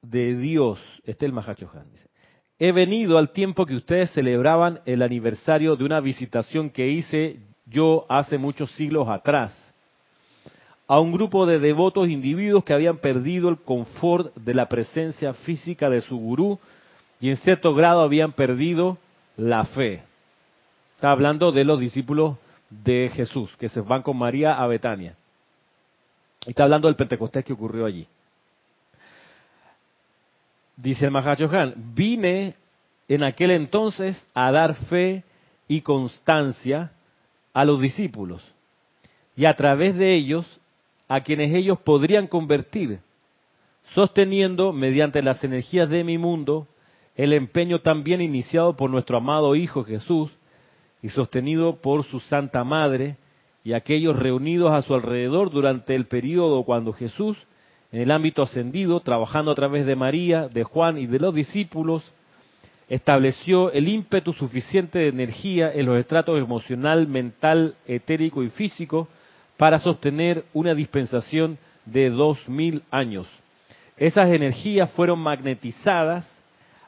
de 0.00 0.36
Dios, 0.36 0.80
este 1.02 1.26
es 1.26 1.28
el 1.28 1.32
Mahacho 1.32 1.68
Han, 1.74 1.90
dice, 1.90 2.08
he 2.60 2.70
venido 2.70 3.18
al 3.18 3.32
tiempo 3.32 3.66
que 3.66 3.74
ustedes 3.74 4.12
celebraban 4.12 4.78
el 4.86 5.02
aniversario 5.02 5.74
de 5.74 5.82
una 5.82 5.98
visitación 5.98 6.70
que 6.70 6.86
hice 6.86 7.40
yo 7.66 8.06
hace 8.08 8.38
muchos 8.38 8.70
siglos 8.76 9.08
atrás 9.08 9.52
a 10.88 11.00
un 11.00 11.12
grupo 11.12 11.44
de 11.44 11.58
devotos 11.58 12.08
individuos 12.08 12.64
que 12.64 12.72
habían 12.72 12.96
perdido 12.96 13.50
el 13.50 13.58
confort 13.58 14.34
de 14.34 14.54
la 14.54 14.70
presencia 14.70 15.34
física 15.34 15.90
de 15.90 16.00
su 16.00 16.16
gurú 16.16 16.58
y 17.20 17.28
en 17.28 17.36
cierto 17.36 17.74
grado 17.74 18.00
habían 18.00 18.32
perdido 18.32 18.96
la 19.36 19.64
fe. 19.64 20.02
Está 20.94 21.10
hablando 21.10 21.52
de 21.52 21.64
los 21.64 21.78
discípulos 21.78 22.38
de 22.70 23.10
Jesús, 23.14 23.54
que 23.58 23.68
se 23.68 23.82
van 23.82 24.02
con 24.02 24.16
María 24.16 24.54
a 24.54 24.66
Betania. 24.66 25.14
Está 26.46 26.64
hablando 26.64 26.88
del 26.88 26.96
Pentecostés 26.96 27.44
que 27.44 27.52
ocurrió 27.52 27.84
allí. 27.84 28.06
Dice 30.74 31.04
el 31.04 31.10
Mahachohan, 31.10 31.74
vine 31.76 32.54
en 33.08 33.24
aquel 33.24 33.50
entonces 33.50 34.26
a 34.32 34.50
dar 34.52 34.74
fe 34.86 35.24
y 35.66 35.82
constancia 35.82 36.92
a 37.52 37.64
los 37.64 37.80
discípulos 37.80 38.42
y 39.36 39.44
a 39.44 39.54
través 39.54 39.96
de 39.96 40.14
ellos 40.14 40.57
a 41.08 41.22
quienes 41.22 41.54
ellos 41.54 41.78
podrían 41.78 42.26
convertir, 42.26 43.00
sosteniendo 43.94 44.72
mediante 44.72 45.22
las 45.22 45.42
energías 45.42 45.88
de 45.88 46.04
mi 46.04 46.18
mundo 46.18 46.68
el 47.16 47.32
empeño 47.32 47.80
también 47.80 48.20
iniciado 48.20 48.76
por 48.76 48.90
nuestro 48.90 49.16
amado 49.16 49.56
Hijo 49.56 49.82
Jesús 49.82 50.30
y 51.02 51.08
sostenido 51.08 51.76
por 51.76 52.04
su 52.04 52.20
Santa 52.20 52.62
Madre 52.62 53.16
y 53.64 53.72
aquellos 53.72 54.16
reunidos 54.16 54.72
a 54.72 54.82
su 54.82 54.94
alrededor 54.94 55.50
durante 55.50 55.96
el 55.96 56.06
periodo 56.06 56.62
cuando 56.62 56.92
Jesús, 56.92 57.36
en 57.90 58.02
el 58.02 58.12
ámbito 58.12 58.42
ascendido, 58.42 59.00
trabajando 59.00 59.50
a 59.50 59.56
través 59.56 59.84
de 59.84 59.96
María, 59.96 60.48
de 60.48 60.62
Juan 60.62 60.96
y 60.96 61.06
de 61.06 61.18
los 61.18 61.34
discípulos, 61.34 62.04
estableció 62.88 63.72
el 63.72 63.88
ímpetu 63.88 64.32
suficiente 64.32 65.00
de 65.00 65.08
energía 65.08 65.72
en 65.72 65.86
los 65.86 65.98
estratos 65.98 66.38
emocional, 66.38 67.08
mental, 67.08 67.74
etérico 67.86 68.44
y 68.44 68.50
físico 68.50 69.08
para 69.58 69.80
sostener 69.80 70.44
una 70.54 70.72
dispensación 70.72 71.58
de 71.84 72.08
dos 72.08 72.48
mil 72.48 72.82
años. 72.90 73.26
Esas 73.96 74.30
energías 74.30 74.90
fueron 74.92 75.18
magnetizadas, 75.18 76.24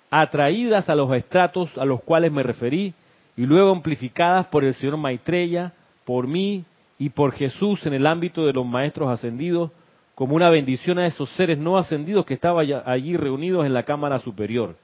atraídas 0.09 0.89
a 0.89 0.95
los 0.95 1.13
estratos 1.13 1.77
a 1.77 1.85
los 1.85 2.03
cuales 2.03 2.33
me 2.33 2.45
referí 2.45 2.95
y 3.37 3.45
luego 3.45 3.73
amplificadas 3.73 4.47
por 4.47 4.65
el 4.65 4.73
señor 4.75 4.97
Maitreya, 4.97 5.73
por 6.05 6.29
mí 6.29 6.65
y 6.99 7.09
por 7.09 7.33
Jesús 7.33 7.85
en 7.87 7.95
el 7.95 8.07
ámbito 8.07 8.47
de 8.47 8.53
los 8.53 8.65
maestros 8.65 9.11
ascendidos 9.11 9.73
como 10.15 10.37
una 10.37 10.51
bendición 10.51 10.99
a 10.99 11.07
esos 11.07 11.29
seres 11.31 11.59
no 11.59 11.77
ascendidos 11.77 12.25
que 12.25 12.35
estaban 12.35 12.67
allí 12.85 13.17
reunidos 13.17 13.67
en 13.67 13.75
la 13.75 13.83
cámara 13.83 14.19
superior. 14.19 14.77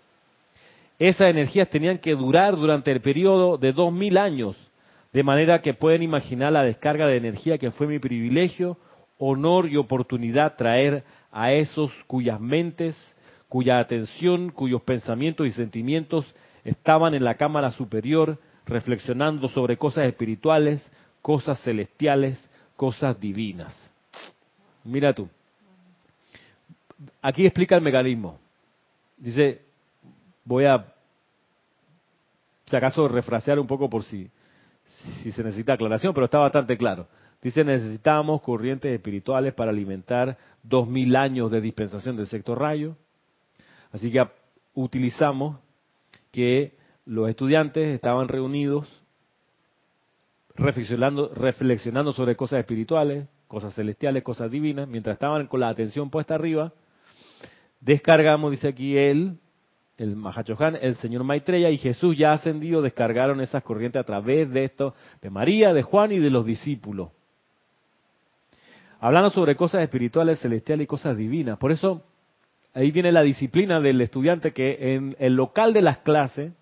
Esas 0.98 1.28
energías 1.28 1.68
tenían 1.68 1.98
que 1.98 2.14
durar 2.14 2.56
durante 2.56 2.90
el 2.90 3.00
periodo 3.00 3.58
de 3.58 3.72
dos 3.72 3.92
mil 3.92 4.18
años 4.18 4.56
de 5.12 5.22
manera 5.22 5.62
que 5.62 5.74
pueden 5.74 6.02
imaginar 6.02 6.52
la 6.52 6.62
descarga 6.62 7.06
de 7.06 7.16
energía 7.16 7.58
que 7.58 7.70
fue 7.70 7.86
mi 7.86 7.98
privilegio, 7.98 8.76
honor 9.18 9.68
y 9.68 9.76
oportunidad 9.76 10.56
traer 10.56 11.04
a 11.32 11.52
esos 11.52 11.92
cuyas 12.06 12.40
mentes, 12.40 12.96
cuya 13.48 13.78
atención, 13.78 14.50
cuyos 14.50 14.82
pensamientos 14.82 15.46
y 15.46 15.52
sentimientos 15.52 16.26
estaban 16.64 17.14
en 17.14 17.24
la 17.24 17.36
cámara 17.36 17.70
superior 17.70 18.38
reflexionando 18.66 19.48
sobre 19.48 19.76
cosas 19.76 20.06
espirituales, 20.06 20.90
cosas 21.22 21.60
celestiales, 21.62 22.50
cosas 22.76 23.18
divinas. 23.20 23.74
Mira 24.84 25.12
tú. 25.12 25.28
Aquí 27.22 27.46
explica 27.46 27.76
el 27.76 27.82
mecanismo. 27.82 28.38
Dice, 29.16 29.62
voy 30.44 30.64
a, 30.64 30.92
si 32.66 32.76
acaso, 32.76 33.08
refrasear 33.08 33.58
un 33.58 33.66
poco 33.66 33.88
por 33.88 34.02
si 34.04 34.28
si 35.22 35.32
se 35.32 35.42
necesita 35.42 35.74
aclaración, 35.74 36.14
pero 36.14 36.26
está 36.26 36.38
bastante 36.38 36.76
claro. 36.76 37.08
Dice, 37.42 37.64
necesitamos 37.64 38.42
corrientes 38.42 38.92
espirituales 38.92 39.54
para 39.54 39.70
alimentar 39.70 40.36
dos 40.62 40.88
mil 40.88 41.14
años 41.16 41.50
de 41.50 41.60
dispensación 41.60 42.16
del 42.16 42.26
sexto 42.26 42.54
rayo. 42.54 42.96
Así 43.92 44.10
que 44.10 44.26
utilizamos 44.74 45.58
que 46.32 46.76
los 47.04 47.28
estudiantes 47.28 47.94
estaban 47.94 48.28
reunidos 48.28 48.88
reflexionando, 50.56 51.32
reflexionando 51.34 52.12
sobre 52.12 52.36
cosas 52.36 52.60
espirituales, 52.60 53.28
cosas 53.46 53.74
celestiales, 53.74 54.22
cosas 54.22 54.50
divinas, 54.50 54.88
mientras 54.88 55.14
estaban 55.14 55.46
con 55.46 55.60
la 55.60 55.68
atención 55.68 56.10
puesta 56.10 56.34
arriba, 56.34 56.72
descargamos, 57.80 58.50
dice 58.50 58.68
aquí 58.68 58.96
él, 58.96 59.38
el 59.98 60.14
Mahachohan, 60.14 60.78
el 60.80 60.96
señor 60.96 61.24
Maitreya 61.24 61.70
y 61.70 61.78
Jesús 61.78 62.16
ya 62.16 62.32
ascendido 62.32 62.82
descargaron 62.82 63.40
esas 63.40 63.62
corrientes 63.62 64.00
a 64.00 64.04
través 64.04 64.50
de 64.50 64.64
esto, 64.64 64.94
de 65.22 65.30
María, 65.30 65.72
de 65.72 65.82
Juan 65.82 66.12
y 66.12 66.18
de 66.18 66.30
los 66.30 66.44
discípulos. 66.44 67.10
Hablando 69.00 69.30
sobre 69.30 69.56
cosas 69.56 69.82
espirituales, 69.82 70.40
celestiales 70.40 70.84
y 70.84 70.86
cosas 70.86 71.16
divinas. 71.16 71.58
Por 71.58 71.72
eso, 71.72 72.02
ahí 72.74 72.90
viene 72.90 73.12
la 73.12 73.22
disciplina 73.22 73.80
del 73.80 74.00
estudiante 74.00 74.52
que 74.52 74.94
en 74.94 75.16
el 75.18 75.34
local 75.34 75.72
de 75.72 75.82
las 75.82 75.98
clases 75.98 76.52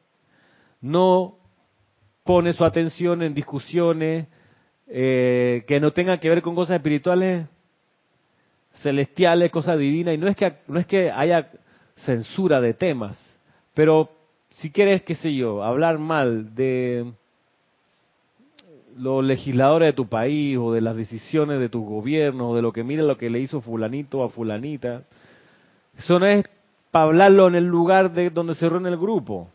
no 0.80 1.36
pone 2.24 2.52
su 2.52 2.64
atención 2.64 3.22
en 3.22 3.34
discusiones 3.34 4.26
eh, 4.86 5.64
que 5.66 5.80
no 5.80 5.92
tengan 5.92 6.18
que 6.18 6.28
ver 6.28 6.42
con 6.42 6.54
cosas 6.54 6.76
espirituales, 6.76 7.46
celestiales, 8.82 9.50
cosas 9.50 9.78
divinas. 9.78 10.14
Y 10.14 10.18
no 10.18 10.28
es 10.28 10.36
que, 10.36 10.52
no 10.66 10.78
es 10.78 10.86
que 10.86 11.10
haya 11.10 11.50
censura 12.04 12.60
de 12.60 12.74
temas, 12.74 13.18
pero 13.74 14.10
si 14.50 14.70
quieres, 14.70 15.02
qué 15.02 15.16
sé 15.16 15.34
yo, 15.34 15.62
hablar 15.62 15.98
mal 15.98 16.54
de 16.54 17.12
los 18.96 19.24
legisladores 19.24 19.88
de 19.88 19.92
tu 19.92 20.08
país 20.08 20.56
o 20.56 20.72
de 20.72 20.80
las 20.80 20.96
decisiones 20.96 21.58
de 21.58 21.68
tu 21.68 21.84
gobierno 21.84 22.50
o 22.50 22.56
de 22.56 22.62
lo 22.62 22.72
que 22.72 22.84
mira 22.84 23.02
lo 23.02 23.18
que 23.18 23.28
le 23.28 23.40
hizo 23.40 23.60
fulanito 23.60 24.22
a 24.22 24.28
fulanita, 24.28 25.02
eso 25.96 26.18
no 26.18 26.26
es 26.26 26.44
para 26.90 27.06
hablarlo 27.06 27.48
en 27.48 27.56
el 27.56 27.64
lugar 27.64 28.12
de 28.12 28.30
donde 28.30 28.54
se 28.54 28.68
reúne 28.68 28.90
el 28.90 28.96
grupo. 28.96 29.48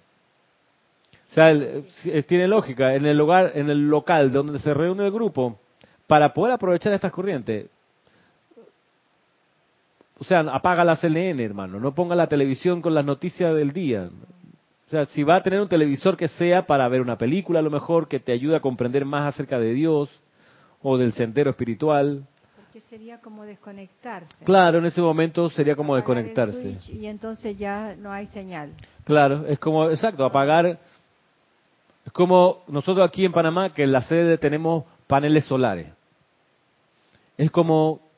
O 1.31 1.33
sea, 1.33 1.53
tiene 2.27 2.47
lógica, 2.47 2.95
en 2.95 3.05
el 3.05 3.17
lugar, 3.17 3.51
en 3.55 3.69
el 3.69 3.87
local 3.87 4.31
donde 4.31 4.59
se 4.59 4.73
reúne 4.73 5.05
el 5.05 5.11
grupo, 5.11 5.57
para 6.07 6.33
poder 6.33 6.53
aprovechar 6.53 6.91
estas 6.91 7.11
corrientes, 7.11 7.67
o 10.19 10.23
sea, 10.25 10.41
apaga 10.41 10.83
la 10.83 10.97
CNN, 10.97 11.41
hermano. 11.41 11.79
No 11.79 11.95
ponga 11.95 12.13
la 12.13 12.27
televisión 12.27 12.81
con 12.81 12.93
las 12.93 13.05
noticias 13.05 13.55
del 13.55 13.71
día. 13.71 14.09
O 14.87 14.89
sea, 14.89 15.05
si 15.05 15.23
va 15.23 15.37
a 15.37 15.43
tener 15.43 15.61
un 15.61 15.69
televisor 15.69 16.17
que 16.17 16.27
sea 16.27 16.65
para 16.65 16.87
ver 16.89 16.99
una 16.99 17.17
película, 17.17 17.59
a 17.59 17.61
lo 17.61 17.69
mejor, 17.69 18.09
que 18.09 18.19
te 18.19 18.33
ayude 18.33 18.57
a 18.57 18.59
comprender 18.59 19.05
más 19.05 19.33
acerca 19.33 19.57
de 19.59 19.73
Dios 19.73 20.09
o 20.81 20.97
del 20.97 21.13
sendero 21.13 21.51
espiritual. 21.51 22.25
Porque 22.57 22.81
sería 22.81 23.21
como 23.21 23.45
desconectarse. 23.45 24.43
Claro, 24.43 24.79
en 24.79 24.85
ese 24.87 25.01
momento 25.01 25.49
sería 25.51 25.77
como 25.77 25.95
desconectarse. 25.95 26.77
Y 26.91 27.05
entonces 27.05 27.57
ya 27.57 27.95
no 27.97 28.11
hay 28.11 28.25
señal. 28.27 28.71
Claro, 29.05 29.45
es 29.47 29.57
como, 29.57 29.89
exacto, 29.89 30.25
apagar. 30.25 30.79
Es 32.05 32.11
como 32.11 32.63
nosotros 32.67 33.07
aquí 33.07 33.23
en 33.23 33.31
Panamá, 33.31 33.73
que 33.73 33.83
en 33.83 33.93
la 33.93 34.01
sede 34.01 34.37
tenemos 34.37 34.83
paneles 35.07 35.45
solares. 35.45 35.93
Es 37.37 37.49
como 37.51 38.08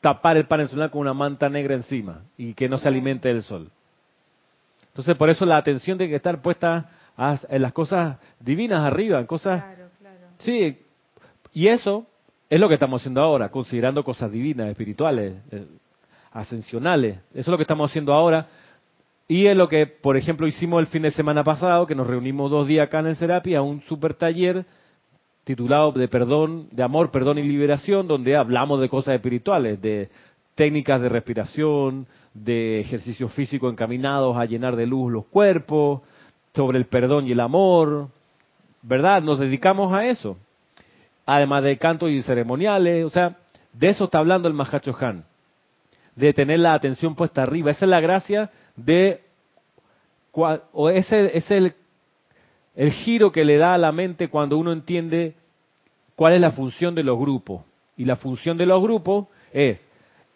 tapar 0.00 0.36
el 0.36 0.46
panel 0.46 0.68
solar 0.68 0.90
con 0.90 1.02
una 1.02 1.14
manta 1.14 1.48
negra 1.48 1.74
encima 1.74 2.22
y 2.36 2.54
que 2.54 2.68
no 2.68 2.78
se 2.78 2.88
alimente 2.88 3.28
del 3.28 3.42
sol. 3.42 3.70
Entonces, 4.88 5.16
por 5.16 5.30
eso 5.30 5.44
la 5.46 5.56
atención 5.56 5.98
tiene 5.98 6.10
que 6.10 6.16
estar 6.16 6.42
puesta 6.42 6.90
en 7.48 7.62
las 7.62 7.72
cosas 7.72 8.18
divinas 8.40 8.80
arriba, 8.80 9.20
en 9.20 9.26
cosas... 9.26 9.62
Claro, 9.62 9.88
claro. 9.98 10.26
Sí, 10.38 10.78
y 11.52 11.68
eso 11.68 12.06
es 12.48 12.58
lo 12.58 12.68
que 12.68 12.74
estamos 12.74 13.00
haciendo 13.00 13.20
ahora, 13.20 13.50
considerando 13.50 14.02
cosas 14.02 14.32
divinas, 14.32 14.68
espirituales, 14.68 15.34
eh, 15.52 15.66
ascensionales. 16.32 17.18
Eso 17.30 17.40
es 17.40 17.48
lo 17.48 17.56
que 17.56 17.62
estamos 17.62 17.90
haciendo 17.90 18.12
ahora. 18.12 18.46
Y 19.28 19.46
es 19.46 19.56
lo 19.56 19.68
que, 19.68 19.86
por 19.86 20.16
ejemplo, 20.16 20.46
hicimos 20.46 20.80
el 20.80 20.86
fin 20.86 21.02
de 21.02 21.10
semana 21.12 21.44
pasado, 21.44 21.86
que 21.86 21.94
nos 21.94 22.06
reunimos 22.06 22.50
dos 22.50 22.66
días 22.66 22.86
acá 22.86 22.98
en 23.00 23.06
el 23.06 23.16
Serapi 23.16 23.54
a 23.54 23.62
un 23.62 23.82
super 23.82 24.14
taller 24.14 24.64
titulado 25.50 25.90
de 25.90 26.06
perdón, 26.06 26.68
de 26.70 26.84
amor, 26.84 27.10
perdón 27.10 27.38
y 27.38 27.42
liberación, 27.42 28.06
donde 28.06 28.36
hablamos 28.36 28.80
de 28.80 28.88
cosas 28.88 29.16
espirituales, 29.16 29.82
de 29.82 30.08
técnicas 30.54 31.00
de 31.02 31.08
respiración, 31.08 32.06
de 32.32 32.78
ejercicios 32.78 33.32
físicos 33.32 33.72
encaminados 33.72 34.36
a 34.36 34.44
llenar 34.44 34.76
de 34.76 34.86
luz 34.86 35.12
los 35.12 35.26
cuerpos, 35.26 36.02
sobre 36.54 36.78
el 36.78 36.86
perdón 36.86 37.26
y 37.26 37.32
el 37.32 37.40
amor, 37.40 38.08
¿verdad? 38.82 39.22
Nos 39.22 39.40
dedicamos 39.40 39.92
a 39.92 40.06
eso. 40.06 40.36
Además 41.26 41.64
de 41.64 41.76
cantos 41.78 42.10
y 42.10 42.22
ceremoniales, 42.22 43.04
o 43.04 43.10
sea, 43.10 43.36
de 43.72 43.88
eso 43.88 44.04
está 44.04 44.18
hablando 44.18 44.46
el 44.46 44.54
Mahacho 44.54 44.96
Han, 45.00 45.24
de 46.14 46.32
tener 46.32 46.60
la 46.60 46.74
atención 46.74 47.16
puesta 47.16 47.42
arriba. 47.42 47.72
Esa 47.72 47.86
es 47.86 47.90
la 47.90 48.00
gracia 48.00 48.50
de, 48.76 49.20
o 50.32 50.90
ese 50.90 51.36
es 51.36 51.50
el 51.50 51.74
el 52.74 52.92
giro 52.92 53.32
que 53.32 53.44
le 53.44 53.56
da 53.56 53.74
a 53.74 53.78
la 53.78 53.92
mente 53.92 54.28
cuando 54.28 54.56
uno 54.56 54.72
entiende 54.72 55.34
cuál 56.20 56.34
es 56.34 56.40
la 56.42 56.50
función 56.50 56.94
de 56.94 57.02
los 57.02 57.18
grupos. 57.18 57.62
Y 57.96 58.04
la 58.04 58.14
función 58.14 58.58
de 58.58 58.66
los 58.66 58.82
grupos 58.82 59.28
es 59.54 59.82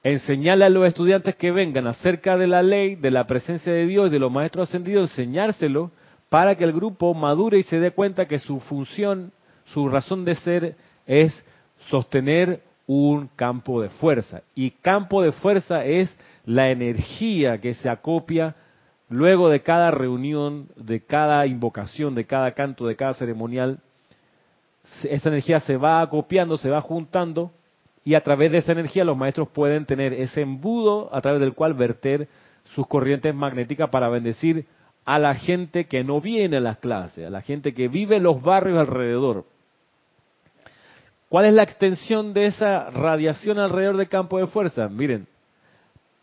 enseñarle 0.02 0.64
a 0.64 0.70
los 0.70 0.86
estudiantes 0.86 1.36
que 1.36 1.50
vengan 1.52 1.86
acerca 1.86 2.38
de 2.38 2.46
la 2.46 2.62
ley, 2.62 2.94
de 2.94 3.10
la 3.10 3.26
presencia 3.26 3.70
de 3.70 3.84
Dios 3.84 4.06
y 4.06 4.12
de 4.12 4.18
los 4.18 4.32
maestros 4.32 4.70
ascendidos, 4.70 5.10
enseñárselo 5.10 5.90
para 6.30 6.54
que 6.54 6.64
el 6.64 6.72
grupo 6.72 7.12
madure 7.12 7.58
y 7.58 7.64
se 7.64 7.80
dé 7.80 7.90
cuenta 7.90 8.24
que 8.24 8.38
su 8.38 8.60
función, 8.60 9.30
su 9.74 9.86
razón 9.90 10.24
de 10.24 10.36
ser 10.36 10.74
es 11.06 11.44
sostener 11.90 12.62
un 12.86 13.28
campo 13.36 13.82
de 13.82 13.90
fuerza. 13.90 14.40
Y 14.54 14.70
campo 14.70 15.20
de 15.20 15.32
fuerza 15.32 15.84
es 15.84 16.08
la 16.46 16.70
energía 16.70 17.60
que 17.60 17.74
se 17.74 17.90
acopia 17.90 18.56
Luego 19.10 19.50
de 19.50 19.60
cada 19.60 19.90
reunión, 19.90 20.68
de 20.76 21.04
cada 21.04 21.46
invocación, 21.46 22.14
de 22.14 22.24
cada 22.24 22.52
canto, 22.52 22.86
de 22.86 22.96
cada 22.96 23.12
ceremonial, 23.14 23.80
esa 25.04 25.28
energía 25.28 25.60
se 25.60 25.76
va 25.76 26.00
acopiando, 26.00 26.56
se 26.56 26.70
va 26.70 26.80
juntando 26.80 27.52
y 28.04 28.14
a 28.14 28.22
través 28.22 28.52
de 28.52 28.58
esa 28.58 28.72
energía 28.72 29.04
los 29.04 29.16
maestros 29.16 29.48
pueden 29.48 29.86
tener 29.86 30.12
ese 30.12 30.42
embudo 30.42 31.08
a 31.14 31.20
través 31.20 31.40
del 31.40 31.54
cual 31.54 31.74
verter 31.74 32.28
sus 32.74 32.86
corrientes 32.86 33.34
magnéticas 33.34 33.90
para 33.90 34.08
bendecir 34.08 34.66
a 35.04 35.18
la 35.18 35.34
gente 35.34 35.86
que 35.86 36.04
no 36.04 36.20
viene 36.20 36.58
a 36.58 36.60
las 36.60 36.78
clases, 36.78 37.26
a 37.26 37.30
la 37.30 37.42
gente 37.42 37.74
que 37.74 37.88
vive 37.88 38.16
en 38.16 38.22
los 38.22 38.42
barrios 38.42 38.78
alrededor. 38.78 39.44
¿Cuál 41.28 41.46
es 41.46 41.54
la 41.54 41.62
extensión 41.62 42.32
de 42.32 42.46
esa 42.46 42.90
radiación 42.90 43.58
alrededor 43.58 43.96
del 43.96 44.08
campo 44.08 44.38
de 44.38 44.46
fuerza? 44.46 44.88
Miren, 44.88 45.26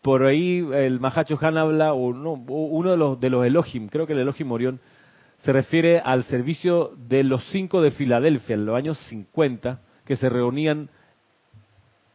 por 0.00 0.24
ahí 0.24 0.66
el 0.72 1.00
Mahacho 1.00 1.38
Han 1.40 1.58
habla, 1.58 1.92
o 1.92 2.12
no, 2.12 2.32
uno 2.32 2.90
de 2.90 2.96
los, 2.96 3.20
de 3.20 3.30
los 3.30 3.46
Elohim, 3.46 3.88
creo 3.88 4.06
que 4.06 4.14
el 4.14 4.20
Elohim 4.20 4.50
Orión, 4.50 4.80
se 5.42 5.52
refiere 5.52 5.98
al 5.98 6.24
servicio 6.24 6.92
de 6.96 7.24
los 7.24 7.44
cinco 7.50 7.82
de 7.82 7.90
Filadelfia 7.90 8.54
en 8.54 8.64
los 8.64 8.76
años 8.76 8.98
50, 9.08 9.80
que 10.04 10.14
se 10.14 10.28
reunían 10.28 10.88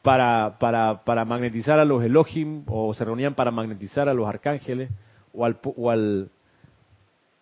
para, 0.01 0.57
para, 0.59 1.03
para 1.03 1.25
magnetizar 1.25 1.77
a 1.77 1.85
los 1.85 2.03
Elohim, 2.03 2.63
o 2.67 2.93
se 2.93 3.03
reunían 3.03 3.35
para 3.35 3.51
magnetizar 3.51 4.07
a 4.07 4.13
los 4.13 4.27
arcángeles, 4.27 4.89
o, 5.33 5.43
al, 5.43 5.57
o, 5.61 5.91
al, 5.91 6.29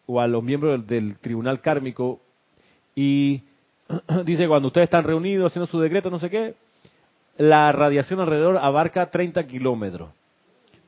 o 0.08 0.20
a 0.20 0.28
los 0.28 0.44
miembros 0.44 0.72
del, 0.72 0.88
del 0.88 1.20
tribunal 1.20 1.62
kármico. 1.62 2.20
Y 2.96 3.44
dice, 4.26 4.48
cuando 4.48 4.70
ustedes 4.70 4.86
están 4.86 5.04
reunidos 5.04 5.52
haciendo 5.52 5.68
su 5.68 5.80
decreto, 5.80 6.10
no 6.10 6.18
sé 6.18 6.32
qué, 6.32 6.56
la 7.38 7.72
radiación 7.72 8.20
alrededor 8.20 8.58
abarca 8.58 9.12
30 9.12 9.46
kilómetros. 9.46 10.10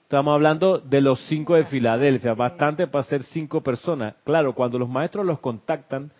Estamos 0.08 0.36
hablando 0.36 0.80
de 0.80 1.02
los 1.02 1.20
cinco 1.28 1.56
de 1.56 1.65
Filadelfia, 1.65 2.34
bastante 2.34 2.88
para 2.88 3.04
ser 3.04 3.24
cinco 3.24 3.60
personas. 3.60 4.15
Claro, 4.24 4.56
cuando 4.56 4.80
los 4.80 4.88
maestros 4.88 5.26
los 5.26 5.41
contactan, 5.41 6.12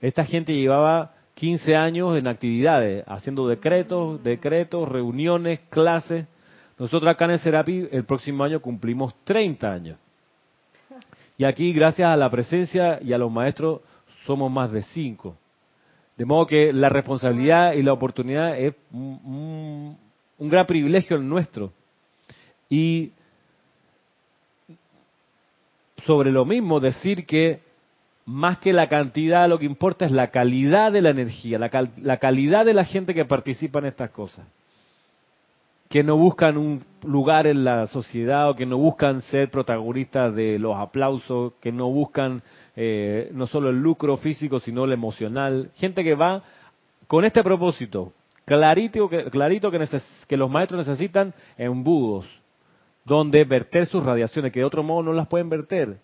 esta 0.00 0.24
gente 0.24 0.52
llevaba 0.52 1.14
15 1.34 1.76
años 1.76 2.18
en 2.18 2.26
actividades, 2.26 3.04
haciendo 3.06 3.46
decretos, 3.46 4.20
decretos, 4.24 4.88
reuniones, 4.88 5.60
clases. 5.70 6.26
Nosotros 6.76 7.08
acá 7.08 7.26
en 7.26 7.30
el 7.30 7.38
Serapi 7.38 7.88
el 7.92 8.02
próximo 8.02 8.42
año 8.42 8.60
cumplimos 8.60 9.14
30 9.22 9.72
años. 9.72 9.98
Y 11.38 11.44
aquí, 11.44 11.72
gracias 11.72 12.08
a 12.08 12.16
la 12.16 12.28
presencia 12.28 12.98
y 13.00 13.12
a 13.12 13.18
los 13.18 13.30
maestros, 13.30 13.80
somos 14.24 14.50
más 14.50 14.72
de 14.72 14.82
cinco. 14.82 15.36
De 16.16 16.24
modo 16.24 16.48
que 16.48 16.72
la 16.72 16.88
responsabilidad 16.88 17.74
y 17.74 17.84
la 17.84 17.92
oportunidad 17.92 18.58
es 18.58 18.74
un, 18.90 19.96
un 20.36 20.48
gran 20.50 20.66
privilegio 20.66 21.16
nuestro. 21.18 21.72
Y 22.68 23.12
sobre 26.06 26.30
lo 26.30 26.44
mismo 26.44 26.80
decir 26.80 27.26
que 27.26 27.60
más 28.24 28.58
que 28.58 28.72
la 28.72 28.88
cantidad, 28.88 29.48
lo 29.48 29.58
que 29.58 29.66
importa 29.66 30.04
es 30.04 30.12
la 30.12 30.30
calidad 30.30 30.90
de 30.90 31.02
la 31.02 31.10
energía, 31.10 31.58
la, 31.58 31.88
la 32.02 32.16
calidad 32.16 32.64
de 32.64 32.74
la 32.74 32.84
gente 32.84 33.14
que 33.14 33.24
participa 33.24 33.78
en 33.78 33.86
estas 33.86 34.10
cosas. 34.10 34.46
Que 35.88 36.02
no 36.02 36.16
buscan 36.16 36.56
un 36.56 36.82
lugar 37.04 37.46
en 37.46 37.62
la 37.62 37.86
sociedad 37.86 38.50
o 38.50 38.56
que 38.56 38.66
no 38.66 38.76
buscan 38.78 39.22
ser 39.22 39.50
protagonistas 39.50 40.34
de 40.34 40.58
los 40.58 40.76
aplausos, 40.76 41.52
que 41.60 41.70
no 41.70 41.88
buscan 41.90 42.42
eh, 42.74 43.30
no 43.32 43.46
solo 43.46 43.70
el 43.70 43.80
lucro 43.80 44.16
físico, 44.16 44.58
sino 44.58 44.84
el 44.84 44.92
emocional. 44.92 45.70
Gente 45.76 46.02
que 46.02 46.16
va 46.16 46.42
con 47.06 47.24
este 47.24 47.44
propósito, 47.44 48.12
clarito 48.44 49.08
que, 49.08 49.24
clarito 49.26 49.70
que, 49.70 49.78
que 50.26 50.36
los 50.36 50.50
maestros 50.50 50.86
necesitan 50.86 51.32
embudos, 51.56 52.26
donde 53.06 53.44
verter 53.44 53.86
sus 53.86 54.04
radiaciones, 54.04 54.52
que 54.52 54.60
de 54.60 54.66
otro 54.66 54.82
modo 54.82 55.04
no 55.04 55.12
las 55.12 55.28
pueden 55.28 55.48
verter. 55.48 55.98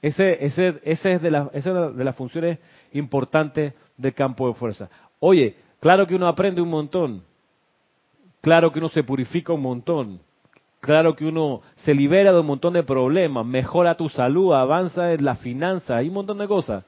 Ese, 0.00 0.44
ese, 0.44 0.80
ese 0.84 1.12
es 1.14 1.22
de 1.22 1.28
esa 1.28 1.88
es 1.88 1.96
de 1.96 2.04
las 2.04 2.16
funciones 2.16 2.58
importantes 2.92 3.74
del 3.96 4.14
campo 4.14 4.46
de 4.46 4.54
fuerza. 4.54 4.88
Oye, 5.18 5.56
claro 5.80 6.06
que 6.06 6.14
uno 6.14 6.28
aprende 6.28 6.62
un 6.62 6.70
montón, 6.70 7.24
claro 8.40 8.70
que 8.70 8.78
uno 8.78 8.88
se 8.88 9.02
purifica 9.02 9.52
un 9.52 9.62
montón, 9.62 10.20
claro 10.80 11.16
que 11.16 11.26
uno 11.26 11.62
se 11.76 11.94
libera 11.94 12.32
de 12.32 12.38
un 12.38 12.46
montón 12.46 12.74
de 12.74 12.84
problemas, 12.84 13.44
mejora 13.44 13.96
tu 13.96 14.08
salud, 14.08 14.54
avanza 14.54 15.12
en 15.12 15.24
la 15.24 15.34
finanza, 15.34 15.96
hay 15.96 16.08
un 16.08 16.14
montón 16.14 16.38
de 16.38 16.46
cosas. 16.46 16.84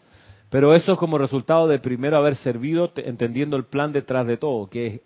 Pero 0.51 0.75
eso 0.75 0.93
es 0.93 0.99
como 0.99 1.19
resultado 1.19 1.67
de 1.67 1.79
primero 1.79 2.17
haber 2.17 2.37
servido, 2.37 2.93
entendiendo 2.97 3.57
el 3.57 3.65
plan 3.65 3.93
detrás 3.93 4.27
de 4.27 4.37
todo, 4.37 4.71
que 4.71 4.87
es 4.87 5.01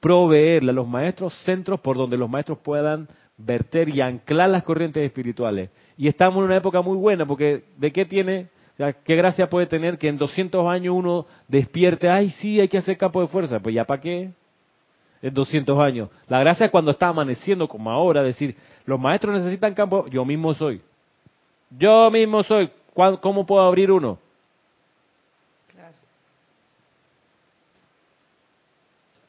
proveerle 0.00 0.70
a 0.70 0.74
los 0.74 0.88
maestros 0.88 1.34
centros 1.44 1.80
por 1.80 1.96
donde 1.96 2.16
los 2.16 2.28
maestros 2.28 2.58
puedan 2.58 3.08
verter 3.38 3.88
y 3.88 4.00
anclar 4.00 4.50
las 4.50 4.62
corrientes 4.62 5.02
espirituales. 5.04 5.70
Y 5.96 6.08
estamos 6.08 6.38
en 6.38 6.44
una 6.44 6.56
época 6.56 6.80
muy 6.82 6.96
buena, 6.96 7.26
porque 7.26 7.64
¿de 7.76 7.92
qué 7.92 8.04
tiene, 8.04 8.48
qué 9.04 9.16
gracia 9.16 9.48
puede 9.48 9.66
tener 9.66 9.98
que 9.98 10.08
en 10.08 10.18
200 10.18 10.66
años 10.66 10.94
uno 10.96 11.26
despierte, 11.48 12.08
ay, 12.08 12.30
sí, 12.30 12.60
hay 12.60 12.68
que 12.68 12.78
hacer 12.78 12.96
campo 12.96 13.20
de 13.20 13.28
fuerza? 13.28 13.60
Pues 13.60 13.74
ya 13.74 13.84
para 13.84 14.00
qué, 14.00 14.30
en 15.22 15.34
200 15.34 15.78
años. 15.78 16.10
La 16.28 16.40
gracia 16.40 16.66
es 16.66 16.72
cuando 16.72 16.90
está 16.90 17.08
amaneciendo, 17.08 17.68
como 17.68 17.90
ahora, 17.90 18.22
decir, 18.22 18.56
los 18.84 19.00
maestros 19.00 19.34
necesitan 19.34 19.74
campo, 19.74 20.06
yo 20.08 20.24
mismo 20.24 20.54
soy. 20.54 20.80
Yo 21.70 22.10
mismo 22.10 22.42
soy. 22.42 22.70
¿Cómo 23.20 23.44
puedo 23.44 23.62
abrir 23.62 23.90
uno? 23.90 24.18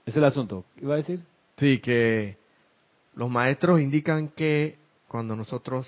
Ese 0.05 0.11
es 0.11 0.17
el 0.17 0.23
asunto. 0.23 0.63
¿Iba 0.81 0.93
a 0.93 0.97
decir? 0.97 1.19
Sí, 1.57 1.79
que 1.79 2.37
los 3.17 3.29
maestros 3.31 3.81
indican 3.81 4.29
que 4.29 4.77
cuando 5.07 5.35
nosotros 5.35 5.87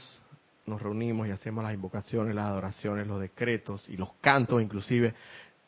nos 0.66 0.82
reunimos 0.82 1.28
y 1.28 1.32
hacemos 1.32 1.64
las 1.64 1.74
invocaciones, 1.74 2.34
las 2.34 2.48
adoraciones, 2.48 3.06
los 3.06 3.22
decretos 3.22 3.88
y 3.88 3.98
los 3.98 4.12
cantos 4.20 4.62
inclusive, 4.62 5.14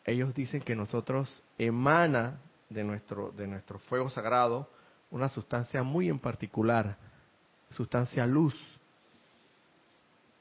ellos 0.04 0.34
dicen 0.34 0.62
que 0.62 0.76
nosotros 0.76 1.44
emana 1.60 2.40
de 2.70 2.84
nuestro, 2.84 3.32
de 3.32 3.46
nuestro 3.46 3.78
fuego 3.78 4.10
sagrado 4.10 4.68
una 5.12 5.30
sustancia 5.30 5.84
muy 5.84 6.10
en 6.10 6.18
particular, 6.18 6.98
sustancia 7.70 8.26
luz, 8.26 8.56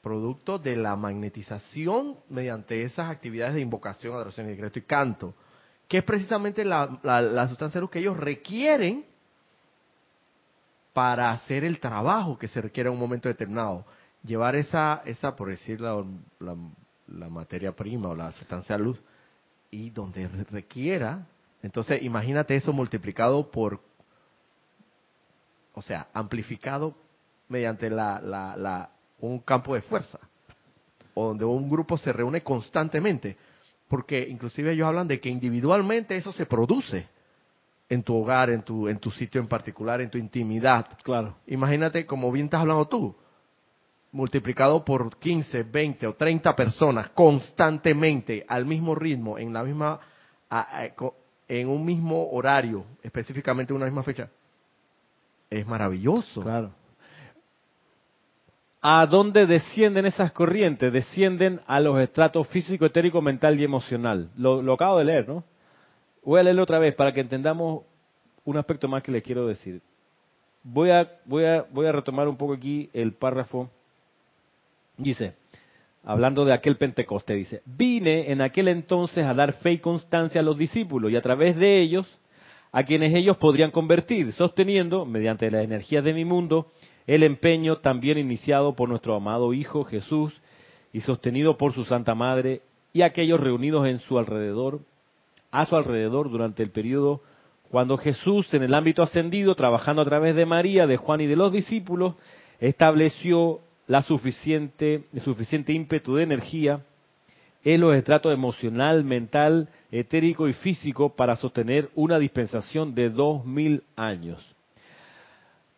producto 0.01 0.57
de 0.57 0.75
la 0.75 0.95
magnetización 0.95 2.17
mediante 2.29 2.81
esas 2.81 3.11
actividades 3.11 3.53
de 3.53 3.61
invocación, 3.61 4.15
adoración, 4.15 4.47
decreto 4.47 4.79
y 4.79 4.83
canto 4.83 5.35
que 5.87 5.97
es 5.97 6.03
precisamente 6.05 6.63
la, 6.63 7.47
sustancia 7.49 7.81
luz 7.81 7.89
que 7.91 7.99
ellos 7.99 8.17
requieren 8.17 9.10
para 10.93 11.31
hacer 11.31 11.63
el 11.63 11.79
trabajo 11.79 12.37
que 12.37 12.47
se 12.47 12.61
requiere 12.61 12.89
en 12.89 12.93
un 12.93 12.99
momento 12.99 13.29
determinado. 13.29 13.85
Llevar 14.23 14.55
esa, 14.55 15.01
esa 15.05 15.35
por 15.35 15.49
decir 15.49 15.81
la, 15.81 16.03
la, 16.39 17.29
materia 17.29 17.71
prima 17.75 18.09
o 18.09 18.15
la 18.15 18.31
sustancia 18.31 18.77
luz, 18.77 19.01
y 19.69 19.89
donde 19.89 20.27
requiera, 20.51 21.25
entonces 21.63 22.03
imagínate 22.03 22.55
eso 22.55 22.73
multiplicado 22.73 23.49
por, 23.49 23.81
o 25.73 25.81
sea, 25.81 26.07
amplificado 26.13 26.95
mediante 27.47 27.89
la, 27.89 28.19
la, 28.21 28.89
un 29.19 29.39
campo 29.39 29.73
de 29.75 29.81
fuerza, 29.81 30.19
donde 31.15 31.45
un 31.45 31.69
grupo 31.69 31.97
se 31.97 32.11
reúne 32.11 32.41
constantemente 32.41 33.37
porque 33.91 34.25
inclusive 34.29 34.71
ellos 34.71 34.87
hablan 34.87 35.09
de 35.09 35.19
que 35.19 35.27
individualmente 35.27 36.15
eso 36.15 36.31
se 36.31 36.45
produce 36.45 37.09
en 37.91 38.03
tu 38.03 38.15
hogar, 38.15 38.49
en 38.49 38.61
tu, 38.61 38.87
en 38.87 38.99
tu 38.99 39.11
sitio 39.11 39.41
en 39.41 39.49
particular, 39.49 39.99
en 39.99 40.09
tu 40.09 40.17
intimidad. 40.17 40.87
Claro. 41.03 41.35
Imagínate, 41.45 42.05
como 42.05 42.31
bien 42.31 42.45
estás 42.45 42.61
hablando 42.61 42.87
tú, 42.87 43.13
multiplicado 44.13 44.85
por 44.85 45.17
15, 45.17 45.63
20 45.63 46.07
o 46.07 46.13
30 46.13 46.55
personas 46.55 47.09
constantemente 47.09 48.45
al 48.47 48.65
mismo 48.65 48.95
ritmo, 48.95 49.37
en 49.37 49.51
la 49.51 49.63
misma, 49.63 49.99
en 51.49 51.67
un 51.67 51.83
mismo 51.83 52.31
horario, 52.31 52.85
específicamente 53.03 53.73
en 53.73 53.75
una 53.75 53.87
misma 53.87 54.03
fecha, 54.03 54.29
es 55.49 55.67
maravilloso. 55.67 56.39
Claro. 56.39 56.71
¿A 58.81 59.05
dónde 59.05 59.45
descienden 59.45 60.05
esas 60.05 60.31
corrientes? 60.31 60.93
Descienden 60.93 61.59
a 61.67 61.81
los 61.81 61.99
estratos 61.99 62.47
físico, 62.47 62.85
etérico, 62.85 63.21
mental 63.21 63.59
y 63.59 63.65
emocional. 63.65 64.29
Lo, 64.37 64.71
acabo 64.71 64.99
de 64.99 65.03
leer, 65.03 65.27
¿no? 65.27 65.43
Voy 66.23 66.39
a 66.39 66.43
leerlo 66.43 66.63
otra 66.63 66.79
vez 66.79 66.93
para 66.95 67.11
que 67.11 67.21
entendamos 67.21 67.83
un 68.45 68.57
aspecto 68.57 68.87
más 68.87 69.03
que 69.03 69.11
les 69.11 69.23
quiero 69.23 69.47
decir. 69.47 69.81
Voy 70.63 70.91
a, 70.91 71.09
voy 71.25 71.45
a, 71.45 71.65
voy 71.71 71.87
a 71.87 71.91
retomar 71.91 72.27
un 72.27 72.37
poco 72.37 72.53
aquí 72.53 72.89
el 72.93 73.13
párrafo. 73.13 73.69
Dice, 74.97 75.33
hablando 76.03 76.45
de 76.45 76.53
aquel 76.53 76.77
Pentecoste, 76.77 77.33
dice, 77.33 77.61
vine 77.65 78.31
en 78.31 78.41
aquel 78.41 78.67
entonces 78.67 79.25
a 79.25 79.33
dar 79.33 79.53
fe 79.53 79.73
y 79.73 79.77
constancia 79.79 80.41
a 80.41 80.43
los 80.43 80.57
discípulos 80.57 81.11
y 81.11 81.15
a 81.15 81.21
través 81.21 81.55
de 81.55 81.81
ellos 81.81 82.07
a 82.71 82.83
quienes 82.83 83.13
ellos 83.13 83.37
podrían 83.37 83.71
convertir, 83.71 84.31
sosteniendo, 84.31 85.05
mediante 85.05 85.51
las 85.51 85.63
energías 85.63 86.03
de 86.03 86.13
mi 86.13 86.23
mundo, 86.23 86.67
el 87.05 87.23
empeño 87.23 87.77
también 87.77 88.17
iniciado 88.17 88.75
por 88.75 88.87
nuestro 88.87 89.15
amado 89.15 89.53
Hijo 89.53 89.83
Jesús 89.83 90.33
y 90.93 91.01
sostenido 91.01 91.57
por 91.57 91.73
su 91.73 91.83
Santa 91.83 92.15
Madre 92.15 92.61
y 92.93 93.01
aquellos 93.01 93.39
reunidos 93.39 93.87
en 93.87 93.99
su 93.99 94.17
alrededor, 94.17 94.79
a 95.51 95.65
su 95.65 95.75
alrededor 95.75 96.29
durante 96.29 96.63
el 96.63 96.71
periodo 96.71 97.21
cuando 97.71 97.97
Jesús 97.97 98.53
en 98.53 98.63
el 98.63 98.73
ámbito 98.73 99.01
ascendido, 99.01 99.55
trabajando 99.55 100.01
a 100.01 100.05
través 100.05 100.35
de 100.35 100.45
María, 100.45 100.85
de 100.87 100.97
Juan 100.97 101.21
y 101.21 101.27
de 101.27 101.37
los 101.37 101.53
discípulos, 101.53 102.15
estableció 102.59 103.61
la 103.87 104.01
suficiente, 104.01 105.05
el 105.13 105.21
suficiente 105.21 105.71
ímpetu 105.71 106.15
de 106.15 106.23
energía 106.23 106.81
en 107.63 107.79
los 107.79 107.95
estratos 107.95 108.33
emocional, 108.33 109.05
mental, 109.05 109.69
etérico 109.89 110.49
y 110.49 110.53
físico 110.53 111.15
para 111.15 111.37
sostener 111.37 111.89
una 111.95 112.19
dispensación 112.19 112.93
de 112.93 113.09
dos 113.09 113.45
mil 113.45 113.83
años. 113.95 114.45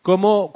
¿Cómo, 0.02 0.52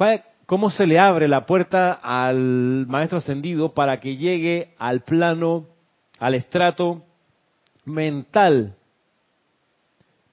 cómo 0.47 0.71
se 0.71 0.87
le 0.87 0.99
abre 0.99 1.29
la 1.29 1.47
puerta 1.47 1.93
al 1.93 2.87
maestro 2.89 3.19
ascendido 3.19 3.75
para 3.75 4.01
que 4.01 4.17
llegue 4.17 4.75
al 4.79 5.03
plano, 5.03 5.67
al 6.19 6.35
estrato 6.35 7.05
mental, 7.85 8.75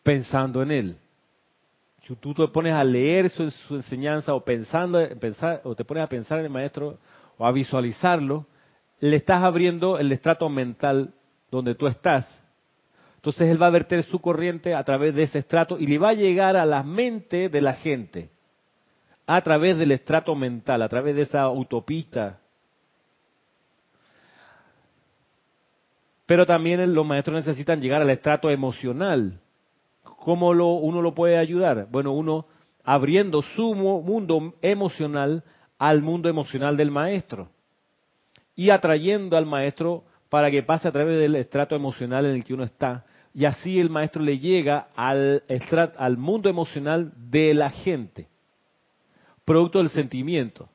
pensando 0.06 0.62
en 0.62 0.70
él. 0.70 0.98
Si 2.04 2.16
tú 2.18 2.36
te 2.36 2.48
pones 2.50 2.74
a 2.74 2.84
leer 2.84 3.32
su, 3.32 3.52
enseñanza 3.72 4.36
o 4.36 4.46
pensando, 4.46 5.00
pensar, 5.20 5.62
o 5.64 5.74
te 5.74 5.84
pones 5.84 6.04
a 6.04 6.08
pensar 6.08 6.38
en 6.38 6.46
el 6.46 6.52
maestro 6.52 7.00
o 7.40 7.46
a 7.46 7.52
visualizarlo, 7.52 8.46
le 9.00 9.16
estás 9.16 9.44
abriendo 9.44 9.98
el 9.98 10.12
estrato 10.12 10.48
mental 10.48 11.12
donde 11.50 11.74
tú 11.74 11.88
estás. 11.88 12.24
Entonces 13.16 13.50
él 13.50 13.60
va 13.60 13.66
a 13.66 13.72
verter 13.72 14.04
su 14.04 14.20
corriente 14.20 14.76
a 14.76 14.84
través 14.84 15.16
de 15.16 15.24
ese 15.24 15.40
estrato 15.40 15.80
y 15.80 15.88
le 15.88 15.98
va 15.98 16.10
a 16.10 16.14
llegar 16.14 16.56
a 16.56 16.68
la 16.68 16.84
mente 16.84 17.50
de 17.50 17.62
la 17.62 17.74
gente 17.74 18.30
a 19.26 19.42
través 19.42 19.76
del 19.80 19.92
estrato 19.92 20.36
mental, 20.36 20.84
a 20.84 20.88
través 20.88 21.16
de 21.16 21.24
esa 21.24 21.42
autopista. 21.42 22.38
Pero 26.28 26.46
también 26.46 26.94
los 26.94 27.08
maestros 27.08 27.38
necesitan 27.44 27.82
llegar 27.82 28.04
al 28.04 28.10
estrato 28.12 28.52
emocional. 28.52 29.42
¿Cómo 30.26 30.56
lo, 30.56 30.70
uno 30.70 31.04
lo 31.04 31.14
puede 31.14 31.38
ayudar? 31.38 31.88
Bueno, 31.92 32.12
uno 32.12 32.48
abriendo 32.84 33.44
su 33.44 33.76
mundo 33.76 34.56
emocional 34.64 35.44
al 35.78 36.02
mundo 36.02 36.30
emocional 36.30 36.76
del 36.78 36.90
maestro 36.90 37.50
y 38.56 38.72
atrayendo 38.72 39.38
al 39.38 39.46
maestro 39.46 40.04
para 40.30 40.50
que 40.50 40.64
pase 40.64 40.88
a 40.88 40.92
través 40.92 41.20
del 41.20 41.36
estrato 41.36 41.76
emocional 41.76 42.26
en 42.26 42.38
el 42.38 42.44
que 42.44 42.56
uno 42.56 42.64
está. 42.64 43.06
Y 43.36 43.46
así 43.46 43.80
el 43.80 43.92
maestro 43.92 44.24
le 44.24 44.40
llega 44.40 44.88
al, 44.96 45.44
al 45.96 46.18
mundo 46.18 46.50
emocional 46.50 47.14
de 47.16 47.54
la 47.54 47.70
gente 47.70 48.28
producto 49.46 49.78
del 49.78 49.90
sentimiento. 49.90 50.68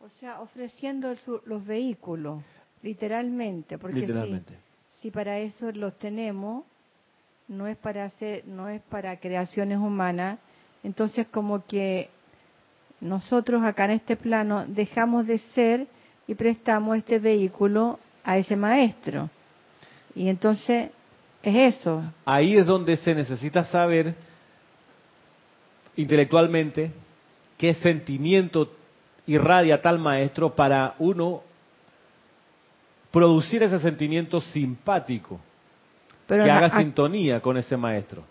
O 0.00 0.08
sea, 0.08 0.40
ofreciendo 0.40 1.14
los 1.44 1.66
vehículos, 1.66 2.42
literalmente, 2.82 3.76
porque 3.76 4.00
literalmente. 4.00 4.54
Si, 5.00 5.10
para 5.10 5.38
eso 5.40 5.70
los 5.72 5.98
tenemos, 5.98 6.64
no 7.48 7.66
es 7.66 7.76
para 7.76 8.04
hacer, 8.04 8.46
no 8.46 8.68
es 8.68 8.80
para 8.82 9.18
creaciones 9.18 9.78
humanas, 9.78 10.38
entonces 10.84 11.26
como 11.26 11.64
que 11.66 12.10
nosotros 13.00 13.62
acá 13.64 13.86
en 13.86 13.92
este 13.92 14.16
plano 14.16 14.64
dejamos 14.66 15.26
de 15.26 15.38
ser 15.38 15.86
y 16.26 16.34
prestamos 16.34 16.96
este 16.96 17.18
vehículo 17.18 17.98
a 18.22 18.36
ese 18.36 18.54
maestro. 18.54 19.30
Y 20.14 20.28
entonces 20.28 20.90
es 21.42 21.76
eso. 21.76 22.02
Ahí 22.24 22.56
es 22.56 22.66
donde 22.66 22.96
se 22.96 23.14
necesita 23.14 23.64
saber 23.64 24.14
intelectualmente 25.96 26.92
qué 27.56 27.74
sentimiento 27.74 28.72
irradia 29.26 29.80
tal 29.80 29.98
maestro 29.98 30.54
para 30.54 30.94
uno 30.98 31.42
producir 33.10 33.62
ese 33.62 33.78
sentimiento 33.78 34.40
simpático, 34.40 35.40
que 36.28 36.50
haga 36.50 36.78
sintonía 36.78 37.40
con 37.40 37.56
ese 37.56 37.76
maestro. 37.76 38.22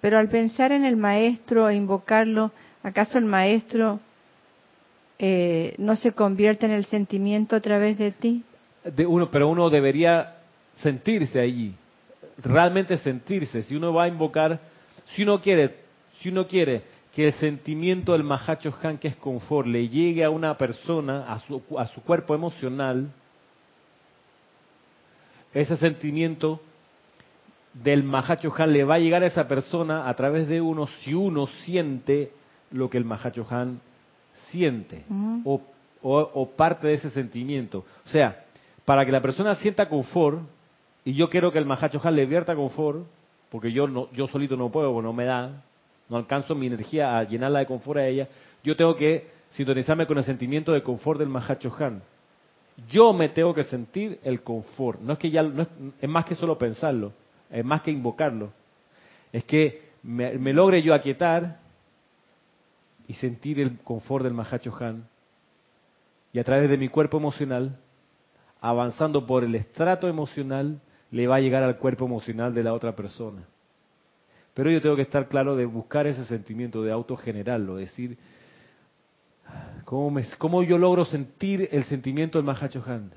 Pero 0.00 0.18
al 0.18 0.28
pensar 0.28 0.72
en 0.72 0.84
el 0.84 0.96
maestro 0.96 1.68
e 1.68 1.76
invocarlo, 1.76 2.50
¿acaso 2.82 3.18
el 3.18 3.24
maestro 3.24 4.00
eh, 5.18 5.74
no 5.78 5.96
se 5.96 6.12
convierte 6.12 6.66
en 6.66 6.72
el 6.72 6.84
sentimiento 6.86 7.56
a 7.56 7.60
través 7.60 7.98
de 7.98 8.10
ti? 8.12 8.42
De 8.84 9.06
uno, 9.06 9.30
pero 9.30 9.48
uno 9.48 9.70
debería 9.70 10.36
sentirse 10.76 11.40
allí, 11.40 11.74
realmente 12.38 12.96
sentirse. 12.98 13.62
Si 13.62 13.74
uno 13.74 13.92
va 13.92 14.04
a 14.04 14.08
invocar, 14.08 14.60
si 15.14 15.22
uno 15.22 15.40
quiere, 15.40 15.76
si 16.18 16.28
uno 16.28 16.46
quiere 16.46 16.82
que 17.14 17.28
el 17.28 17.32
sentimiento 17.32 18.12
del 18.12 18.24
Mahacho 18.24 18.74
Han, 18.82 18.98
que 18.98 19.08
es 19.08 19.16
confort, 19.16 19.66
le 19.66 19.88
llegue 19.88 20.22
a 20.22 20.30
una 20.30 20.58
persona, 20.58 21.32
a 21.32 21.38
su, 21.38 21.62
a 21.78 21.86
su 21.86 22.02
cuerpo 22.02 22.34
emocional, 22.34 23.08
ese 25.54 25.76
sentimiento 25.78 26.60
del 27.82 28.02
Mahacho 28.02 28.52
Han 28.56 28.72
le 28.72 28.84
va 28.84 28.94
a 28.94 28.98
llegar 28.98 29.22
a 29.22 29.26
esa 29.26 29.46
persona 29.46 30.08
a 30.08 30.14
través 30.14 30.48
de 30.48 30.60
uno 30.60 30.86
si 30.86 31.12
uno 31.12 31.46
siente 31.46 32.32
lo 32.70 32.88
que 32.88 32.98
el 32.98 33.04
Mahacho 33.04 33.46
Han 33.50 33.80
siente 34.50 35.04
o, 35.44 35.60
o, 36.02 36.50
parte 36.50 36.88
de 36.88 36.94
ese 36.94 37.10
sentimiento. 37.10 37.84
O 38.06 38.08
sea, 38.08 38.44
para 38.84 39.04
que 39.04 39.12
la 39.12 39.20
persona 39.20 39.54
sienta 39.56 39.88
confort, 39.88 40.40
y 41.04 41.14
yo 41.14 41.28
quiero 41.28 41.52
que 41.52 41.58
el 41.58 41.66
Mahacho 41.66 42.00
Han 42.02 42.16
le 42.16 42.26
vierta 42.26 42.54
confort, 42.54 43.04
porque 43.50 43.72
yo 43.72 43.86
no, 43.86 44.10
yo 44.12 44.26
solito 44.28 44.56
no 44.56 44.70
puedo, 44.70 45.00
no 45.02 45.12
me 45.12 45.24
da, 45.24 45.62
no 46.08 46.16
alcanzo 46.16 46.54
mi 46.54 46.66
energía 46.66 47.18
a 47.18 47.24
llenarla 47.24 47.60
de 47.60 47.66
confort 47.66 47.98
a 47.98 48.06
ella, 48.06 48.28
yo 48.64 48.76
tengo 48.76 48.96
que 48.96 49.28
sintonizarme 49.50 50.06
con 50.06 50.18
el 50.18 50.24
sentimiento 50.24 50.72
de 50.72 50.82
confort 50.82 51.18
del 51.18 51.28
Mahacho 51.28 51.74
Han. 51.78 52.02
Yo 52.88 53.12
me 53.12 53.30
tengo 53.30 53.54
que 53.54 53.64
sentir 53.64 54.18
el 54.22 54.42
confort. 54.42 55.00
No 55.00 55.14
es 55.14 55.18
que 55.18 55.30
ya, 55.30 55.42
no 55.42 55.62
es, 55.62 55.68
es 56.00 56.08
más 56.08 56.24
que 56.26 56.34
solo 56.34 56.58
pensarlo, 56.58 57.12
es 57.50 57.64
más 57.64 57.82
que 57.82 57.90
invocarlo. 57.90 58.52
Es 59.32 59.44
que 59.44 59.86
me, 60.02 60.52
logre 60.52 60.82
yo 60.82 60.94
aquietar 60.94 61.58
y 63.08 63.14
sentir 63.14 63.60
el 63.60 63.78
confort 63.78 64.24
del 64.24 64.34
Mahacho 64.34 64.74
Han. 64.80 65.08
Y 66.32 66.38
a 66.38 66.44
través 66.44 66.68
de 66.70 66.76
mi 66.76 66.88
cuerpo 66.88 67.18
emocional, 67.18 67.78
avanzando 68.60 69.26
por 69.26 69.44
el 69.44 69.54
estrato 69.54 70.08
emocional, 70.08 70.80
le 71.10 71.26
va 71.26 71.36
a 71.36 71.40
llegar 71.40 71.62
al 71.62 71.78
cuerpo 71.78 72.04
emocional 72.04 72.54
de 72.54 72.62
la 72.62 72.72
otra 72.72 72.94
persona. 72.94 73.44
Pero 74.54 74.70
yo 74.70 74.80
tengo 74.80 74.96
que 74.96 75.02
estar 75.02 75.28
claro 75.28 75.56
de 75.56 75.66
buscar 75.66 76.06
ese 76.06 76.24
sentimiento, 76.24 76.82
de 76.82 76.90
autogenerarlo, 76.90 77.76
decir, 77.76 78.16
¿cómo, 79.84 80.10
me, 80.10 80.24
¿cómo 80.38 80.62
yo 80.62 80.78
logro 80.78 81.04
sentir 81.04 81.68
el 81.70 81.84
sentimiento 81.84 82.38
del 82.38 82.46
Mahachohan? 82.46 83.12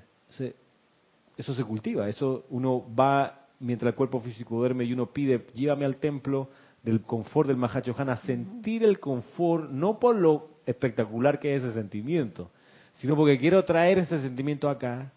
Eso 1.38 1.56
se 1.56 1.64
cultiva, 1.64 2.10
eso 2.10 2.46
uno 2.50 2.86
va 2.94 3.39
mientras 3.60 3.92
el 3.92 3.96
cuerpo 3.96 4.20
físico 4.22 4.58
duerme 4.58 4.86
y 4.86 4.94
uno 4.94 5.08
pide, 5.08 5.46
llévame 5.54 5.86
al 5.86 5.98
templo 5.98 6.50
del 6.84 7.02
confort 7.02 7.48
del 7.48 7.58
Mahachohan 7.58 8.10
a 8.10 8.18
sentir 8.18 8.84
el 8.84 9.00
confort, 9.00 9.70
no 9.70 10.00
por 10.00 10.16
lo 10.16 10.50
espectacular 10.66 11.40
que 11.40 11.56
es 11.56 11.64
ese 11.64 11.74
sentimiento, 11.74 12.52
sino 12.96 13.16
porque 13.16 13.38
quiero 13.38 13.64
traer 13.66 14.00
ese 14.00 14.22
sentimiento 14.22 14.70
acá, 14.70 15.12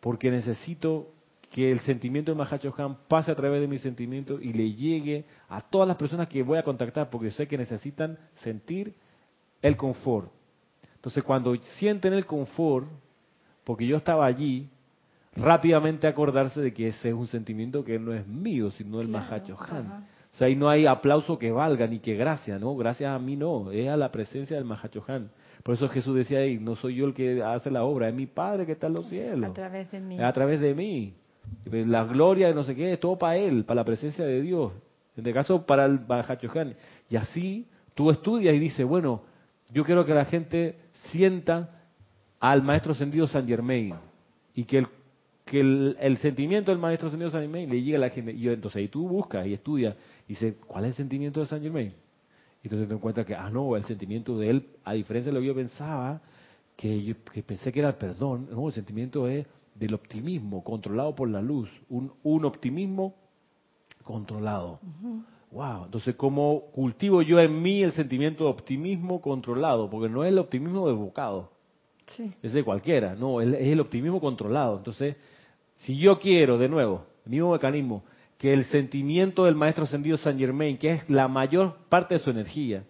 porque 0.00 0.30
necesito 0.30 1.08
que 1.50 1.70
el 1.70 1.80
sentimiento 1.80 2.32
de 2.32 2.36
Mahacho 2.36 2.74
Han 2.78 2.96
pase 3.06 3.30
a 3.30 3.36
través 3.36 3.60
de 3.60 3.68
mi 3.68 3.78
sentimiento 3.78 4.40
y 4.40 4.52
le 4.52 4.72
llegue 4.72 5.24
a 5.48 5.60
todas 5.60 5.86
las 5.86 5.96
personas 5.96 6.28
que 6.28 6.42
voy 6.42 6.58
a 6.58 6.64
contactar, 6.64 7.10
porque 7.10 7.30
sé 7.30 7.46
que 7.46 7.56
necesitan 7.56 8.18
sentir 8.42 8.94
el 9.62 9.76
confort. 9.76 10.32
Entonces, 10.96 11.22
cuando 11.22 11.54
sienten 11.76 12.12
el 12.12 12.26
confort, 12.26 12.88
porque 13.62 13.86
yo 13.86 13.96
estaba 13.96 14.26
allí, 14.26 14.68
rápidamente 15.36 16.06
acordarse 16.06 16.60
de 16.60 16.72
que 16.72 16.88
ese 16.88 17.08
es 17.08 17.14
un 17.14 17.26
sentimiento 17.26 17.84
que 17.84 17.98
no 17.98 18.12
es 18.12 18.26
mío, 18.26 18.70
sino 18.70 18.98
del 18.98 19.08
Mahacho 19.08 19.56
Han. 19.60 20.06
O 20.32 20.36
sea, 20.36 20.48
ahí 20.48 20.56
no 20.56 20.68
hay 20.68 20.86
aplauso 20.86 21.38
que 21.38 21.52
valga 21.52 21.86
ni 21.86 22.00
que 22.00 22.14
gracia, 22.14 22.58
¿no? 22.58 22.74
Gracias 22.76 23.10
a 23.10 23.18
mí 23.18 23.36
no, 23.36 23.70
es 23.70 23.88
a 23.88 23.96
la 23.96 24.10
presencia 24.10 24.56
del 24.56 24.64
Mahacho 24.64 25.04
Han. 25.06 25.30
Por 25.62 25.74
eso 25.74 25.88
Jesús 25.88 26.14
decía 26.14 26.40
ahí, 26.40 26.58
no 26.58 26.76
soy 26.76 26.96
yo 26.96 27.06
el 27.06 27.14
que 27.14 27.42
hace 27.42 27.70
la 27.70 27.84
obra, 27.84 28.08
es 28.08 28.14
mi 28.14 28.26
Padre 28.26 28.66
que 28.66 28.72
está 28.72 28.88
en 28.88 28.94
los 28.94 29.08
cielos. 29.08 29.50
A 29.50 29.54
través 29.54 29.90
de 29.90 30.00
mí. 30.00 30.20
A 30.20 30.32
través 30.32 30.60
de 30.60 30.74
mí. 30.74 31.14
La 31.70 32.04
gloria 32.04 32.48
de 32.48 32.54
no 32.54 32.64
sé 32.64 32.74
qué 32.74 32.92
es 32.92 33.00
todo 33.00 33.16
para 33.16 33.36
Él, 33.36 33.64
para 33.64 33.80
la 33.80 33.84
presencia 33.84 34.24
de 34.24 34.40
Dios. 34.40 34.72
En 35.16 35.20
este 35.20 35.32
caso, 35.32 35.64
para 35.64 35.84
el 35.84 35.98
Bajachohan. 35.98 36.74
Y 37.08 37.16
así 37.16 37.68
tú 37.94 38.10
estudias 38.10 38.54
y 38.54 38.58
dices, 38.58 38.86
bueno, 38.86 39.22
yo 39.72 39.84
quiero 39.84 40.04
que 40.04 40.14
la 40.14 40.24
gente 40.24 40.78
sienta 41.10 41.70
al 42.40 42.62
Maestro 42.62 42.92
Ascendido 42.92 43.26
San 43.26 43.46
Germain 43.46 43.94
y 44.54 44.64
que 44.64 44.78
el 44.78 44.88
que 45.44 45.60
el, 45.60 46.16
sentimiento 46.18 46.70
del 46.70 46.80
Maestro 46.80 47.08
Ascendido 47.08 47.30
San 47.30 47.42
Germain 47.42 47.68
le 47.68 47.82
llegue 47.82 47.96
a 47.96 48.00
la 48.00 48.10
gente. 48.10 48.32
Y 48.32 48.48
entonces 48.48 48.76
ahí 48.76 48.88
tú 48.88 49.06
buscas 49.06 49.46
y 49.46 49.52
estudias 49.52 49.94
y 50.26 50.34
dices, 50.34 50.54
¿cuál 50.66 50.84
es 50.84 50.90
el 50.90 50.96
sentimiento 50.96 51.40
de 51.40 51.46
San 51.46 51.60
Germain? 51.60 51.92
Y 52.62 52.66
entonces 52.66 52.88
te 52.88 52.94
encuentras 52.94 53.26
que, 53.26 53.34
ah, 53.34 53.50
no, 53.50 53.76
el 53.76 53.84
sentimiento 53.84 54.38
de 54.38 54.50
él, 54.50 54.68
a 54.84 54.94
diferencia 54.94 55.30
de 55.30 55.34
lo 55.34 55.40
que 55.42 55.48
yo 55.48 55.54
pensaba, 55.54 56.22
que 56.76 57.02
yo 57.04 57.14
que 57.32 57.42
pensé 57.42 57.72
que 57.72 57.80
era 57.80 57.90
el 57.90 57.96
perdón, 57.96 58.48
no, 58.50 58.68
el 58.68 58.72
sentimiento 58.72 59.28
es 59.28 59.46
del 59.74 59.94
optimismo 59.94 60.64
controlado 60.64 61.14
por 61.14 61.28
la 61.28 61.42
luz, 61.42 61.68
un, 61.88 62.12
un 62.22 62.44
optimismo 62.44 63.14
controlado. 64.02 64.80
Wow, 65.50 65.84
entonces 65.84 66.14
¿cómo 66.16 66.62
cultivo 66.72 67.22
yo 67.22 67.38
en 67.38 67.60
mí 67.62 67.82
el 67.82 67.92
sentimiento 67.92 68.44
de 68.44 68.50
optimismo 68.50 69.20
controlado? 69.20 69.90
Porque 69.90 70.08
no 70.08 70.24
es 70.24 70.32
el 70.32 70.38
optimismo 70.38 70.88
desbocado, 70.88 71.52
sí. 72.16 72.32
es 72.42 72.52
de 72.52 72.64
cualquiera, 72.64 73.14
no, 73.14 73.40
es, 73.40 73.54
el 73.54 73.80
optimismo 73.80 74.20
controlado. 74.20 74.78
Entonces, 74.78 75.16
si 75.76 75.96
yo 75.96 76.18
quiero, 76.18 76.58
de 76.58 76.68
nuevo, 76.68 77.06
el 77.24 77.30
mismo 77.32 77.52
mecanismo, 77.52 78.04
que 78.38 78.52
el 78.52 78.64
sentimiento 78.66 79.44
del 79.44 79.54
maestro 79.54 79.84
ascendido 79.84 80.16
San 80.16 80.38
Germain, 80.38 80.76
que 80.78 80.90
es 80.90 81.08
la 81.08 81.28
mayor 81.28 81.76
parte 81.88 82.14
de 82.14 82.20
su 82.20 82.30
energía 82.30 82.84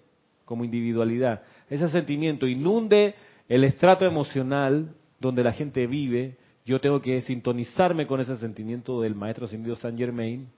como 0.45 0.65
individualidad, 0.65 1.43
ese 1.69 1.89
sentimiento 1.89 2.47
inunde 2.47 3.15
el 3.49 3.65
estrato 3.65 4.05
emocional 4.05 4.95
donde 5.21 5.45
la 5.45 5.53
gente 5.53 5.87
vive, 5.87 6.37
yo 6.65 6.81
tengo 6.81 7.01
que 7.01 7.21
sintonizarme 7.23 8.07
con 8.07 8.21
ese 8.21 8.37
sentimiento 8.37 9.01
del 9.01 9.15
Maestro 9.15 9.45
Ascendido 9.45 9.77
San 9.77 9.97
Germain 9.97 10.49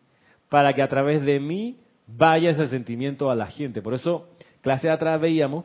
para 0.49 0.73
que 0.73 0.83
a 0.83 0.89
través 0.89 1.25
de 1.25 1.41
mí 1.41 1.79
vaya 2.07 2.51
ese 2.51 2.69
sentimiento 2.69 3.31
a 3.31 3.35
la 3.35 3.47
gente. 3.47 3.83
Por 3.83 3.95
eso, 3.95 4.29
clase 4.61 4.89
atrás 4.89 5.21
veíamos 5.21 5.65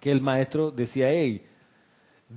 que 0.00 0.10
el 0.10 0.20
Maestro 0.20 0.70
decía, 0.70 1.10
hey, 1.10 1.42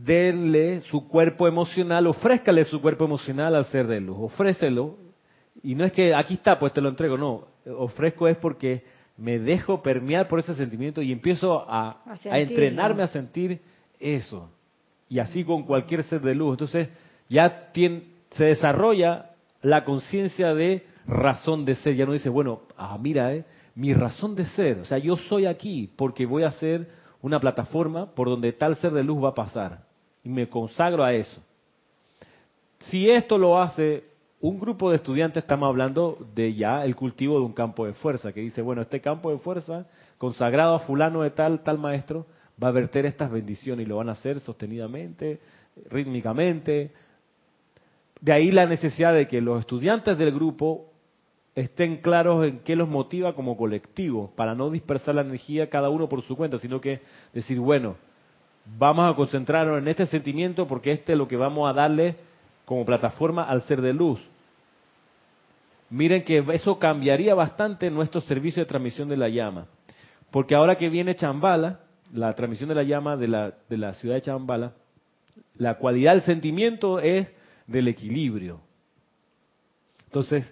denle 0.03 0.81
su 0.81 1.07
cuerpo 1.07 1.47
emocional, 1.47 2.07
ofrézcale 2.07 2.63
su 2.63 2.81
cuerpo 2.81 3.05
emocional 3.05 3.55
al 3.55 3.65
ser 3.65 3.87
de 3.87 3.99
luz, 4.01 4.17
ofrécelo. 4.19 4.97
Y 5.63 5.75
no 5.75 5.85
es 5.85 5.91
que 5.91 6.13
aquí 6.13 6.35
está, 6.35 6.59
pues 6.59 6.73
te 6.73 6.81
lo 6.81 6.89
entrego, 6.89 7.17
no, 7.17 7.47
ofrezco 7.77 8.27
es 8.27 8.37
porque 8.37 8.83
me 9.17 9.39
dejo 9.39 9.81
permear 9.81 10.27
por 10.27 10.39
ese 10.39 10.53
sentimiento 10.55 11.01
y 11.01 11.11
empiezo 11.11 11.65
a, 11.67 12.01
a 12.29 12.39
entrenarme 12.39 13.03
a 13.03 13.07
sentir 13.07 13.61
eso 13.99 14.49
y 15.07 15.19
así 15.19 15.43
con 15.43 15.63
cualquier 15.63 16.03
ser 16.03 16.21
de 16.21 16.35
luz. 16.35 16.53
Entonces 16.53 16.89
ya 17.29 17.71
se 17.73 18.43
desarrolla 18.43 19.31
la 19.61 19.83
conciencia 19.85 20.53
de 20.53 20.85
razón 21.07 21.65
de 21.65 21.75
ser. 21.75 21.95
Ya 21.95 22.05
no 22.05 22.13
dice, 22.13 22.29
bueno, 22.29 22.61
ah, 22.77 22.97
mira, 22.99 23.33
eh, 23.33 23.45
mi 23.75 23.93
razón 23.93 24.35
de 24.35 24.45
ser, 24.45 24.79
o 24.79 24.85
sea, 24.85 24.97
yo 24.97 25.17
soy 25.17 25.45
aquí 25.45 25.89
porque 25.95 26.25
voy 26.25 26.43
a 26.43 26.51
ser 26.51 26.89
una 27.21 27.39
plataforma 27.39 28.13
por 28.13 28.29
donde 28.29 28.53
tal 28.53 28.75
ser 28.75 28.91
de 28.91 29.03
luz 29.03 29.23
va 29.23 29.29
a 29.29 29.33
pasar. 29.33 29.84
Y 30.25 30.29
me 30.29 30.49
consagro 30.49 31.03
a 31.03 31.13
eso. 31.13 31.39
Si 32.89 33.09
esto 33.09 33.37
lo 33.37 33.61
hace 33.61 34.03
un 34.41 34.59
grupo 34.59 34.89
de 34.89 34.97
estudiantes, 34.97 35.43
estamos 35.43 35.67
hablando 35.67 36.17
de 36.35 36.53
ya 36.53 36.83
el 36.83 36.95
cultivo 36.95 37.39
de 37.39 37.45
un 37.45 37.53
campo 37.53 37.85
de 37.85 37.93
fuerza, 37.93 38.33
que 38.33 38.41
dice, 38.41 38.61
bueno, 38.61 38.81
este 38.81 38.99
campo 38.99 39.31
de 39.31 39.37
fuerza, 39.37 39.85
consagrado 40.17 40.75
a 40.75 40.79
fulano 40.79 41.21
de 41.21 41.29
tal, 41.29 41.63
tal 41.63 41.77
maestro, 41.77 42.25
va 42.61 42.69
a 42.69 42.71
verter 42.71 43.05
estas 43.05 43.31
bendiciones 43.31 43.85
y 43.85 43.89
lo 43.89 43.97
van 43.97 44.09
a 44.09 44.13
hacer 44.13 44.39
sostenidamente, 44.39 45.39
rítmicamente. 45.89 46.91
De 48.19 48.33
ahí 48.33 48.51
la 48.51 48.65
necesidad 48.65 49.13
de 49.13 49.27
que 49.27 49.41
los 49.41 49.59
estudiantes 49.59 50.17
del 50.17 50.31
grupo 50.33 50.91
estén 51.53 51.97
claros 51.97 52.45
en 52.45 52.59
qué 52.59 52.75
los 52.75 52.89
motiva 52.89 53.33
como 53.33 53.55
colectivo, 53.55 54.31
para 54.35 54.55
no 54.55 54.69
dispersar 54.69 55.15
la 55.15 55.21
energía 55.21 55.69
cada 55.69 55.89
uno 55.89 56.09
por 56.09 56.21
su 56.23 56.35
cuenta, 56.35 56.59
sino 56.59 56.81
que 56.81 57.01
decir, 57.33 57.59
bueno, 57.59 57.95
vamos 58.65 59.11
a 59.11 59.15
concentrarnos 59.15 59.79
en 59.79 59.87
este 59.87 60.05
sentimiento 60.05 60.67
porque 60.67 60.91
este 60.91 61.13
es 61.13 61.17
lo 61.17 61.27
que 61.27 61.37
vamos 61.37 61.69
a 61.69 61.73
darle 61.73 62.15
como 62.65 62.85
plataforma 62.85 63.43
al 63.43 63.61
ser 63.63 63.81
de 63.81 63.93
luz. 63.93 64.19
Miren 65.89 66.23
que 66.23 66.43
eso 66.53 66.79
cambiaría 66.79 67.35
bastante 67.35 67.89
nuestro 67.91 68.19
servicio 68.21 68.63
de 68.63 68.67
transmisión 68.67 69.07
de 69.07 69.17
la 69.17 69.29
llama. 69.29 69.67
Porque 70.31 70.55
ahora 70.55 70.75
que 70.75 70.89
viene 70.89 71.15
Chambala, 71.15 71.81
la 72.11 72.33
transmisión 72.33 72.69
de 72.69 72.75
la 72.75 72.83
llama 72.83 73.15
de 73.15 73.27
la, 73.27 73.53
de 73.69 73.77
la 73.77 73.93
ciudad 73.93 74.15
de 74.15 74.21
Chambala, 74.21 74.73
la 75.57 75.75
cualidad 75.75 76.13
del 76.13 76.23
sentimiento 76.23 76.99
es 76.99 77.31
del 77.67 77.87
equilibrio. 77.87 78.61
Entonces, 80.05 80.51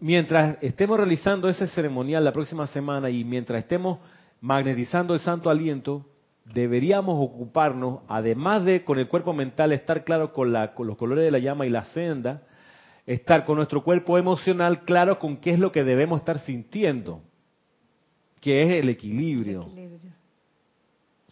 mientras 0.00 0.58
estemos 0.62 0.98
realizando 0.98 1.48
ese 1.48 1.66
ceremonial 1.68 2.24
la 2.24 2.32
próxima 2.32 2.66
semana 2.66 3.08
y 3.08 3.24
mientras 3.24 3.60
estemos 3.60 3.98
magnetizando 4.40 5.14
el 5.14 5.20
santo 5.20 5.48
aliento, 5.48 6.04
deberíamos 6.44 7.16
ocuparnos, 7.18 8.00
además 8.08 8.64
de 8.64 8.84
con 8.84 8.98
el 8.98 9.08
cuerpo 9.08 9.32
mental 9.32 9.72
estar 9.72 10.04
claro 10.04 10.32
con, 10.32 10.52
la, 10.52 10.74
con 10.74 10.86
los 10.86 10.96
colores 10.96 11.24
de 11.24 11.30
la 11.30 11.38
llama 11.38 11.66
y 11.66 11.70
la 11.70 11.84
senda, 11.84 12.42
estar 13.06 13.44
con 13.44 13.56
nuestro 13.56 13.82
cuerpo 13.82 14.18
emocional 14.18 14.84
claro 14.84 15.18
con 15.18 15.38
qué 15.38 15.50
es 15.50 15.58
lo 15.58 15.72
que 15.72 15.84
debemos 15.84 16.20
estar 16.20 16.38
sintiendo, 16.40 17.22
que 18.40 18.62
es 18.62 18.82
el 18.82 18.88
equilibrio. 18.88 19.62
El 19.62 19.68
equilibrio 19.68 20.14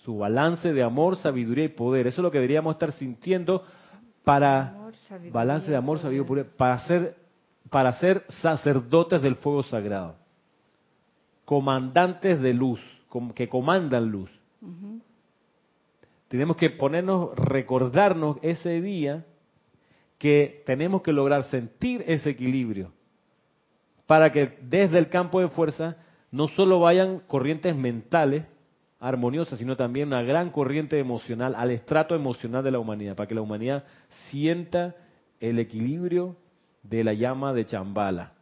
su 0.05 0.19
balance 0.19 0.73
de 0.73 0.83
amor, 0.83 1.17
sabiduría 1.17 1.65
y 1.65 1.69
poder. 1.69 2.07
Eso 2.07 2.21
es 2.21 2.25
lo 2.25 2.31
que 2.31 2.39
deberíamos 2.39 2.75
estar 2.75 2.93
sintiendo 2.93 3.65
para 4.25 4.77
balance 5.33 5.71
de 5.71 5.77
amor, 5.77 5.99
sabiduría 5.99 6.25
y 6.25 6.29
poder, 6.29 6.47
para 6.57 6.79
ser 6.87 7.23
para 7.71 7.93
ser 7.93 8.25
sacerdotes 8.29 9.23
del 9.23 9.37
fuego 9.37 9.63
sagrado. 9.63 10.17
comandantes 11.45 12.41
de 12.41 12.53
luz, 12.53 12.81
que 13.35 13.49
comandan 13.49 14.11
luz. 14.11 14.31
Tenemos 16.33 16.57
que 16.57 16.71
ponernos, 16.71 17.37
recordarnos 17.37 18.39
ese 18.41 18.81
día 18.81 19.27
que 20.17 20.63
tenemos 20.65 21.03
que 21.03 21.13
lograr 21.13 21.43
sentir 21.51 22.03
ese 22.07 22.31
equilibrio 22.31 22.91
para 24.07 24.33
que 24.33 24.57
desde 24.63 24.97
el 24.97 25.11
campo 25.11 25.43
de 25.43 25.49
fuerza 25.49 25.99
no 26.31 26.49
solo 26.49 26.81
vayan 26.81 27.19
corrientes 27.19 27.77
mentales 27.77 28.47
armoniosas, 28.99 29.59
sino 29.59 29.77
también 29.77 30.09
una 30.09 30.23
gran 30.23 30.49
corriente 30.49 30.99
emocional 30.99 31.55
al 31.55 31.71
estrato 31.71 32.15
emocional 32.15 32.65
de 32.65 32.71
la 32.71 32.79
humanidad, 32.79 33.15
para 33.15 33.29
que 33.29 33.35
la 33.35 33.43
humanidad 33.43 33.85
sienta 34.31 34.97
el 35.39 35.59
equilibrio 35.59 36.35
de 36.83 37.05
la 37.05 37.13
llama 37.13 37.53
de 37.53 37.67
Chambala. 37.67 38.33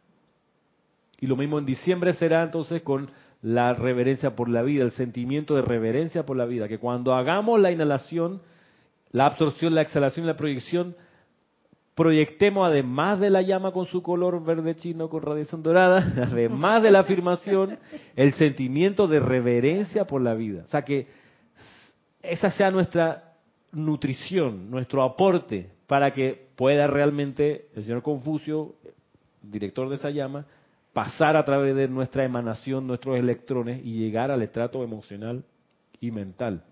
Y 1.19 1.27
lo 1.27 1.35
mismo 1.35 1.59
en 1.59 1.65
diciembre 1.65 2.13
será 2.13 2.41
entonces 2.41 2.83
con 2.83 3.11
la 3.41 3.73
reverencia 3.73 4.35
por 4.35 4.49
la 4.49 4.61
vida, 4.61 4.83
el 4.83 4.91
sentimiento 4.91 5.55
de 5.55 5.63
reverencia 5.63 6.25
por 6.25 6.37
la 6.37 6.45
vida, 6.45 6.67
que 6.67 6.77
cuando 6.77 7.13
hagamos 7.13 7.59
la 7.59 7.71
inhalación, 7.71 8.41
la 9.11 9.25
absorción, 9.25 9.73
la 9.73 9.81
exhalación 9.81 10.25
y 10.25 10.27
la 10.27 10.37
proyección, 10.37 10.95
proyectemos 11.95 12.67
además 12.67 13.19
de 13.19 13.29
la 13.29 13.41
llama 13.41 13.71
con 13.71 13.85
su 13.87 14.01
color 14.01 14.43
verde 14.43 14.75
chino 14.75 15.09
con 15.09 15.23
radiación 15.23 15.63
dorada, 15.63 16.05
además 16.31 16.83
de 16.83 16.91
la 16.91 16.99
afirmación, 16.99 17.79
el 18.15 18.33
sentimiento 18.33 19.07
de 19.07 19.19
reverencia 19.19 20.05
por 20.05 20.21
la 20.21 20.33
vida. 20.33 20.63
O 20.63 20.67
sea 20.67 20.83
que 20.83 21.07
esa 22.21 22.51
sea 22.51 22.69
nuestra 22.69 23.33
nutrición, 23.71 24.69
nuestro 24.69 25.03
aporte 25.03 25.71
para 25.87 26.11
que 26.11 26.47
pueda 26.55 26.87
realmente 26.87 27.67
el 27.75 27.83
señor 27.83 28.03
Confucio, 28.03 28.75
director 29.41 29.89
de 29.89 29.95
esa 29.95 30.11
llama, 30.11 30.45
pasar 30.93 31.37
a 31.37 31.45
través 31.45 31.75
de 31.75 31.87
nuestra 31.87 32.25
emanación, 32.25 32.87
nuestros 32.87 33.17
electrones 33.17 33.81
y 33.83 33.93
llegar 33.93 34.31
al 34.31 34.41
estrato 34.41 34.83
emocional 34.83 35.43
y 35.99 36.11
mental. 36.11 36.63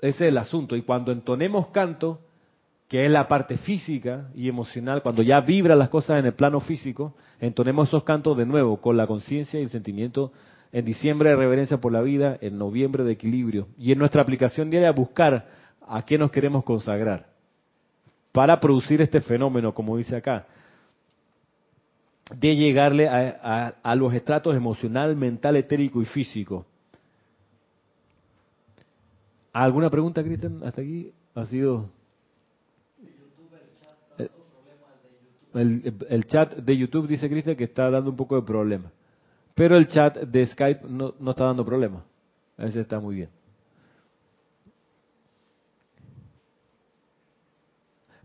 Ese 0.00 0.26
es 0.26 0.30
el 0.30 0.38
asunto. 0.38 0.76
Y 0.76 0.82
cuando 0.82 1.10
entonemos 1.12 1.68
canto, 1.68 2.20
que 2.88 3.04
es 3.04 3.10
la 3.10 3.28
parte 3.28 3.58
física 3.58 4.28
y 4.34 4.48
emocional, 4.48 5.02
cuando 5.02 5.22
ya 5.22 5.40
vibran 5.40 5.78
las 5.78 5.88
cosas 5.88 6.18
en 6.18 6.26
el 6.26 6.34
plano 6.34 6.60
físico, 6.60 7.14
entonemos 7.40 7.88
esos 7.88 8.04
cantos 8.04 8.36
de 8.36 8.46
nuevo 8.46 8.80
con 8.80 8.96
la 8.96 9.06
conciencia 9.06 9.58
y 9.58 9.64
el 9.64 9.70
sentimiento 9.70 10.32
en 10.72 10.84
diciembre 10.84 11.30
de 11.30 11.36
reverencia 11.36 11.78
por 11.78 11.92
la 11.92 12.02
vida, 12.02 12.36
en 12.40 12.58
noviembre 12.58 13.04
de 13.04 13.12
equilibrio. 13.12 13.68
Y 13.78 13.92
en 13.92 13.98
nuestra 13.98 14.22
aplicación 14.22 14.70
diaria 14.70 14.92
buscar 14.92 15.48
a 15.86 16.04
qué 16.04 16.18
nos 16.18 16.30
queremos 16.30 16.64
consagrar 16.64 17.26
para 18.32 18.60
producir 18.60 19.00
este 19.00 19.20
fenómeno, 19.20 19.74
como 19.74 19.96
dice 19.96 20.16
acá, 20.16 20.46
de 22.34 22.56
llegarle 22.56 23.08
a, 23.08 23.74
a 23.82 23.94
los 23.94 24.12
estratos 24.14 24.54
emocional, 24.54 25.16
mental, 25.16 25.56
etérico 25.56 26.02
y 26.02 26.04
físico 26.04 26.66
¿Alguna 29.64 29.90
pregunta, 29.90 30.22
Cristian? 30.22 30.62
Hasta 30.62 30.82
aquí 30.82 31.12
ha 31.34 31.44
sido... 31.44 31.90
El, 35.54 36.24
chat 36.26 36.54
de 36.54 36.76
YouTube 36.76 37.08
dice 37.08 37.28
Cristian 37.28 37.56
que 37.56 37.64
está 37.64 37.90
dando 37.90 38.10
un 38.10 38.16
poco 38.16 38.36
de 38.36 38.42
problema. 38.42 38.92
Pero 39.56 39.76
el 39.76 39.88
chat 39.88 40.16
de 40.18 40.46
Skype 40.46 40.86
no, 40.88 41.14
no 41.18 41.30
está 41.32 41.46
dando 41.46 41.64
problema. 41.64 42.04
Ese 42.56 42.80
está 42.82 43.00
muy 43.00 43.16
bien. 43.16 43.30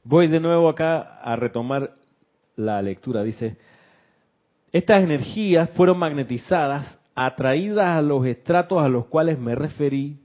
Voy 0.04 0.28
de 0.28 0.40
nuevo 0.40 0.70
acá 0.70 1.20
a 1.22 1.36
retomar 1.36 1.96
la 2.56 2.80
lectura. 2.82 3.24
Dice, 3.24 3.58
estas 4.74 5.04
energías 5.04 5.70
fueron 5.72 6.00
magnetizadas, 6.00 7.00
atraídas 7.14 7.96
a 7.96 8.02
los 8.02 8.26
estratos 8.26 8.82
a 8.82 8.90
los 8.90 9.06
cuales 9.06 9.38
me 9.38 9.54
referí 9.54 10.18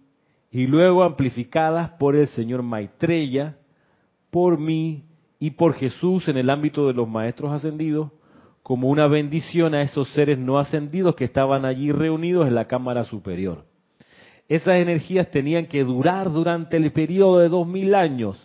y 0.51 0.66
luego 0.66 1.05
amplificadas 1.05 1.90
por 1.90 2.16
el 2.16 2.26
señor 2.28 2.62
Maitreya, 2.62 3.59
por 4.30 4.59
mí 4.59 5.05
y 5.38 5.51
por 5.51 5.74
Jesús 5.74 6.26
en 6.28 6.38
el 6.38 6.49
ámbito 6.49 6.86
de 6.86 6.94
los 6.94 7.07
maestros 7.07 7.53
ascendidos, 7.53 8.11
como 8.62 8.88
una 8.88 9.07
bendición 9.07 9.74
a 9.74 9.82
esos 9.82 10.09
seres 10.14 10.38
no 10.38 10.59
ascendidos 10.59 11.14
que 11.14 11.24
estaban 11.24 11.66
allí 11.66 11.92
reunidos 11.92 12.46
en 12.46 12.55
la 12.55 12.66
cámara 12.66 13.05
superior. 13.05 13.66
Esas 14.49 14.76
energías 14.76 15.30
tenían 15.30 15.66
que 15.66 15.84
durar 15.84 16.32
durante 16.32 16.78
el 16.78 16.90
periodo 16.92 17.40
de 17.40 17.51
dos 17.51 17.66
mil 17.66 17.94
años, 17.94 18.38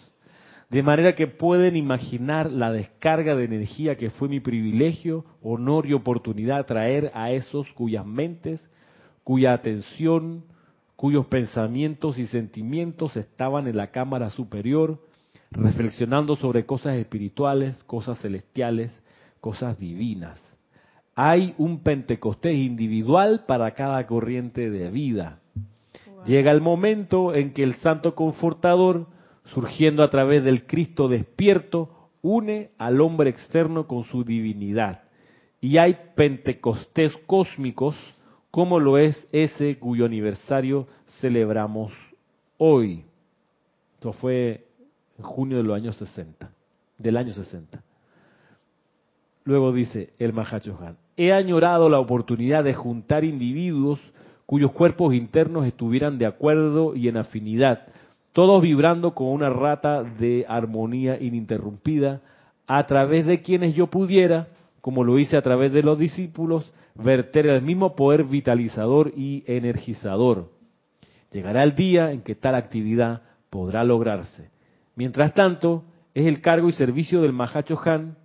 de 0.74 0.82
manera 0.82 1.14
que 1.14 1.28
pueden 1.28 1.76
imaginar 1.76 2.52
la 2.52 2.72
descarga 2.72 3.36
de 3.36 3.46
energía 3.46 3.96
que 3.96 4.10
fue 4.10 4.28
mi 4.28 4.40
privilegio, 4.40 5.24
honor 5.44 5.86
y 5.86 5.94
oportunidad 5.94 6.66
traer 6.66 7.12
a 7.14 7.30
esos 7.30 7.72
cuyas 7.74 8.08
mentes, 8.08 8.68
cuya 9.24 9.54
atención, 9.54 10.46
cuyos 10.96 11.28
pensamientos 11.28 12.18
y 12.18 12.26
sentimientos 12.26 13.16
estaban 13.18 13.68
en 13.68 13.78
la 13.78 13.92
cámara 13.92 14.32
superior, 14.32 15.00
reflexionando 15.52 16.36
sobre 16.38 16.66
cosas 16.66 16.96
espirituales, 16.96 17.84
cosas 17.84 18.20
celestiales, 18.20 18.92
cosas 19.42 19.78
divinas. 19.78 20.42
Hay 21.14 21.54
un 21.60 21.84
Pentecostés 21.84 22.56
individual 22.56 23.44
para 23.48 23.76
cada 23.76 24.08
corriente 24.08 24.72
de 24.72 24.90
vida. 24.90 25.40
Llega 26.26 26.50
el 26.50 26.62
momento 26.62 27.36
en 27.36 27.54
que 27.54 27.62
el 27.62 27.76
Santo 27.76 28.16
Confortador, 28.16 29.06
surgiendo 29.46 30.04
a 30.04 30.10
través 30.10 30.44
del 30.44 30.66
Cristo 30.66 31.08
despierto, 31.08 32.10
une 32.22 32.72
al 32.78 33.02
hombre 33.02 33.30
externo 33.30 33.88
con 33.88 34.04
su 34.06 34.24
divinidad. 34.24 35.04
Y 35.62 35.78
hay 35.78 35.98
Pentecostés 36.16 37.14
cósmicos 37.26 37.96
como 38.52 38.80
lo 38.80 38.98
es 38.98 39.28
ese 39.32 39.80
cuyo 39.80 40.06
aniversario 40.06 40.88
celebramos 41.20 41.92
hoy. 42.58 43.04
Esto 43.96 44.14
fue 44.14 44.68
en 45.18 45.24
junio 45.24 45.58
de 45.58 45.64
los 45.64 45.76
años 45.76 45.96
60, 45.96 46.52
del 46.98 47.18
año 47.18 47.34
60. 47.34 47.82
Luego 49.46 49.74
dice 49.74 50.14
el 50.20 50.34
Mahachohan, 50.34 50.98
he 51.18 51.34
añorado 51.34 51.90
la 51.90 52.00
oportunidad 52.00 52.64
de 52.64 52.74
juntar 52.74 53.24
individuos 53.24 54.00
cuyos 54.46 54.72
cuerpos 54.72 55.14
internos 55.14 55.66
estuvieran 55.66 56.18
de 56.18 56.26
acuerdo 56.26 56.96
y 56.96 57.08
en 57.08 57.18
afinidad, 57.18 57.88
todos 58.34 58.62
vibrando 58.62 59.14
con 59.14 59.28
una 59.28 59.50
rata 59.50 60.04
de 60.04 60.46
armonía 60.48 61.22
ininterrumpida, 61.22 62.22
a 62.68 62.86
través 62.88 63.26
de 63.26 63.42
quienes 63.42 63.76
yo 63.76 63.88
pudiera, 63.88 64.48
como 64.82 65.04
lo 65.04 65.20
hice 65.20 65.38
a 65.38 65.42
través 65.42 65.72
de 65.72 65.84
los 65.84 65.98
discípulos, 65.98 66.72
verter 66.96 67.48
el 67.48 67.62
mismo 67.62 67.96
poder 67.96 68.24
vitalizador 68.24 69.14
y 69.16 69.44
energizador. 69.48 70.50
Llegará 71.32 71.64
el 71.64 71.76
día 71.76 72.12
en 72.12 72.22
que 72.22 72.36
tal 72.36 72.56
actividad 72.56 73.22
podrá 73.50 73.84
lograrse. 73.84 74.52
Mientras 74.96 75.34
tanto, 75.34 75.84
es 76.14 76.26
el 76.26 76.42
cargo 76.42 76.70
y 76.70 76.74
servicio 76.74 77.22
del 77.22 77.34
Mahacho 77.34 77.80
Han, 77.86 78.18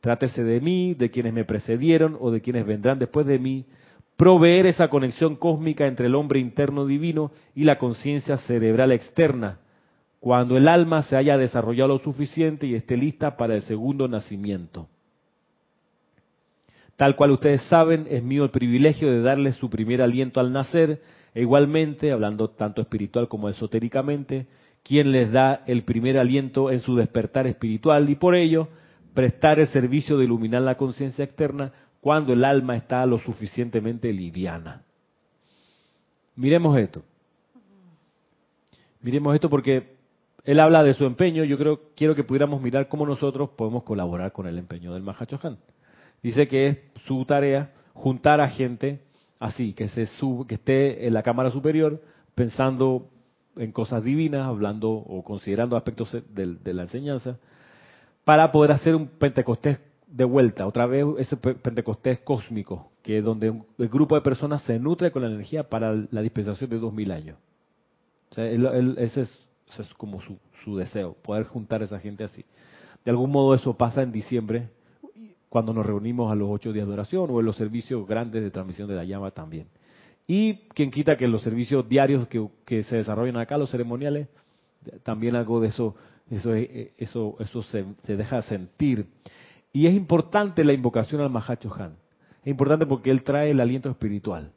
trátese 0.00 0.44
de 0.44 0.60
mí, 0.60 0.94
de 0.94 1.10
quienes 1.10 1.32
me 1.32 1.44
precedieron 1.44 2.16
o 2.20 2.30
de 2.30 2.40
quienes 2.40 2.66
vendrán 2.66 2.98
después 2.98 3.26
de 3.26 3.38
mí, 3.38 3.64
proveer 4.16 4.66
esa 4.66 4.88
conexión 4.88 5.36
cósmica 5.36 5.86
entre 5.86 6.06
el 6.06 6.14
hombre 6.14 6.40
interno 6.40 6.86
divino 6.86 7.32
y 7.54 7.64
la 7.64 7.78
conciencia 7.78 8.36
cerebral 8.38 8.92
externa, 8.92 9.58
cuando 10.20 10.56
el 10.56 10.68
alma 10.68 11.02
se 11.02 11.16
haya 11.16 11.36
desarrollado 11.36 11.88
lo 11.88 11.98
suficiente 11.98 12.66
y 12.66 12.74
esté 12.74 12.96
lista 12.96 13.36
para 13.36 13.54
el 13.54 13.62
segundo 13.62 14.08
nacimiento. 14.08 14.88
Tal 16.96 17.16
cual 17.16 17.32
ustedes 17.32 17.62
saben, 17.62 18.06
es 18.08 18.22
mío 18.22 18.44
el 18.44 18.50
privilegio 18.50 19.10
de 19.10 19.20
darles 19.20 19.56
su 19.56 19.68
primer 19.68 20.00
aliento 20.00 20.40
al 20.40 20.52
nacer, 20.52 21.02
e 21.34 21.40
igualmente, 21.40 22.12
hablando 22.12 22.50
tanto 22.50 22.80
espiritual 22.80 23.26
como 23.28 23.48
esotéricamente, 23.48 24.46
quien 24.84 25.10
les 25.10 25.32
da 25.32 25.64
el 25.66 25.82
primer 25.82 26.18
aliento 26.18 26.70
en 26.70 26.80
su 26.80 26.94
despertar 26.94 27.48
espiritual 27.48 28.08
y 28.08 28.14
por 28.14 28.36
ello 28.36 28.68
prestar 29.14 29.58
el 29.58 29.66
servicio 29.68 30.18
de 30.18 30.24
iluminar 30.24 30.62
la 30.62 30.76
conciencia 30.76 31.24
externa 31.24 31.72
cuando 32.04 32.34
el 32.34 32.44
alma 32.44 32.76
está 32.76 33.06
lo 33.06 33.18
suficientemente 33.18 34.12
liviana. 34.12 34.82
Miremos 36.36 36.76
esto. 36.76 37.02
Miremos 39.00 39.34
esto 39.34 39.48
porque 39.48 39.96
él 40.44 40.60
habla 40.60 40.82
de 40.82 40.92
su 40.92 41.06
empeño. 41.06 41.44
Yo 41.44 41.56
creo, 41.56 41.80
quiero 41.96 42.14
que 42.14 42.22
pudiéramos 42.22 42.60
mirar 42.60 42.88
cómo 42.88 43.06
nosotros 43.06 43.48
podemos 43.56 43.84
colaborar 43.84 44.32
con 44.32 44.46
el 44.46 44.58
empeño 44.58 44.92
del 44.92 45.02
Mahachohan. 45.02 45.56
Dice 46.22 46.46
que 46.46 46.66
es 46.66 46.78
su 47.06 47.24
tarea 47.24 47.72
juntar 47.94 48.38
a 48.42 48.48
gente 48.48 49.00
así, 49.40 49.72
que, 49.72 49.88
se 49.88 50.06
que 50.46 50.56
esté 50.56 51.06
en 51.06 51.14
la 51.14 51.22
cámara 51.22 51.50
superior 51.50 52.02
pensando 52.34 53.08
en 53.56 53.72
cosas 53.72 54.04
divinas, 54.04 54.46
hablando 54.46 54.90
o 54.90 55.24
considerando 55.24 55.74
aspectos 55.74 56.14
de, 56.34 56.74
la 56.74 56.82
enseñanza, 56.82 57.38
para 58.26 58.52
poder 58.52 58.72
hacer 58.72 58.94
un 58.94 59.06
Pentecostés 59.06 59.80
de 60.14 60.24
vuelta, 60.24 60.66
otra 60.66 60.86
vez 60.86 61.04
ese 61.18 61.36
Pentecostés 61.36 62.20
cósmico, 62.20 62.92
que 63.02 63.18
es 63.18 63.24
donde 63.24 63.48
el 63.78 63.88
grupo 63.88 64.14
de 64.14 64.20
personas 64.20 64.62
se 64.62 64.78
nutre 64.78 65.10
con 65.10 65.22
la 65.22 65.28
energía 65.28 65.68
para 65.68 65.92
la 66.10 66.22
dispensación 66.22 66.70
de 66.70 66.78
dos 66.78 66.92
mil 66.92 67.10
años. 67.10 67.36
ese, 68.36 69.22
es, 69.22 69.94
como 69.96 70.20
su 70.62 70.76
deseo, 70.76 71.14
poder 71.14 71.44
juntar 71.44 71.82
a 71.82 71.86
esa 71.86 71.98
gente 71.98 72.22
así. 72.22 72.44
De 73.04 73.10
algún 73.10 73.30
modo 73.30 73.54
eso 73.54 73.76
pasa 73.76 74.02
en 74.02 74.12
diciembre, 74.12 74.70
cuando 75.54 75.72
nos 75.72 75.86
reunimos 75.86 76.32
a 76.32 76.34
los 76.34 76.48
ocho 76.50 76.72
días 76.72 76.86
de 76.86 76.94
oración 76.94 77.30
o 77.30 77.38
en 77.38 77.46
los 77.46 77.56
servicios 77.56 78.06
grandes 78.08 78.42
de 78.42 78.50
transmisión 78.50 78.88
de 78.88 78.96
la 78.96 79.04
llama 79.04 79.30
también. 79.30 79.68
Y 80.26 80.54
quien 80.74 80.90
quita 80.90 81.16
que 81.16 81.28
los 81.28 81.42
servicios 81.42 81.88
diarios 81.88 82.26
que, 82.28 82.82
se 82.82 82.96
desarrollan 82.96 83.36
acá, 83.36 83.58
los 83.58 83.70
ceremoniales, 83.70 84.26
también 85.02 85.36
algo 85.36 85.60
de 85.60 85.68
eso, 85.68 85.94
eso, 86.30 86.54
eso, 86.54 87.36
eso 87.38 87.62
se, 87.62 87.84
deja 88.04 88.42
sentir. 88.42 89.06
Y 89.74 89.88
es 89.88 89.94
importante 89.94 90.62
la 90.62 90.72
invocación 90.72 91.20
al 91.20 91.30
Mahacho 91.30 91.74
Han. 91.74 91.96
Es 92.42 92.46
importante 92.46 92.86
porque 92.86 93.10
él 93.10 93.24
trae 93.24 93.50
el 93.50 93.60
aliento 93.60 93.90
espiritual, 93.90 94.52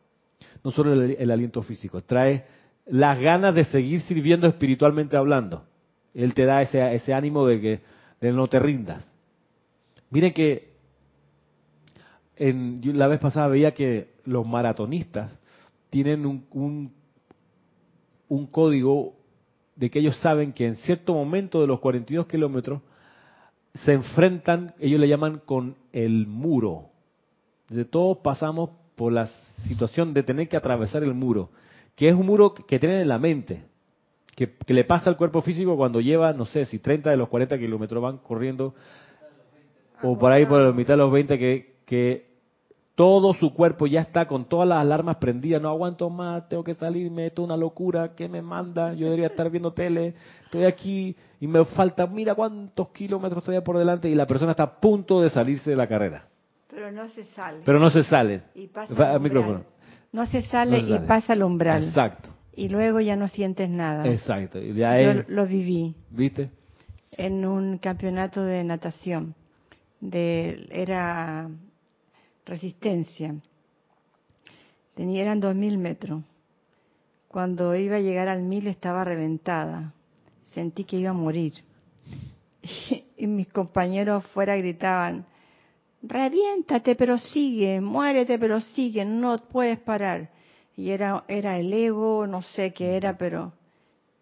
no 0.64 0.70
solo 0.70 0.94
el, 0.94 1.32
aliento 1.32 1.64
físico, 1.64 2.04
trae 2.04 2.46
las 2.86 3.20
ganas 3.20 3.56
de 3.56 3.66
seguir 3.66 4.02
sirviendo 4.02 4.46
espiritualmente 4.46 5.18
hablando. 5.18 5.64
Él 6.14 6.36
te 6.36 6.46
da 6.46 6.62
ese, 6.62 7.14
ánimo 7.14 7.48
de 7.48 7.60
que 7.60 7.82
de 8.22 8.32
no 8.32 8.48
te 8.48 8.60
rindas. 8.60 9.12
Miren 10.12 10.34
que 10.34 10.74
en, 12.36 12.80
la 12.98 13.08
vez 13.08 13.20
pasada 13.20 13.48
veía 13.48 13.74
que 13.74 14.10
los 14.24 14.46
maratonistas 14.46 15.36
tienen 15.90 16.28
un, 16.28 16.94
un, 18.28 18.46
código 18.48 19.16
de 19.76 19.90
que 19.90 20.00
ellos 20.00 20.18
saben 20.18 20.54
que 20.54 20.66
en 20.66 20.76
cierto 20.76 21.16
momento 21.16 21.60
de 21.60 21.68
los 21.68 21.80
42 21.80 22.28
kilómetros 22.28 22.82
se 23.84 23.94
enfrentan, 23.94 24.74
ellos 24.80 25.00
le 25.00 25.08
llaman 25.08 25.42
con 25.46 25.76
el 25.94 26.28
muro. 26.28 26.90
De 27.70 27.86
todos 27.86 28.18
pasamos 28.20 28.70
por 28.96 29.12
la 29.12 29.28
situación 29.68 30.14
de 30.14 30.24
tener 30.24 30.48
que 30.48 30.58
atravesar 30.58 31.04
el 31.04 31.14
muro, 31.14 31.50
que 31.96 32.08
es 32.08 32.16
un 32.16 32.26
muro 32.26 32.54
que 32.54 32.80
tienen 32.80 33.02
en 33.02 33.08
la 33.08 33.20
mente, 33.20 33.64
que, 34.36 34.56
le 34.68 34.84
pasa 34.84 35.10
al 35.10 35.18
cuerpo 35.18 35.42
físico 35.42 35.76
cuando 35.76 36.00
lleva, 36.00 36.32
no 36.34 36.46
sé, 36.46 36.66
si 36.66 36.80
30 36.80 37.10
de 37.10 37.18
los 37.18 37.28
40 37.30 37.58
kilómetros 37.58 38.02
van 38.02 38.18
corriendo, 38.20 38.76
o 40.04 40.18
por 40.18 40.32
ahí 40.32 40.46
por 40.46 40.62
la 40.62 40.72
mitad 40.72 40.94
de 40.94 40.98
los 40.98 41.12
20, 41.12 41.40
que, 41.40 41.76
que 41.86 42.37
todo 42.98 43.36
su 43.36 43.54
cuerpo 43.54 43.86
ya 43.86 44.02
está 44.02 44.26
con 44.26 44.46
todas 44.46 44.68
las 44.68 44.80
alarmas 44.80 45.18
prendidas, 45.18 45.62
no 45.62 45.70
aguanto 45.70 46.10
más, 46.10 46.50
tengo 46.50 46.64
que 46.64 46.74
salirme, 46.74 47.28
esto 47.28 47.44
es 47.44 47.46
una 47.46 47.56
locura, 47.56 48.16
¿qué 48.16 48.28
me 48.28 48.42
manda? 48.42 48.92
Yo 48.96 49.06
debería 49.06 49.28
estar 49.28 49.52
viendo 49.52 49.72
tele, 49.72 50.16
estoy 50.46 50.64
aquí 50.64 51.16
y 51.40 51.46
me 51.46 51.64
falta, 51.64 52.08
mira 52.08 52.34
cuántos 52.34 52.90
kilómetros 52.90 53.44
estoy 53.44 53.62
por 53.62 53.78
delante 53.78 54.10
y 54.10 54.16
la 54.16 54.26
persona 54.26 54.50
está 54.52 54.64
a 54.64 54.80
punto 54.80 55.22
de 55.22 55.30
salirse 55.30 55.70
de 55.70 55.76
la 55.76 55.86
carrera. 55.88 56.28
Pero 56.70 56.92
no 56.92 57.08
se 57.10 57.24
sale. 57.24 57.60
Pero 57.64 57.80
no 57.80 57.92
se 57.92 58.04
sale. 58.04 58.42
Y 58.56 58.66
pasa 58.66 59.14
el 59.14 59.20
micrófono. 59.20 59.64
No 60.12 60.26
se 60.26 60.42
sale, 60.42 60.80
y 60.80 60.98
pasa 61.08 61.34
el 61.34 61.44
umbral. 61.44 61.84
Exacto. 61.84 62.30
Y 62.56 62.68
luego 62.70 63.00
ya 63.00 63.16
no 63.16 63.28
sientes 63.28 63.70
nada. 63.70 64.08
Exacto. 64.08 64.60
Yo 64.60 65.24
lo 65.28 65.46
viví. 65.46 65.94
¿Viste? 66.10 66.50
En 67.12 67.46
un 67.46 67.78
campeonato 67.78 68.42
de 68.42 68.64
natación. 68.64 69.36
De, 70.00 70.68
era 70.72 71.48
resistencia. 72.48 73.36
Tenía, 74.96 75.22
eran 75.22 75.40
dos 75.40 75.54
mil 75.54 75.78
metros. 75.78 76.24
Cuando 77.28 77.76
iba 77.76 77.98
a 77.98 78.00
llegar 78.00 78.30
al 78.30 78.42
mil 78.42 78.66
estaba 78.68 79.04
reventada. 79.04 79.94
Sentí 80.42 80.86
que 80.86 80.98
iba 80.98 81.12
a 81.12 81.14
morir. 81.14 81.54
Y, 83.20 83.26
mis 83.26 83.48
compañeros 83.48 84.24
afuera 84.24 84.56
gritaban, 84.58 85.26
reviéntate 86.04 86.96
pero 86.96 87.18
sigue, 87.18 87.82
muérete 87.82 88.38
pero 88.38 88.62
sigue, 88.62 89.06
no 89.06 89.40
puedes 89.40 89.80
parar. 89.80 90.30
Y 90.76 90.92
era, 90.92 91.24
era 91.28 91.58
el 91.58 91.74
ego, 91.74 92.28
no 92.28 92.44
sé 92.44 92.74
qué 92.74 92.96
era, 92.96 93.18
pero... 93.18 93.54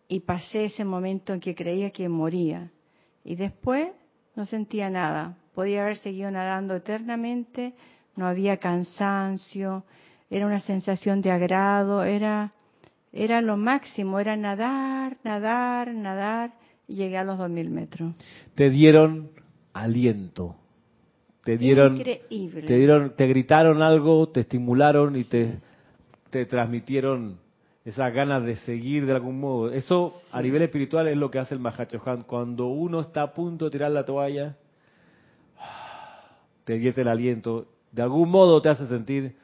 Y 0.07 0.21
pasé 0.21 0.65
ese 0.65 0.85
momento 0.85 1.33
en 1.33 1.41
que 1.41 1.55
creía 1.55 1.89
que 1.89 2.07
moría. 2.07 2.71
Y 3.25 3.35
después 3.35 3.89
no 4.35 4.45
sentía 4.45 4.89
nada. 4.89 5.37
Podía 5.53 5.83
haber 5.83 5.97
seguido 5.97 6.31
nadando 6.31 6.75
eternamente, 6.75 7.73
no 8.15 8.27
había 8.27 8.57
cansancio, 8.57 9.83
era 10.29 10.45
una 10.45 10.59
sensación 10.59 11.21
de 11.21 11.31
agrado, 11.31 12.03
era, 12.03 12.51
era 13.13 13.41
lo 13.41 13.57
máximo, 13.57 14.19
era 14.19 14.35
nadar, 14.35 15.17
nadar, 15.23 15.93
nadar, 15.93 16.51
y 16.87 16.95
llegué 16.95 17.17
a 17.17 17.23
los 17.23 17.37
2000 17.37 17.69
metros. 17.69 18.13
Te 18.55 18.69
dieron 18.69 19.29
aliento, 19.73 20.55
te 21.43 21.57
dieron, 21.57 21.97
Increíble. 21.97 22.63
te 22.63 22.75
dieron, 22.75 23.15
te 23.15 23.27
gritaron 23.27 23.81
algo, 23.81 24.29
te 24.29 24.41
estimularon 24.41 25.15
y 25.15 25.25
te, 25.25 25.59
te 26.29 26.45
transmitieron 26.45 27.37
esas 27.83 28.11
ganas 28.13 28.43
de 28.43 28.55
seguir 28.57 29.05
de 29.05 29.13
algún 29.13 29.39
modo. 29.39 29.71
Eso 29.71 30.13
a 30.31 30.41
nivel 30.41 30.63
espiritual 30.63 31.07
es 31.07 31.17
lo 31.17 31.29
que 31.29 31.37
hace 31.37 31.53
el 31.53 31.59
Mahachohan. 31.59 32.23
Cuando 32.23 32.65
uno 32.67 32.99
está 32.99 33.21
a 33.21 33.33
punto 33.33 33.65
de 33.65 33.71
tirar 33.71 33.91
la 33.91 34.03
toalla, 34.03 34.57
te 36.63 36.77
vierte 36.79 37.01
el 37.01 37.07
aliento 37.07 37.67
de 37.95 38.01
algún 38.01 38.29
modo 38.29 38.61
te 38.61 38.67
hace 38.67 38.85
sentir, 38.87 39.35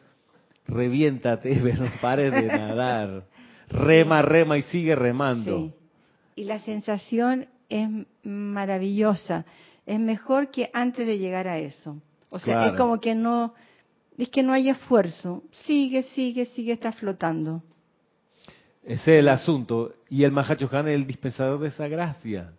reviéntate, 0.67 1.57
pero 1.63 1.85
no 1.85 1.91
pares 2.01 2.31
de 2.33 2.43
nadar. 2.47 3.23
Rema, 3.69 4.21
rema 4.21 4.57
y 4.57 4.63
sigue 4.63 4.95
remando. 4.95 5.73
Y 6.35 6.43
la 6.43 6.59
sensación 6.59 7.47
es 7.69 7.87
maravillosa. 8.23 9.45
Es 9.85 9.99
mejor 9.99 10.51
que 10.51 10.69
antes 10.73 11.07
de 11.07 11.17
llegar 11.17 11.47
a 11.47 11.57
eso. 11.57 12.01
O 12.29 12.39
sea, 12.39 12.67
es 12.67 12.73
como 12.73 12.99
que 12.99 13.15
no, 13.15 13.53
es 14.17 14.27
que 14.27 14.43
no 14.43 14.51
hay 14.51 14.69
esfuerzo. 14.69 15.43
Sigue, 15.51 16.03
sigue, 16.03 16.45
sigue, 16.45 16.73
está 16.73 16.91
flotando. 16.91 17.63
Ese 18.83 19.13
es 19.13 19.19
el 19.19 19.29
asunto. 19.29 19.93
Y 20.09 20.25
el 20.25 20.33
Mahachohan 20.33 20.89
es 20.89 20.95
el 20.95 21.07
dispensador 21.07 21.59
de 21.61 21.69
esa 21.69 21.87
gracia. 21.87 22.51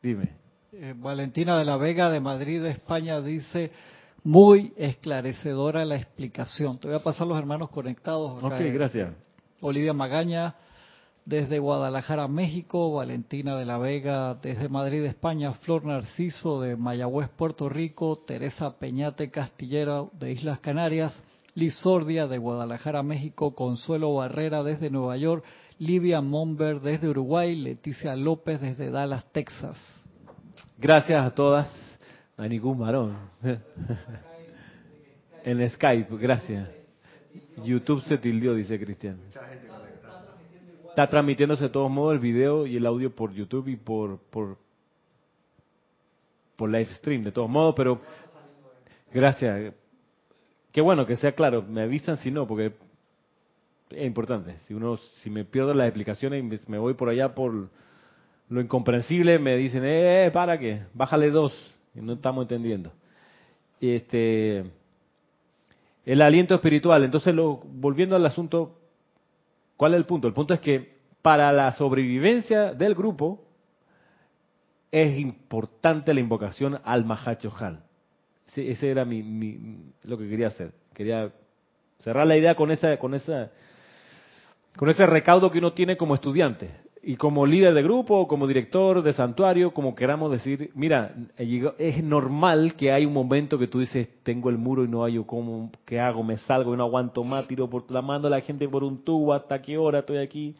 Dime. 0.00 0.28
Eh, 0.72 0.94
Valentina 0.96 1.58
de 1.58 1.64
la 1.64 1.76
Vega 1.76 2.08
de 2.08 2.20
Madrid, 2.20 2.64
España, 2.64 3.20
dice, 3.20 3.72
muy 4.24 4.72
esclarecedora 4.76 5.84
la 5.84 5.96
explicación. 5.96 6.78
Te 6.78 6.88
voy 6.88 6.96
a 6.96 7.02
pasar 7.02 7.26
los 7.26 7.38
hermanos 7.38 7.70
conectados. 7.70 8.42
ok, 8.42 8.60
gracias. 8.72 9.12
Olivia 9.60 9.92
Magaña 9.92 10.56
desde 11.24 11.60
Guadalajara, 11.60 12.26
México, 12.26 12.92
Valentina 12.92 13.56
de 13.56 13.64
la 13.64 13.78
Vega 13.78 14.34
desde 14.34 14.68
Madrid, 14.68 15.04
España, 15.04 15.52
Flor 15.52 15.84
Narciso 15.84 16.60
de 16.60 16.76
Mayagüez, 16.76 17.28
Puerto 17.28 17.68
Rico, 17.68 18.18
Teresa 18.26 18.78
Peñate 18.78 19.30
Castillera 19.30 20.04
de 20.18 20.32
Islas 20.32 20.58
Canarias, 20.58 21.14
Liz 21.54 21.74
Sordia 21.76 22.26
de 22.26 22.38
Guadalajara, 22.38 23.02
México, 23.02 23.54
Consuelo 23.54 24.14
Barrera 24.14 24.62
desde 24.62 24.90
Nueva 24.90 25.16
York, 25.16 25.44
Livia 25.78 26.20
Momber 26.20 26.80
desde 26.80 27.08
Uruguay, 27.08 27.54
Leticia 27.54 28.16
López 28.16 28.60
desde 28.60 28.90
Dallas, 28.90 29.24
Texas. 29.32 29.78
Gracias 30.78 31.24
a 31.24 31.30
todas 31.32 31.91
a 32.36 32.48
ningún 32.48 32.78
varón. 32.78 33.16
en 35.44 35.70
Skype, 35.70 36.16
gracias. 36.16 36.70
YouTube 37.64 38.02
se 38.02 38.18
tildió, 38.18 38.54
dice 38.54 38.78
Cristian. 38.78 39.18
Está 40.88 41.06
transmitiéndose 41.08 41.64
de 41.64 41.70
todos 41.70 41.90
modos 41.90 42.14
el 42.14 42.18
video 42.18 42.66
y 42.66 42.76
el 42.76 42.86
audio 42.86 43.14
por 43.14 43.32
YouTube 43.32 43.68
y 43.68 43.76
por, 43.76 44.18
por, 44.18 44.58
por 46.56 46.70
live 46.70 46.86
stream, 46.96 47.24
de 47.24 47.32
todos 47.32 47.48
modos, 47.48 47.74
pero 47.76 48.00
gracias. 49.12 49.72
Qué 50.70 50.80
bueno 50.80 51.06
que 51.06 51.16
sea 51.16 51.32
claro, 51.32 51.62
me 51.62 51.82
avisan 51.82 52.18
si 52.18 52.30
no, 52.30 52.46
porque 52.46 52.72
es 53.90 54.06
importante. 54.06 54.56
Si 54.66 54.74
uno, 54.74 54.98
si 55.22 55.30
me 55.30 55.44
pierdo 55.44 55.72
las 55.72 55.86
explicaciones 55.86 56.44
y 56.44 56.70
me 56.70 56.78
voy 56.78 56.94
por 56.94 57.08
allá 57.08 57.34
por 57.34 57.70
lo 58.48 58.60
incomprensible, 58.60 59.38
me 59.38 59.56
dicen, 59.56 59.82
eh, 59.84 60.30
para 60.32 60.58
qué, 60.58 60.82
bájale 60.92 61.30
dos 61.30 61.54
no 61.94 62.14
estamos 62.14 62.42
entendiendo. 62.42 62.92
Este, 63.80 64.64
el 66.06 66.22
aliento 66.22 66.54
espiritual. 66.54 67.04
Entonces, 67.04 67.34
lo, 67.34 67.56
volviendo 67.64 68.16
al 68.16 68.24
asunto, 68.24 68.78
¿cuál 69.76 69.94
es 69.94 69.98
el 69.98 70.06
punto? 70.06 70.28
El 70.28 70.34
punto 70.34 70.54
es 70.54 70.60
que 70.60 70.96
para 71.20 71.52
la 71.52 71.72
sobrevivencia 71.72 72.72
del 72.72 72.94
grupo 72.94 73.44
es 74.90 75.18
importante 75.18 76.12
la 76.14 76.20
invocación 76.20 76.80
al 76.84 77.04
Mahachohan. 77.04 77.82
Ese, 78.48 78.70
ese 78.70 78.90
era 78.90 79.04
mi, 79.04 79.92
lo 80.02 80.18
que 80.18 80.28
quería 80.28 80.48
hacer. 80.48 80.72
Quería 80.92 81.32
cerrar 81.98 82.26
la 82.26 82.36
idea 82.36 82.54
con 82.54 82.70
esa, 82.70 82.98
con 82.98 83.14
esa, 83.14 83.50
con 84.76 84.90
ese 84.90 85.06
recaudo 85.06 85.50
que 85.50 85.58
uno 85.58 85.72
tiene 85.72 85.96
como 85.96 86.14
estudiante 86.14 86.81
y 87.04 87.16
como 87.16 87.44
líder 87.44 87.74
de 87.74 87.82
grupo, 87.82 88.28
como 88.28 88.46
director 88.46 89.02
de 89.02 89.12
santuario, 89.12 89.74
como 89.74 89.92
queramos 89.94 90.30
decir, 90.30 90.70
mira, 90.74 91.12
es 91.36 92.02
normal 92.02 92.74
que 92.76 92.92
hay 92.92 93.04
un 93.04 93.12
momento 93.12 93.58
que 93.58 93.66
tú 93.66 93.80
dices, 93.80 94.08
tengo 94.22 94.50
el 94.50 94.56
muro 94.56 94.84
y 94.84 94.88
no 94.88 95.02
hay 95.02 95.20
cómo, 95.26 95.72
¿qué 95.84 95.98
hago? 95.98 96.22
Me 96.22 96.38
salgo 96.38 96.72
y 96.72 96.76
no 96.76 96.84
aguanto 96.84 97.24
más, 97.24 97.48
tiro 97.48 97.68
por 97.68 97.90
la 97.90 98.02
mano 98.02 98.28
a 98.28 98.30
la 98.30 98.40
gente 98.40 98.68
por 98.68 98.84
un 98.84 99.02
tubo, 99.04 99.34
¿hasta 99.34 99.60
qué 99.60 99.76
hora 99.76 100.00
estoy 100.00 100.18
aquí? 100.18 100.54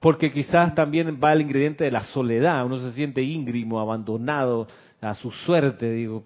Porque 0.00 0.32
quizás 0.32 0.74
también 0.74 1.20
va 1.22 1.32
el 1.32 1.42
ingrediente 1.42 1.84
de 1.84 1.92
la 1.92 2.00
soledad, 2.00 2.66
uno 2.66 2.80
se 2.80 2.92
siente 2.92 3.22
íngrimo, 3.22 3.78
abandonado 3.78 4.66
a 5.00 5.14
su 5.14 5.30
suerte, 5.30 5.92
digo. 5.92 6.24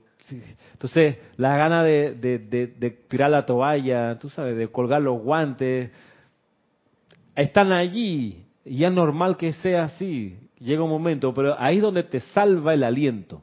Entonces, 0.73 1.19
la 1.37 1.59
gana 1.59 1.85
de, 1.85 2.15
de 2.15 2.91
tirar 3.07 3.31
la 3.31 3.45
toalla, 3.45 4.19
tú 4.19 4.31
sabes, 4.31 4.57
de 4.57 4.69
colgar 4.69 5.03
los 5.03 5.21
guantes, 5.21 5.91
están 7.35 7.71
allí, 7.71 8.45
y 8.67 8.85
es 8.85 8.93
normal 8.93 9.37
que 9.37 9.53
sea 9.53 9.85
así, 9.85 10.37
llega 10.59 10.83
un 10.83 10.91
momento, 10.91 11.33
pero 11.33 11.55
ahí 11.59 11.77
es 11.77 11.83
donde 11.83 12.03
te 12.03 12.21
salva 12.21 12.75
el 12.75 12.83
aliento. 12.83 13.43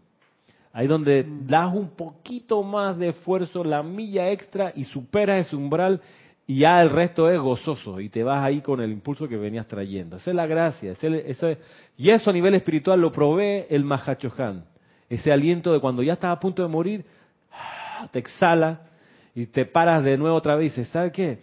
Ahí 0.74 0.88
donde 0.88 1.26
das 1.45 1.74
un 1.74 1.91
poquito 1.91 2.63
más 2.63 2.97
de 2.97 3.09
esfuerzo, 3.09 3.63
la 3.63 3.84
milla 3.84 4.32
extra 4.32 4.74
y 4.76 4.84
superas 4.86 5.47
ese 5.47 5.55
umbral 5.55 6.01
y 6.45 6.59
ya 6.59 6.82
el 6.82 6.89
resto 6.89 7.30
es 7.30 7.39
gozoso 7.39 7.99
y 7.99 8.09
te 8.09 8.24
vas 8.24 8.43
ahí 8.43 8.61
con 8.61 8.82
el 8.82 8.91
impulso 8.91 9.28
que 9.28 9.38
venías 9.38 9.67
trayendo. 9.67 10.17
Esa 10.17 10.32
es 10.32 10.36
la 10.36 10.47
gracia. 10.47 10.91
Ese, 10.91 11.57
y 11.95 12.09
eso 12.09 12.30
a 12.30 12.34
nivel 12.34 12.55
espiritual 12.55 12.99
lo 12.99 13.11
provee 13.11 13.65
el 13.69 13.86
Mahachohan. 13.86 14.65
Ese 15.09 15.32
aliento 15.32 15.71
de 15.71 15.80
cuando 15.80 16.01
ya 16.01 16.13
estás 16.13 16.32
a 16.32 16.39
punto 16.39 16.63
de 16.63 16.67
morir, 16.67 17.05
te 18.11 18.19
exhala 18.19 18.82
y 19.36 19.45
te 19.45 19.65
paras 19.65 20.03
de 20.03 20.17
nuevo 20.17 20.36
otra 20.36 20.55
vez 20.55 20.65
y 20.65 20.80
dices, 20.80 20.91
¿sabes 20.91 21.13
qué? 21.13 21.39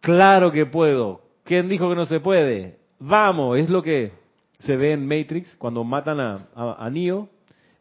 Claro 0.00 0.50
que 0.50 0.66
puedo. 0.66 1.20
¿Quién 1.52 1.68
dijo 1.68 1.86
que 1.90 1.96
no 1.96 2.06
se 2.06 2.18
puede? 2.18 2.78
Vamos, 2.98 3.58
es 3.58 3.68
lo 3.68 3.82
que 3.82 4.12
se 4.60 4.74
ve 4.74 4.92
en 4.92 5.06
Matrix 5.06 5.54
cuando 5.58 5.84
matan 5.84 6.18
a, 6.18 6.48
a, 6.54 6.88
Neo. 6.88 7.28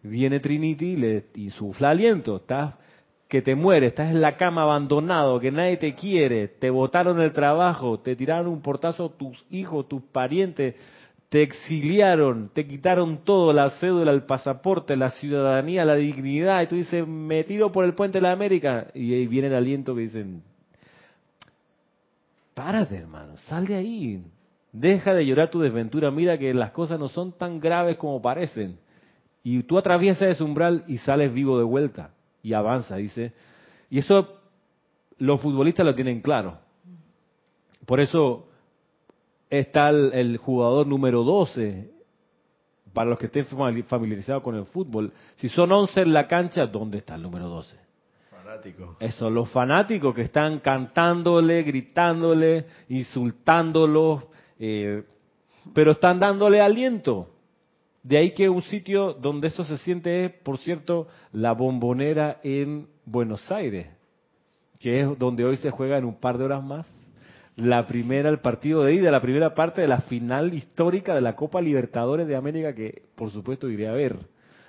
Viene 0.03 0.41
Trinity 0.41 0.87
y, 0.87 0.95
le, 0.97 1.51
sufla 1.51 1.91
aliento. 1.91 2.35
Estás 2.35 2.73
que 3.29 3.41
te 3.41 3.55
mueres, 3.55 3.91
estás 3.91 4.11
en 4.11 4.19
la 4.19 4.35
cama 4.35 4.63
abandonado, 4.63 5.39
que 5.39 5.51
nadie 5.51 5.77
te 5.77 5.95
quiere, 5.95 6.49
te 6.49 6.69
botaron 6.69 7.17
del 7.17 7.31
trabajo, 7.31 7.97
te 8.01 8.17
tiraron 8.17 8.51
un 8.51 8.61
portazo 8.61 9.11
tus 9.11 9.41
hijos, 9.49 9.87
tus 9.87 10.01
parientes, 10.01 10.75
te 11.29 11.41
exiliaron, 11.41 12.51
te 12.53 12.67
quitaron 12.67 13.19
todo, 13.23 13.53
la 13.53 13.69
cédula, 13.79 14.11
el 14.11 14.23
pasaporte, 14.23 14.97
la 14.97 15.11
ciudadanía, 15.11 15.85
la 15.85 15.95
dignidad, 15.95 16.61
y 16.61 16.67
tú 16.67 16.75
dices, 16.75 17.07
metido 17.07 17.71
por 17.71 17.85
el 17.85 17.93
puente 17.93 18.17
de 18.17 18.23
la 18.23 18.33
América, 18.33 18.87
y 18.93 19.13
ahí 19.13 19.27
viene 19.27 19.47
el 19.47 19.55
aliento 19.55 19.95
que 19.95 20.01
dicen, 20.01 20.43
párate 22.53 22.97
hermano, 22.97 23.37
sal 23.37 23.65
de 23.65 23.75
ahí, 23.75 24.23
deja 24.71 25.13
de 25.13 25.25
llorar 25.25 25.49
tu 25.49 25.59
desventura, 25.59 26.11
mira 26.11 26.37
que 26.37 26.53
las 26.53 26.71
cosas 26.71 26.99
no 26.99 27.07
son 27.07 27.31
tan 27.37 27.59
graves 27.59 27.97
como 27.97 28.21
parecen, 28.21 28.77
y 29.43 29.63
tú 29.63 29.77
atraviesas 29.77 30.29
ese 30.29 30.43
umbral 30.43 30.83
y 30.87 30.97
sales 30.97 31.33
vivo 31.33 31.57
de 31.57 31.63
vuelta 31.63 32.11
y 32.43 32.53
avanza, 32.53 32.97
dice. 32.97 33.33
Y 33.89 33.99
eso 33.99 34.39
los 35.17 35.41
futbolistas 35.41 35.85
lo 35.85 35.93
tienen 35.93 36.21
claro. 36.21 36.59
Por 37.85 37.99
eso 37.99 38.47
está 39.49 39.89
el, 39.89 40.37
jugador 40.37 40.87
número 40.87 41.23
12, 41.23 41.91
para 42.93 43.09
los 43.09 43.19
que 43.19 43.25
estén 43.25 43.45
familiarizados 43.45 44.43
con 44.43 44.55
el 44.55 44.65
fútbol. 44.65 45.11
Si 45.35 45.49
son 45.49 45.71
11 45.71 46.01
en 46.01 46.13
la 46.13 46.27
cancha, 46.27 46.67
¿dónde 46.67 46.99
está 46.99 47.15
el 47.15 47.23
número 47.23 47.47
12? 47.47 47.77
Fanático. 48.51 48.97
Eso, 48.99 49.29
los 49.29 49.49
fanáticos 49.51 50.13
que 50.13 50.23
están 50.23 50.59
cantándole, 50.59 51.63
gritándole, 51.63 52.65
insultándolo, 52.89 54.29
eh, 54.59 55.03
pero 55.73 55.91
están 55.91 56.19
dándole 56.19 56.59
aliento. 56.59 57.29
De 58.03 58.17
ahí 58.17 58.31
que 58.31 58.49
un 58.49 58.61
sitio 58.63 59.13
donde 59.13 59.47
eso 59.47 59.63
se 59.63 59.77
siente 59.77 60.25
es, 60.25 60.31
por 60.31 60.57
cierto, 60.57 61.07
la 61.31 61.53
bombonera 61.53 62.41
en 62.43 62.87
Buenos 63.05 63.49
Aires, 63.51 63.87
que 64.79 64.99
es 64.99 65.17
donde 65.17 65.45
hoy 65.45 65.55
se 65.55 65.71
juega 65.71 65.97
en 65.97 66.03
un 66.03 66.15
par 66.15 66.37
de 66.37 66.43
horas 66.43 66.63
más 66.63 66.85
la 67.55 67.85
primera, 67.85 68.29
el 68.29 68.39
partido 68.39 68.83
de 68.83 68.95
ida, 68.95 69.11
la 69.11 69.21
primera 69.21 69.53
parte 69.53 69.81
de 69.81 69.87
la 69.87 70.01
final 70.01 70.53
histórica 70.53 71.15
de 71.15 71.21
la 71.21 71.35
Copa 71.35 71.61
Libertadores 71.61 72.27
de 72.27 72.35
América, 72.35 72.73
que 72.73 73.03
por 73.15 73.31
supuesto 73.31 73.69
iré 73.69 73.87
a 73.87 73.93
ver. 73.93 74.17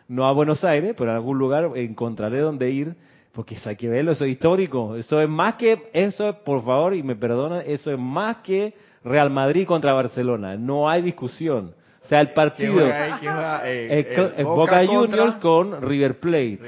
No 0.09 0.27
a 0.27 0.33
Buenos 0.33 0.63
Aires, 0.63 0.95
pero 0.97 1.11
en 1.11 1.17
algún 1.17 1.39
lugar 1.39 1.71
encontraré 1.77 2.41
donde 2.41 2.71
ir, 2.71 2.97
porque 3.33 3.55
eso 3.55 3.71
hay 3.71 3.77
que 3.77 3.89
verlo, 3.89 4.13
eso 4.13 4.25
es 4.25 4.33
histórico. 4.33 4.97
Eso 4.97 5.21
es 5.21 5.29
más 5.29 5.55
que, 5.55 5.91
eso 5.93 6.29
es, 6.29 6.37
por 6.37 6.63
favor, 6.63 6.95
y 6.95 7.03
me 7.03 7.17
perdona, 7.17 7.63
eso 7.63 7.91
es 7.91 7.99
más 7.99 8.39
que 8.39 8.75
Real 9.05 9.31
Madrid 9.31 9.67
contra 9.67 9.93
Barcelona. 9.93 10.57
No 10.57 10.89
hay 10.89 11.03
discusión. 11.03 11.75
O 12.05 12.09
sea, 12.09 12.21
el 12.21 12.31
partido. 12.31 12.81
Eh, 12.85 14.43
Boca, 14.45 14.87
Juniors 14.87 15.37
con 15.37 15.81
River 15.81 16.21
Plate. 16.21 16.59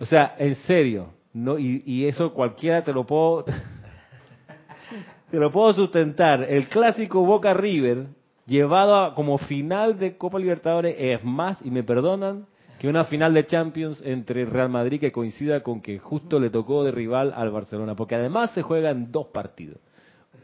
O 0.00 0.06
sea, 0.06 0.34
en 0.38 0.54
serio. 0.54 1.08
no 1.32 1.58
y, 1.58 1.82
y, 1.84 2.06
eso 2.06 2.32
cualquiera 2.32 2.82
te 2.82 2.92
lo 2.92 3.04
puedo. 3.04 3.44
te 5.30 5.36
lo 5.38 5.50
puedo 5.50 5.72
sustentar. 5.72 6.44
El 6.48 6.68
clásico 6.68 7.24
Boca 7.24 7.54
River, 7.54 8.06
llevado 8.46 8.96
a, 8.96 9.14
como 9.14 9.38
final 9.38 9.98
de 9.98 10.16
Copa 10.16 10.38
Libertadores, 10.38 10.94
es 10.98 11.24
más, 11.24 11.58
y 11.64 11.70
me 11.70 11.82
perdonan, 11.82 12.46
que 12.82 12.88
una 12.88 13.04
final 13.04 13.32
de 13.32 13.46
Champions 13.46 14.02
entre 14.04 14.44
Real 14.44 14.68
Madrid 14.68 14.98
que 14.98 15.12
coincida 15.12 15.62
con 15.62 15.80
que 15.80 16.00
justo 16.00 16.40
le 16.40 16.50
tocó 16.50 16.82
de 16.82 16.90
rival 16.90 17.32
al 17.32 17.52
Barcelona. 17.52 17.94
Porque 17.94 18.16
además 18.16 18.50
se 18.54 18.62
juega 18.62 18.90
en 18.90 19.12
dos 19.12 19.28
partidos. 19.28 19.78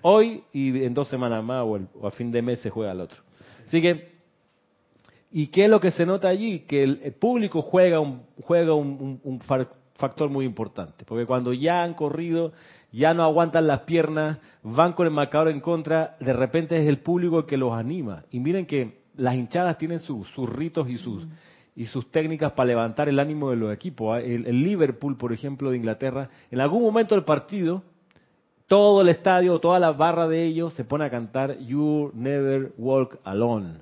Hoy 0.03 0.45
y 0.53 0.85
en 0.85 0.95
dos 0.95 1.09
semanas 1.09 1.43
más, 1.43 1.65
o 1.67 2.07
a 2.07 2.13
fin 2.13 2.31
de 2.31 2.41
mes 2.41 2.61
se 2.61 2.71
juega 2.71 2.93
el 2.93 3.01
otro. 3.01 3.19
Así 3.67 3.83
que, 3.83 4.13
¿y 5.33 5.49
qué 5.49 5.65
es 5.65 5.69
lo 5.69 5.81
que 5.81 5.91
se 5.91 6.07
nota 6.07 6.29
allí? 6.29 6.61
Que 6.61 6.85
el, 6.85 7.13
público 7.15 7.61
juega, 7.61 7.99
un, 7.99 8.23
juega 8.45 8.73
un, 8.73 9.41
factor 9.97 10.31
muy 10.31 10.45
importante, 10.45 11.05
porque 11.05 11.27
cuando 11.27 11.53
ya 11.53 11.83
han 11.83 11.95
corrido, 11.95 12.53
ya 12.93 13.15
no 13.15 13.25
aguantan 13.25 13.67
las 13.67 13.81
piernas, 13.81 14.39
van 14.63 14.93
con 14.93 15.09
el 15.09 15.13
marcador 15.13 15.49
en 15.49 15.59
contra, 15.59 16.17
de 16.21 16.35
repente 16.35 16.81
es 16.81 16.87
el 16.87 16.99
público 16.99 17.41
el 17.41 17.47
que 17.47 17.57
los 17.57 17.73
anima. 17.73 18.23
Y 18.31 18.39
miren 18.39 18.65
que 18.65 18.99
las 19.17 19.35
hinchadas 19.35 19.77
tienen 19.77 19.99
sus, 19.99 20.29
ritos 20.49 20.89
y 20.89 20.99
sus, 20.99 21.27
y 21.79 21.87
sus 21.87 22.11
técnicas 22.11 22.51
para 22.55 22.67
levantar 22.67 23.09
el 23.09 23.21
ánimo 23.21 23.51
de 23.51 23.57
los 23.57 23.73
equipos. 23.73 24.17
¿ah? 24.17 24.21
El, 24.21 24.49
el, 24.49 24.65
Liverpool, 24.65 25.17
por 25.17 25.33
ejemplo, 25.33 25.71
de 25.71 25.77
Inglaterra, 25.77 26.29
en 26.51 26.61
algún 26.61 26.83
momento 26.83 27.15
del 27.15 27.23
partido, 27.23 27.85
todo 28.67 29.01
el 29.01 29.09
estadio, 29.09 29.61
toda 29.61 29.79
la 29.79 29.93
barra 29.93 30.27
de 30.27 30.45
ellos 30.45 30.75
se 30.75 30.85
pone 30.85 31.05
a 31.05 31.11
cantar 31.11 31.57
You 31.61 32.11
Never 32.15 32.73
Walk 32.79 33.21
Alone. 33.23 33.75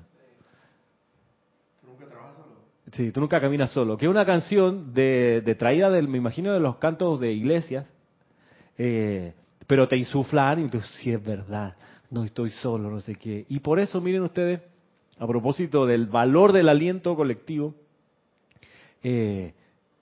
¿Tú 1.81 1.87
nunca 1.87 2.05
trabajas 2.05 2.35
solo? 2.35 2.55
Sí, 2.91 3.11
tú 3.11 3.19
nunca 3.19 3.41
caminas 3.41 3.71
solo. 3.71 3.97
Que 3.97 4.05
es 4.05 4.11
una 4.11 4.27
canción 4.27 4.93
de, 4.93 5.55
traída 5.57 5.89
del, 5.89 6.07
me 6.07 6.19
imagino, 6.19 6.53
de 6.53 6.59
los 6.59 6.75
cantos 6.75 7.19
de 7.19 7.33
iglesias, 7.33 7.87
eh, 8.77 9.33
pero 9.65 9.87
te 9.87 9.97
insufla 9.97 10.51
ánimo, 10.51 10.67
entonces 10.67 10.91
sí 11.01 11.11
es 11.11 11.25
verdad, 11.25 11.73
no 12.11 12.23
estoy 12.23 12.51
solo, 12.51 12.91
no 12.91 12.99
sé 12.99 13.15
qué. 13.15 13.47
Y 13.49 13.61
por 13.61 13.79
eso, 13.79 13.99
miren 14.01 14.21
ustedes, 14.21 14.61
a 15.17 15.25
propósito 15.25 15.87
del 15.87 16.05
valor 16.05 16.51
del 16.51 16.69
aliento 16.69 17.15
colectivo, 17.15 17.73
eh, 19.03 19.53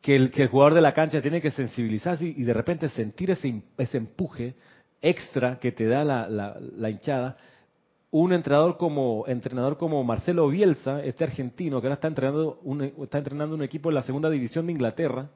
que, 0.02 0.16
el, 0.16 0.32
que 0.32 0.44
el 0.44 0.50
jugador 0.50 0.74
de 0.74 0.82
la 0.82 0.94
cancha 0.94 1.22
tiene 1.22 1.42
que 1.42 1.52
sensibilizarse 1.52 2.26
y, 2.26 2.44
de 2.44 2.54
repente 2.54 2.90
sentir 2.90 3.32
ese, 3.32 3.62
ese 3.78 3.98
empuje 3.98 4.56
extra 5.02 5.60
que 5.60 5.72
te 5.72 5.86
da 5.88 6.04
la, 6.04 6.28
la, 6.30 6.90
hinchada, 6.90 7.38
un 8.12 8.34
entrenador 8.34 8.78
como 8.78 9.26
entrenador 9.28 9.78
como 9.78 10.04
Marcelo 10.04 10.48
Bielsa, 10.48 11.04
este 11.04 11.24
argentino 11.24 11.82
que 11.82 11.88
ahora 11.88 11.96
está 11.96 12.08
entrenando 12.08 12.60
un, 12.64 12.82
está 12.84 13.18
entrenando 13.18 13.56
un 13.56 13.64
equipo 13.64 13.90
en 13.90 13.96
la 13.96 14.02
segunda 14.04 14.30
división 14.30 14.66
de 14.66 14.72
Inglaterra, 14.74 15.30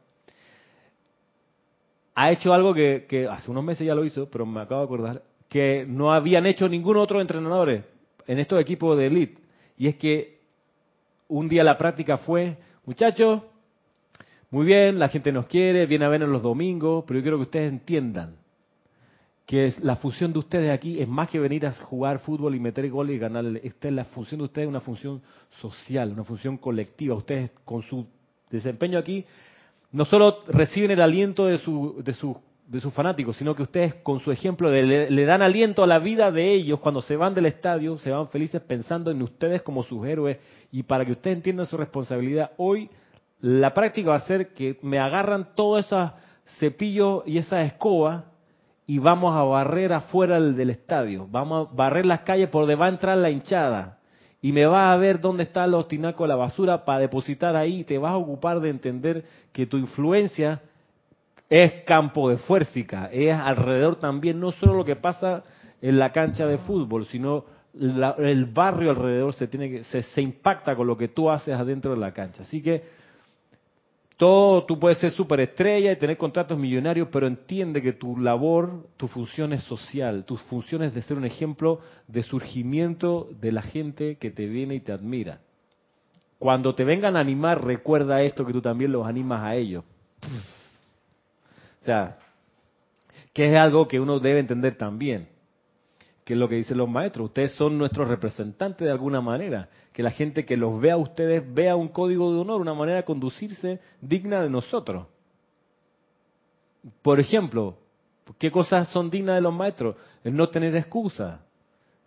ha 2.15 2.31
hecho 2.31 2.53
algo 2.53 2.73
que, 2.73 3.05
que, 3.07 3.27
hace 3.27 3.49
unos 3.49 3.63
meses 3.63 3.87
ya 3.87 3.95
lo 3.95 4.05
hizo, 4.05 4.29
pero 4.29 4.45
me 4.45 4.61
acabo 4.61 4.81
de 4.81 4.85
acordar, 4.85 5.23
que 5.47 5.85
no 5.87 6.13
habían 6.13 6.45
hecho 6.45 6.69
ningún 6.69 6.97
otro 6.97 7.21
entrenador 7.21 7.69
en 8.27 8.39
estos 8.39 8.61
equipos 8.61 8.97
de 8.97 9.07
elite. 9.07 9.41
Y 9.77 9.87
es 9.87 9.95
que 9.95 10.39
un 11.27 11.47
día 11.47 11.63
la 11.63 11.77
práctica 11.77 12.17
fue, 12.17 12.57
muchachos, 12.85 13.41
muy 14.51 14.65
bien, 14.65 14.97
la 14.97 15.09
gente 15.09 15.31
nos 15.31 15.45
quiere, 15.45 15.85
viene 15.85 16.05
a 16.05 16.09
vernos 16.09 16.29
los 16.29 16.41
domingos, 16.41 17.03
pero 17.07 17.19
yo 17.19 17.23
quiero 17.23 17.37
que 17.37 17.43
ustedes 17.43 17.71
entiendan 17.71 18.35
que 19.45 19.73
la 19.81 19.95
función 19.95 20.31
de 20.31 20.39
ustedes 20.39 20.71
aquí 20.71 20.99
es 20.99 21.07
más 21.07 21.29
que 21.29 21.39
venir 21.39 21.65
a 21.65 21.73
jugar 21.73 22.19
fútbol 22.19 22.53
y 22.55 22.59
meter 22.59 22.87
goles 22.89 23.15
y 23.15 23.19
ganar. 23.19 23.45
Esta 23.63 23.87
es 23.87 23.93
la 23.93 24.05
función 24.05 24.39
de 24.39 24.45
ustedes, 24.45 24.67
una 24.67 24.79
función 24.79 25.21
social, 25.59 26.11
una 26.11 26.23
función 26.23 26.57
colectiva. 26.57 27.15
Ustedes 27.15 27.51
con 27.65 27.81
su 27.83 28.05
desempeño 28.51 28.99
aquí 28.99 29.25
no 29.91 30.05
solo 30.05 30.43
reciben 30.47 30.91
el 30.91 31.01
aliento 31.01 31.45
de, 31.45 31.57
su, 31.57 31.95
de, 32.03 32.15
de 32.67 32.79
sus 32.79 32.93
fanáticos, 32.93 33.37
sino 33.37 33.55
que 33.55 33.63
ustedes 33.63 33.95
con 33.95 34.19
su 34.19 34.31
ejemplo 34.31 34.69
le, 34.71 35.09
le, 35.09 35.25
dan 35.25 35.41
aliento 35.41 35.83
a 35.83 35.87
la 35.87 35.97
vida 35.97 36.31
de 36.31 36.53
ellos 36.53 36.79
cuando 36.79 37.01
se 37.01 37.15
van 37.15 37.33
del 37.33 37.47
estadio, 37.47 37.97
se 37.97 38.11
van 38.11 38.29
felices 38.29 38.61
pensando 38.61 39.09
en 39.09 39.21
ustedes 39.21 39.63
como 39.63 39.81
sus 39.81 40.05
héroes 40.05 40.37
y 40.71 40.83
para 40.83 41.05
que 41.05 41.13
ustedes 41.13 41.37
entiendan 41.37 41.65
su 41.65 41.75
responsabilidad. 41.75 42.51
Hoy 42.57 42.87
la 43.41 43.73
práctica 43.73 44.11
va 44.11 44.17
a 44.17 44.27
ser 44.27 44.53
que 44.53 44.77
me 44.81 44.99
agarran 44.99 45.49
todos 45.55 45.85
esos 45.85 46.11
cepillos 46.57 47.23
y 47.25 47.37
esa 47.37 47.61
escoba 47.61 48.25
y 48.85 48.97
vamos 48.97 49.35
a 49.35 49.43
barrer 49.43 49.93
afuera 49.93 50.39
del, 50.41 50.69
estadio, 50.69 51.27
vamos 51.29 51.67
a 51.69 51.75
barrer 51.75 52.05
las 52.05 52.21
calles 52.21 52.49
por 52.49 52.63
donde 52.63 52.75
va 52.75 52.87
a 52.87 52.89
entrar 52.89 53.17
la 53.17 53.29
hinchada. 53.29 53.99
Y 54.41 54.51
me 54.51 54.65
va 54.65 54.91
a 54.91 54.97
ver 54.97 55.19
dónde 55.19 55.43
están 55.43 55.69
los 55.69 55.87
tinacos 55.87 56.25
de 56.25 56.29
la 56.29 56.35
basura 56.35 56.85
para 56.85 56.99
depositar 56.99 57.55
ahí, 57.55 57.83
te 57.83 57.97
vas 57.97 58.13
a 58.13 58.17
ocupar 58.17 58.59
de 58.61 58.69
entender 58.69 59.25
que 59.51 59.67
tu 59.67 59.77
influencia 59.77 60.61
es 61.49 61.83
campo 61.85 62.29
de 62.29 62.37
fuerza, 62.37 63.09
es 63.11 63.35
alrededor 63.35 63.97
también, 63.97 64.39
no 64.39 64.51
solo 64.53 64.73
lo 64.73 64.85
que 64.85 64.95
pasa 64.95 65.43
en 65.81 65.99
la 65.99 66.11
cancha 66.11 66.47
de 66.47 66.57
fútbol, 66.57 67.05
sino 67.05 67.45
el 67.75 68.45
barrio 68.45 68.89
alrededor 68.89 69.33
se 69.33 69.47
tiene 69.47 69.69
que 69.69 69.83
se, 69.83 70.01
se 70.01 70.21
impacta 70.21 70.75
con 70.75 70.87
lo 70.87 70.97
que 70.97 71.09
tú 71.09 71.29
haces 71.29 71.53
adentro 71.53 71.91
de 71.91 71.97
la 71.97 72.11
cancha. 72.11 72.41
Así 72.41 72.63
que 72.63 72.81
todo, 74.19 74.65
tú 74.65 74.77
puedes 74.77 74.97
ser 74.97 75.11
superestrella 75.11 75.93
y 75.93 75.95
tener 75.95 76.17
contratos 76.17 76.59
millonarios, 76.59 77.07
pero 77.09 77.25
entiende 77.25 77.81
que 77.81 77.93
tu 77.93 78.17
labor, 78.17 78.85
tu 78.97 79.07
función 79.07 79.53
es 79.53 79.63
social, 79.63 80.25
tu 80.25 80.35
función 80.35 80.83
es 80.83 80.93
de 80.93 81.01
ser 81.03 81.17
un 81.17 81.23
ejemplo 81.23 81.79
de 82.05 82.21
surgimiento 82.23 83.29
de 83.39 83.53
la 83.53 83.61
gente 83.61 84.17
que 84.17 84.29
te 84.29 84.45
viene 84.45 84.75
y 84.75 84.81
te 84.81 84.91
admira. 84.91 85.39
Cuando 86.37 86.75
te 86.75 86.83
vengan 86.83 87.15
a 87.15 87.21
animar, 87.21 87.63
recuerda 87.63 88.21
esto 88.21 88.45
que 88.45 88.51
tú 88.51 88.61
también 88.61 88.91
los 88.91 89.07
animas 89.07 89.41
a 89.41 89.55
ellos. 89.55 89.85
O 91.81 91.85
sea, 91.85 92.17
que 93.31 93.45
es 93.49 93.55
algo 93.57 93.87
que 93.87 94.01
uno 94.01 94.19
debe 94.19 94.41
entender 94.41 94.75
también, 94.75 95.29
que 96.29 96.33
es 96.33 96.39
lo 96.39 96.47
que 96.47 96.57
dicen 96.57 96.77
los 96.77 96.87
maestros. 96.87 97.29
Ustedes 97.29 97.53
son 97.53 97.79
nuestros 97.79 98.07
representantes 98.07 98.85
de 98.85 98.91
alguna 98.91 99.19
manera. 99.19 99.67
Que 99.91 100.03
la 100.03 100.11
gente 100.11 100.45
que 100.45 100.57
los 100.57 100.79
vea 100.79 100.93
a 100.93 100.97
ustedes 100.97 101.43
vea 101.55 101.75
un 101.75 101.87
código 101.87 102.31
de 102.31 102.39
honor, 102.39 102.61
una 102.61 102.75
manera 102.75 102.97
de 102.97 103.03
conducirse 103.03 103.79
digna 103.99 104.43
de 104.43 104.49
nosotros. 104.51 105.07
Por 107.01 107.19
ejemplo, 107.19 107.79
¿qué 108.37 108.51
cosas 108.51 108.89
son 108.89 109.09
dignas 109.09 109.37
de 109.37 109.41
los 109.41 109.51
maestros? 109.51 109.95
El 110.23 110.35
no 110.35 110.49
tener 110.49 110.75
excusa. 110.75 111.41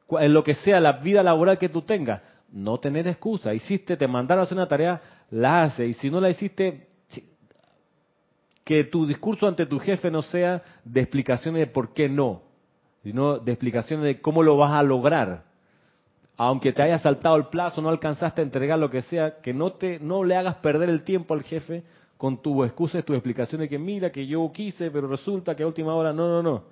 En 0.09 0.33
lo 0.33 0.45
que 0.45 0.55
sea 0.55 0.79
la 0.79 0.93
vida 0.99 1.25
laboral 1.25 1.59
que 1.59 1.69
tú 1.69 1.83
tengas, 1.83 2.23
no 2.53 2.79
tener 2.79 3.09
excusa. 3.09 3.53
Hiciste, 3.53 3.97
te 3.97 4.07
mandaron 4.07 4.43
a 4.43 4.45
hacer 4.45 4.57
una 4.57 4.69
tarea, 4.69 5.03
la 5.33 5.65
haces. 5.65 5.89
Y 5.89 5.95
si 5.95 6.11
no 6.13 6.21
la 6.21 6.31
hiciste, 6.31 6.87
que 8.63 8.85
tu 8.85 9.05
discurso 9.05 9.49
ante 9.49 9.67
tu 9.67 9.81
jefe 9.81 10.13
no 10.13 10.23
sea 10.23 10.63
de 10.85 11.01
explicaciones 11.01 11.59
de 11.59 11.67
por 11.67 11.93
qué 11.93 12.09
no, 12.09 12.52
sino 13.03 13.39
de 13.39 13.53
explicaciones 13.53 14.05
de 14.05 14.21
cómo 14.21 14.43
lo 14.43 14.57
vas 14.57 14.73
a 14.73 14.83
lograr. 14.83 15.45
Aunque 16.37 16.73
te 16.73 16.83
haya 16.83 16.99
saltado 16.99 17.37
el 17.37 17.47
plazo, 17.47 17.83
no 17.83 17.89
alcanzaste 17.89 18.41
a 18.41 18.45
entregar 18.45 18.79
lo 18.79 18.91
que 18.91 19.03
sea, 19.03 19.41
que 19.41 19.53
no 19.53 19.73
te 19.73 19.99
no 20.01 20.25
le 20.25 20.37
hagas 20.37 20.57
perder 20.57 20.89
el 20.89 21.03
tiempo 21.03 21.35
al 21.35 21.43
jefe 21.43 21.83
con 22.17 22.41
tus 22.41 22.65
excusas, 22.65 23.05
tus 23.05 23.17
explicaciones 23.17 23.69
que 23.69 23.79
mira 23.79 24.11
que 24.11 24.27
yo 24.27 24.51
quise, 24.53 24.91
pero 24.91 25.09
resulta 25.09 25.55
que 25.55 25.63
a 25.63 25.67
última 25.67 25.95
hora 25.95 26.13
no, 26.13 26.29
no, 26.29 26.43
no. 26.43 26.65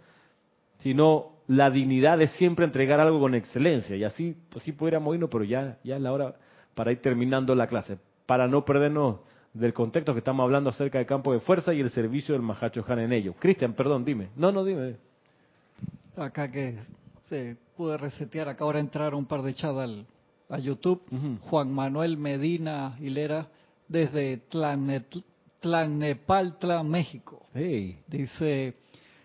Sino 0.79 1.41
la 1.49 1.71
dignidad 1.71 2.17
de 2.17 2.29
siempre 2.29 2.65
entregar 2.65 3.01
algo 3.01 3.21
con 3.21 3.35
excelencia 3.35 3.97
y 3.97 4.05
así 4.05 4.37
así 4.57 4.73
pudiéramos 4.73 5.15
irnos, 5.15 5.31
pero 5.31 5.45
ya 5.45 5.79
ya 5.83 5.97
es 5.97 6.03
la 6.03 6.13
hora 6.13 6.35
para 6.75 6.93
ir 6.93 7.03
terminando 7.03 7.55
la 7.55 7.67
clase, 7.67 7.99
para 8.27 8.47
no 8.47 8.65
perdernos 8.65 9.19
del 9.53 9.73
contexto 9.73 10.13
que 10.13 10.21
estamos 10.21 10.45
hablando 10.45 10.71
acerca 10.71 10.99
del 10.99 11.07
campo 11.07 11.33
de 11.33 11.41
fuerza 11.41 11.75
y 11.75 11.81
el 11.81 11.91
servicio 11.91 12.35
del 12.35 12.43
Mahacho 12.43 12.85
Han 12.87 13.01
en 13.01 13.13
ello. 13.13 13.35
Cristian, 13.39 13.75
perdón, 13.75 14.05
dime. 14.05 14.29
No, 14.37 14.53
no, 14.53 14.65
dime. 14.65 14.97
Acá 16.21 16.51
que 16.51 16.77
se 17.31 17.57
pude 17.79 17.97
resetear, 17.97 18.47
acá 18.49 18.65
ahora 18.65 18.79
entrar 18.79 19.15
un 19.15 19.25
par 19.25 19.41
de 19.41 19.55
chats 19.55 20.05
a 20.51 20.59
YouTube. 20.59 21.01
Juan 21.49 21.73
Manuel 21.73 22.19
Medina 22.19 22.95
Hilera, 23.01 23.49
desde 23.89 24.43
Tlanepaltla, 25.61 26.83
México. 26.83 27.47
Dice, 28.07 28.75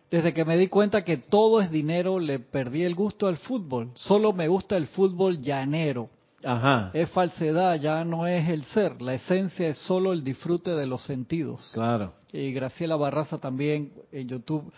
desde 0.09 0.33
que 0.33 0.45
me 0.45 0.57
di 0.57 0.69
cuenta 0.69 1.03
que 1.03 1.17
todo 1.17 1.59
es 1.59 1.69
dinero, 1.69 2.17
le 2.17 2.39
perdí 2.39 2.83
el 2.83 2.95
gusto 2.95 3.27
al 3.27 3.35
fútbol. 3.37 3.91
Solo 3.95 4.31
me 4.31 4.47
gusta 4.47 4.77
el 4.77 4.87
fútbol 4.87 5.41
llanero. 5.41 6.09
Ajá. 6.45 6.91
Es 6.93 7.09
falsedad, 7.09 7.75
ya 7.75 8.05
no 8.05 8.25
es 8.25 8.47
el 8.47 8.63
ser. 8.65 9.01
La 9.01 9.15
esencia 9.15 9.67
es 9.67 9.79
solo 9.79 10.13
el 10.13 10.23
disfrute 10.23 10.71
de 10.71 10.85
los 10.85 11.03
sentidos. 11.03 11.71
Claro. 11.73 12.13
Y 12.31 12.53
Graciela 12.53 12.95
Barraza 12.95 13.37
también 13.39 13.91
en 14.13 14.29
YouTube 14.29 14.71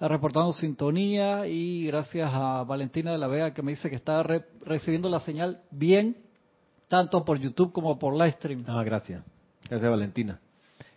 ha 0.00 0.08
reportado 0.08 0.52
sintonía 0.52 1.46
y 1.46 1.86
gracias 1.86 2.30
a 2.32 2.64
Valentina 2.64 3.12
de 3.12 3.18
la 3.18 3.28
Vega 3.28 3.54
que 3.54 3.62
me 3.62 3.72
dice 3.72 3.90
que 3.90 3.96
está 3.96 4.22
recibiendo 4.64 5.08
la 5.08 5.20
señal 5.20 5.60
bien, 5.70 6.16
tanto 6.88 7.24
por 7.24 7.38
YouTube 7.38 7.72
como 7.72 7.98
por 7.98 8.14
Livestream. 8.14 8.64
Ah, 8.66 8.82
gracias. 8.82 9.22
Gracias, 9.68 9.90
Valentina. 9.90 10.40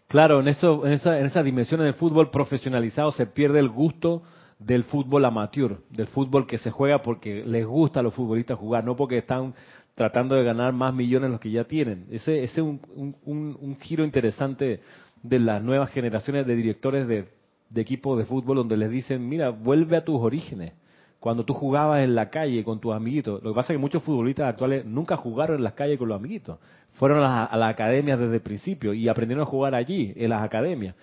Claro, 0.07 0.39
en, 0.39 0.47
eso, 0.47 0.85
en, 0.85 0.93
esa, 0.93 1.19
en 1.19 1.25
esa 1.25 1.43
dimensión 1.43 1.81
del 1.81 1.93
fútbol 1.93 2.29
profesionalizado 2.31 3.11
se 3.11 3.25
pierde 3.25 3.59
el 3.59 3.69
gusto 3.69 4.23
del 4.59 4.83
fútbol 4.85 5.25
amateur, 5.25 5.81
del 5.89 6.07
fútbol 6.07 6.47
que 6.47 6.57
se 6.57 6.71
juega 6.71 7.01
porque 7.01 7.43
les 7.45 7.65
gusta 7.65 7.99
a 7.99 8.03
los 8.03 8.13
futbolistas 8.13 8.57
jugar, 8.57 8.83
no 8.83 8.95
porque 8.95 9.19
están 9.19 9.53
tratando 9.95 10.35
de 10.35 10.43
ganar 10.43 10.73
más 10.73 10.93
millones 10.93 11.29
los 11.29 11.39
que 11.39 11.51
ya 11.51 11.65
tienen. 11.65 12.07
Ese, 12.11 12.43
es 12.43 12.57
un, 12.57 12.79
un, 13.25 13.77
giro 13.79 14.03
interesante 14.05 14.79
de 15.21 15.39
las 15.39 15.61
nuevas 15.61 15.91
generaciones 15.91 16.45
de 16.47 16.55
directores 16.55 17.07
de, 17.07 17.27
de 17.69 17.81
equipos 17.81 18.17
de 18.17 18.25
fútbol 18.25 18.57
donde 18.57 18.77
les 18.77 18.89
dicen, 18.89 19.27
mira, 19.27 19.49
vuelve 19.49 19.97
a 19.97 20.05
tus 20.05 20.19
orígenes. 20.19 20.73
Cuando 21.19 21.43
tú 21.43 21.53
jugabas 21.53 22.03
en 22.03 22.13
la 22.13 22.29
calle 22.29 22.63
con 22.63 22.79
tus 22.79 22.93
amiguitos. 22.93 23.41
Lo 23.43 23.51
que 23.51 23.55
pasa 23.55 23.73
es 23.73 23.77
que 23.77 23.81
muchos 23.81 24.03
futbolistas 24.03 24.47
actuales 24.47 24.85
nunca 24.85 25.17
jugaron 25.17 25.57
en 25.57 25.63
las 25.63 25.73
calles 25.73 25.97
con 25.97 26.07
los 26.07 26.17
amiguitos. 26.17 26.59
Fueron 26.93 27.23
a, 27.23 27.45
a 27.45 27.57
las 27.57 27.71
academias 27.71 28.19
desde 28.19 28.35
el 28.35 28.41
principio 28.41 28.93
y 28.93 29.09
aprendieron 29.09 29.43
a 29.43 29.49
jugar 29.49 29.73
allí, 29.73 30.13
en 30.15 30.29
las 30.29 30.43
academias. 30.43 30.95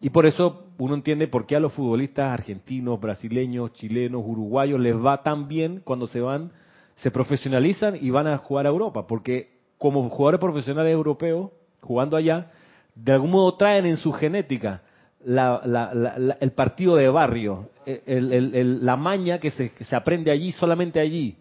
Y 0.00 0.10
por 0.10 0.26
eso 0.26 0.66
uno 0.78 0.94
entiende 0.94 1.26
por 1.26 1.46
qué 1.46 1.56
a 1.56 1.60
los 1.60 1.72
futbolistas 1.72 2.30
argentinos, 2.32 3.00
brasileños, 3.00 3.72
chilenos, 3.72 4.22
uruguayos 4.24 4.78
les 4.78 4.94
va 4.94 5.22
tan 5.22 5.48
bien 5.48 5.80
cuando 5.84 6.06
se 6.06 6.20
van 6.20 6.52
se 6.96 7.10
profesionalizan 7.10 7.96
y 8.00 8.10
van 8.10 8.26
a 8.26 8.38
jugar 8.38 8.66
a 8.66 8.70
Europa, 8.70 9.06
porque 9.06 9.58
como 9.78 10.08
jugadores 10.08 10.40
profesionales 10.40 10.92
europeos, 10.92 11.50
jugando 11.80 12.16
allá, 12.16 12.52
de 12.94 13.12
algún 13.12 13.30
modo 13.30 13.56
traen 13.56 13.86
en 13.86 13.96
su 13.96 14.12
genética 14.12 14.82
el 15.24 16.52
partido 16.52 16.96
de 16.96 17.08
barrio, 17.08 17.70
la 17.86 18.96
maña 18.96 19.38
que 19.38 19.50
se, 19.50 19.70
aprende 19.94 20.30
allí, 20.30 20.52
solamente 20.52 21.00
allí, 21.00 21.36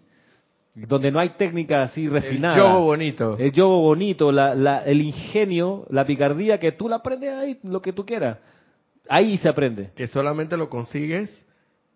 donde 0.74 1.12
no 1.12 1.20
hay 1.20 1.32
técnica 1.32 1.82
así 1.84 2.08
refinada. 2.08 2.56
El 2.56 2.62
yogo 2.62 2.82
bonito. 2.82 3.38
El 3.38 3.52
yogo 3.52 3.82
bonito, 3.82 4.30
el 4.30 5.02
ingenio, 5.02 5.86
la 5.90 6.06
picardía, 6.06 6.60
que 6.60 6.72
tú 6.72 6.88
la 6.88 6.98
aprendes 6.98 7.34
ahí, 7.34 7.60
lo 7.64 7.82
que 7.82 7.94
tú 7.94 8.06
quieras. 8.06 8.38
Ahí 9.10 9.38
se 9.40 9.50
aprende. 9.50 9.92
Que 9.96 10.08
solamente 10.08 10.56
lo 10.56 10.70
consigues 10.70 11.30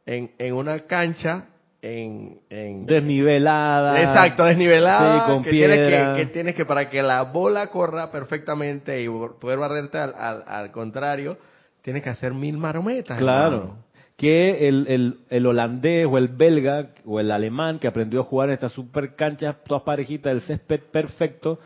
en, 0.06 0.32
en 0.38 0.54
una 0.54 0.80
cancha 0.82 1.46
en, 1.86 2.86
desnivelada. 2.86 4.02
Exacto, 4.02 4.44
desnivelada. 4.46 5.26
con 5.28 5.44
que 5.44 5.50
Tienes 5.52 5.88
que, 5.88 6.14
que, 6.16 6.26
tienes 6.28 6.56
que, 6.56 6.66
para 6.66 6.90
que 6.90 7.02
la 7.02 7.22
bola 7.24 7.68
corra 7.68 8.12
perfectamente 8.12 9.02
y 9.02 9.08
poder 9.08 9.60
barrerte 9.60 9.98
al, 9.98 10.44
al, 10.48 10.72
contrario, 10.72 11.38
tienes 11.86 12.02
que 12.02 12.10
hacer 12.10 12.34
mil 12.34 12.58
marometas. 12.58 13.20
Claro. 13.20 13.78
Que 14.18 14.68
el, 14.68 14.88
el, 14.88 15.20
el, 15.30 15.46
holandés 15.46 16.08
o 16.10 16.18
el 16.18 16.30
belga 16.30 16.90
o 17.06 17.20
el 17.20 17.30
alemán 17.30 17.78
que 17.78 17.88
aprendió 17.88 18.22
a 18.22 18.24
jugar 18.24 18.50
en 18.50 18.56
estas 18.56 18.72
super 18.72 19.16
canchas, 19.16 19.58
todas 19.64 19.84
parejitas, 19.84 20.34
el 20.34 20.42
césped 20.42 20.80
perfecto, 20.92 21.60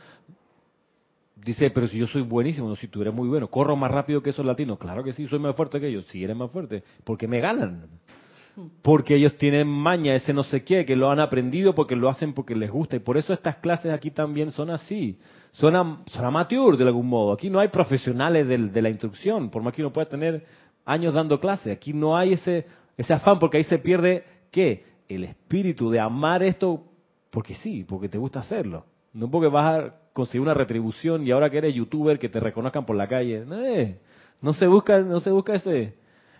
dice, 1.37 1.69
pero 1.69 1.87
si 1.87 1.97
yo 1.97 2.07
soy 2.07 2.23
buenísimo, 2.23 2.67
no, 2.67 2.75
si 2.75 2.89
tú 2.89 3.01
eres 3.01 3.13
muy 3.13 3.29
bueno, 3.29 3.47
corro 3.47 3.77
más 3.77 3.91
rápido 3.91 4.21
que 4.21 4.31
esos 4.31 4.45
latinos. 4.45 4.77
Claro 4.77 5.05
que 5.05 5.13
sí, 5.13 5.25
soy 5.29 5.39
más 5.39 5.55
fuerte 5.55 5.79
que 5.79 5.87
ellos. 5.87 6.05
Si 6.07 6.21
eres 6.21 6.35
más 6.35 6.51
fuerte, 6.51 6.83
porque 7.05 7.25
me 7.25 7.39
ganan 7.39 7.87
porque 8.81 9.15
ellos 9.15 9.37
tienen 9.37 9.67
maña, 9.67 10.15
ese 10.15 10.33
no 10.33 10.43
sé 10.43 10.65
qué, 10.65 10.83
que 10.83 10.97
lo 10.97 11.09
han 11.09 11.21
aprendido 11.21 11.73
porque 11.73 11.95
lo 11.95 12.09
hacen 12.09 12.33
porque 12.33 12.55
les 12.55 12.69
gusta. 12.69 12.97
Y 12.97 12.99
por 12.99 13.17
eso 13.17 13.31
estas 13.31 13.55
clases 13.57 13.93
aquí 13.93 14.11
también 14.11 14.51
son 14.51 14.69
así. 14.69 15.17
Son, 15.53 16.03
son 16.05 16.25
amateur 16.25 16.77
de 16.77 16.83
algún 16.83 17.07
modo. 17.07 17.33
Aquí 17.33 17.49
no 17.49 17.59
hay 17.59 17.69
profesionales 17.69 18.47
de, 18.47 18.81
la 18.81 18.89
instrucción, 18.89 19.49
por 19.49 19.61
más 19.61 19.73
que 19.73 19.81
uno 19.81 19.91
pueda 19.91 20.07
tener 20.07 20.45
años 20.85 21.13
dando 21.13 21.39
clases. 21.39 21.75
Aquí 21.75 21.93
no 21.93 22.15
hay 22.15 22.33
ese, 22.33 22.65
ese 22.97 23.13
afán 23.13 23.39
porque 23.39 23.57
ahí 23.57 23.63
se 23.63 23.79
pierde, 23.79 24.23
¿qué? 24.51 24.83
El 25.07 25.23
espíritu 25.23 25.89
de 25.89 25.99
amar 25.99 26.43
esto 26.43 26.83
porque 27.29 27.55
sí, 27.55 27.83
porque 27.83 28.09
te 28.09 28.17
gusta 28.17 28.39
hacerlo. 28.39 28.85
No 29.13 29.29
porque 29.29 29.47
vas 29.47 29.65
a 29.65 29.95
conseguir 30.13 30.41
una 30.41 30.53
retribución 30.53 31.25
y 31.25 31.31
ahora 31.31 31.49
que 31.49 31.57
eres 31.57 31.73
youtuber 31.73 32.19
que 32.19 32.29
te 32.29 32.39
reconozcan 32.39 32.85
por 32.85 32.95
la 32.95 33.07
calle. 33.07 33.43
No, 33.45 33.57
no 34.41 34.53
se 34.53 34.67
busca, 34.67 34.99
no 34.99 35.19
se 35.19 35.31
busca 35.31 35.55
ese 35.55 35.95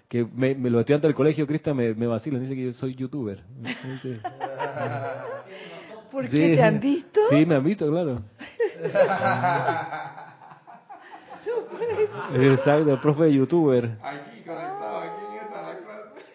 que 0.10 0.26
me, 0.26 0.54
me 0.56 0.70
los 0.72 0.82
estudiantes 0.82 1.08
del 1.08 1.16
colegio, 1.16 1.46
Cristian, 1.46 1.78
me, 1.78 1.94
me 1.94 2.08
vacilan, 2.08 2.42
dice 2.42 2.56
que 2.56 2.66
yo 2.66 2.74
soy 2.74 2.96
youtuber. 2.96 3.44
¿Por 6.12 6.28
qué 6.28 6.56
te 6.56 6.64
han 6.64 6.80
visto? 6.80 7.20
Sí, 7.30 7.46
me 7.46 7.54
han 7.56 7.64
visto, 7.64 7.88
claro. 7.90 8.24
Exacto, 12.36 12.94
el 12.94 13.00
profe 13.00 13.24
de 13.24 13.34
youtuber. 13.34 13.98
Aquí 14.02 14.42
conectado, 14.46 14.98
aquí 15.00 15.26
en 15.32 15.38
esa 15.48 15.78
clase. 15.78 16.26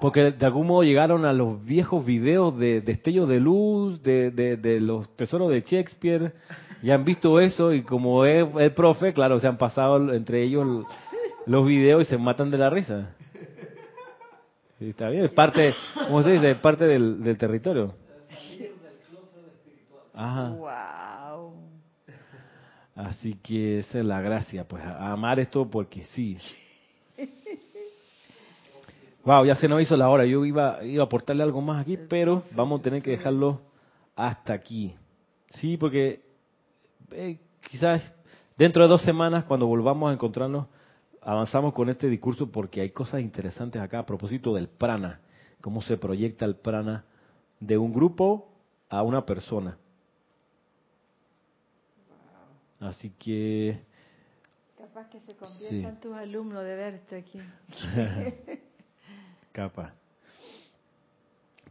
Porque 0.00 0.32
de 0.32 0.46
algún 0.46 0.66
modo 0.66 0.82
llegaron 0.82 1.24
a 1.24 1.32
los 1.32 1.64
viejos 1.64 2.04
videos 2.04 2.56
de 2.58 2.80
destellos 2.80 3.28
de 3.28 3.40
luz, 3.40 4.02
de, 4.02 4.30
de, 4.30 4.56
de 4.56 4.80
los 4.80 5.08
tesoros 5.16 5.50
de 5.50 5.60
Shakespeare, 5.60 6.32
y 6.82 6.90
han 6.90 7.04
visto 7.04 7.40
eso, 7.40 7.72
y 7.72 7.82
como 7.82 8.24
es 8.24 8.46
el 8.58 8.72
profe, 8.72 9.12
claro, 9.12 9.40
se 9.40 9.48
han 9.48 9.58
pasado 9.58 10.12
entre 10.12 10.42
ellos 10.42 10.86
los 11.46 11.66
videos 11.66 12.02
y 12.02 12.04
se 12.04 12.18
matan 12.18 12.50
de 12.50 12.58
la 12.58 12.70
risa. 12.70 13.14
está 14.78 15.08
bien, 15.08 15.24
es 15.24 15.30
parte, 15.30 15.74
¿cómo 16.06 16.22
se 16.22 16.30
dice? 16.30 16.52
Es 16.52 16.58
parte 16.58 16.84
del, 16.84 17.22
del 17.24 17.36
territorio. 17.36 17.94
Ajá. 20.14 20.50
Wow. 20.50 20.97
Así 22.98 23.34
que 23.34 23.78
esa 23.78 24.00
es 24.00 24.04
la 24.04 24.20
gracia, 24.20 24.66
pues 24.66 24.82
amar 24.84 25.38
esto 25.38 25.70
porque 25.70 26.04
sí. 26.06 26.36
Wow, 29.24 29.44
ya 29.44 29.54
se 29.54 29.68
nos 29.68 29.80
hizo 29.80 29.96
la 29.96 30.08
hora. 30.08 30.26
Yo 30.26 30.44
iba, 30.44 30.82
iba 30.84 31.04
a 31.04 31.06
aportarle 31.06 31.44
algo 31.44 31.60
más 31.60 31.80
aquí, 31.80 31.96
pero 31.96 32.42
vamos 32.56 32.80
a 32.80 32.82
tener 32.82 33.00
que 33.00 33.12
dejarlo 33.12 33.60
hasta 34.16 34.52
aquí. 34.52 34.96
Sí, 35.50 35.76
porque 35.76 36.22
eh, 37.12 37.38
quizás 37.70 38.02
dentro 38.56 38.82
de 38.82 38.88
dos 38.88 39.02
semanas, 39.02 39.44
cuando 39.44 39.68
volvamos 39.68 40.10
a 40.10 40.14
encontrarnos, 40.14 40.66
avanzamos 41.22 41.74
con 41.74 41.88
este 41.90 42.08
discurso 42.08 42.50
porque 42.50 42.80
hay 42.80 42.90
cosas 42.90 43.20
interesantes 43.20 43.80
acá 43.80 44.00
a 44.00 44.06
propósito 44.06 44.54
del 44.54 44.66
prana, 44.66 45.20
cómo 45.60 45.82
se 45.82 45.98
proyecta 45.98 46.44
el 46.44 46.56
prana 46.56 47.04
de 47.60 47.78
un 47.78 47.92
grupo 47.92 48.48
a 48.88 49.02
una 49.02 49.24
persona. 49.24 49.78
Así 52.80 53.10
que... 53.18 53.80
Capaz 54.76 55.08
que 55.10 55.20
se 55.20 55.34
conviertan 55.34 56.00
tus 56.00 56.14
alumnos 56.14 56.62
de 56.62 56.76
verte 56.76 57.16
aquí. 57.16 57.40
Capaz. 59.52 59.92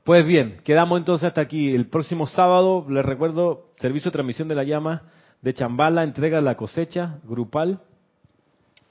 Pues 0.03 0.25
bien, 0.25 0.61
quedamos 0.63 0.99
entonces 0.99 1.27
hasta 1.27 1.41
aquí. 1.41 1.73
El 1.73 1.87
próximo 1.87 2.27
sábado, 2.27 2.85
les 2.89 3.05
recuerdo, 3.05 3.71
servicio 3.77 4.09
de 4.09 4.13
transmisión 4.13 4.47
de 4.47 4.55
la 4.55 4.63
llama 4.63 5.03
de 5.41 5.53
Chambala, 5.53 6.03
entrega 6.03 6.41
la 6.41 6.55
cosecha 6.55 7.19
grupal. 7.23 7.81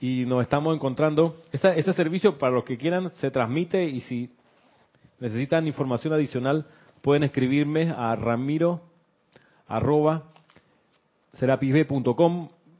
Y 0.00 0.24
nos 0.26 0.42
estamos 0.42 0.74
encontrando. 0.74 1.42
ese 1.52 1.92
servicio, 1.92 2.38
para 2.38 2.52
los 2.52 2.64
que 2.64 2.76
quieran, 2.76 3.10
se 3.10 3.30
transmite 3.30 3.84
y 3.84 4.00
si 4.00 4.30
necesitan 5.20 5.66
información 5.66 6.12
adicional, 6.12 6.66
pueden 7.00 7.22
escribirme 7.22 7.90
a 7.96 8.14
ramiro 8.16 8.82
arroba 9.68 10.32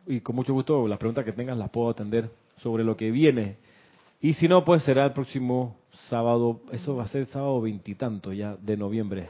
y 0.06 0.20
con 0.20 0.36
mucho 0.36 0.52
gusto 0.52 0.86
las 0.86 0.98
preguntas 0.98 1.24
que 1.24 1.32
tengan 1.32 1.58
las 1.58 1.70
puedo 1.70 1.90
atender 1.90 2.30
sobre 2.62 2.84
lo 2.84 2.96
que 2.96 3.10
viene. 3.10 3.56
Y 4.20 4.34
si 4.34 4.48
no, 4.48 4.64
pues 4.64 4.82
será 4.82 5.04
el 5.04 5.12
próximo 5.12 5.76
sábado, 6.08 6.60
eso 6.72 6.96
va 6.96 7.04
a 7.04 7.08
ser 7.08 7.26
sábado 7.26 7.60
veintitanto 7.60 8.32
ya 8.32 8.56
de 8.56 8.76
noviembre. 8.76 9.28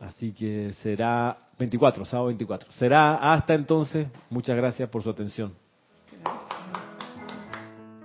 Así 0.00 0.32
que 0.32 0.72
será 0.82 1.38
24, 1.58 2.04
sábado 2.04 2.26
24. 2.26 2.72
Será 2.72 3.32
hasta 3.32 3.54
entonces. 3.54 4.08
Muchas 4.28 4.56
gracias 4.56 4.88
por 4.90 5.02
su 5.02 5.10
atención. 5.10 5.54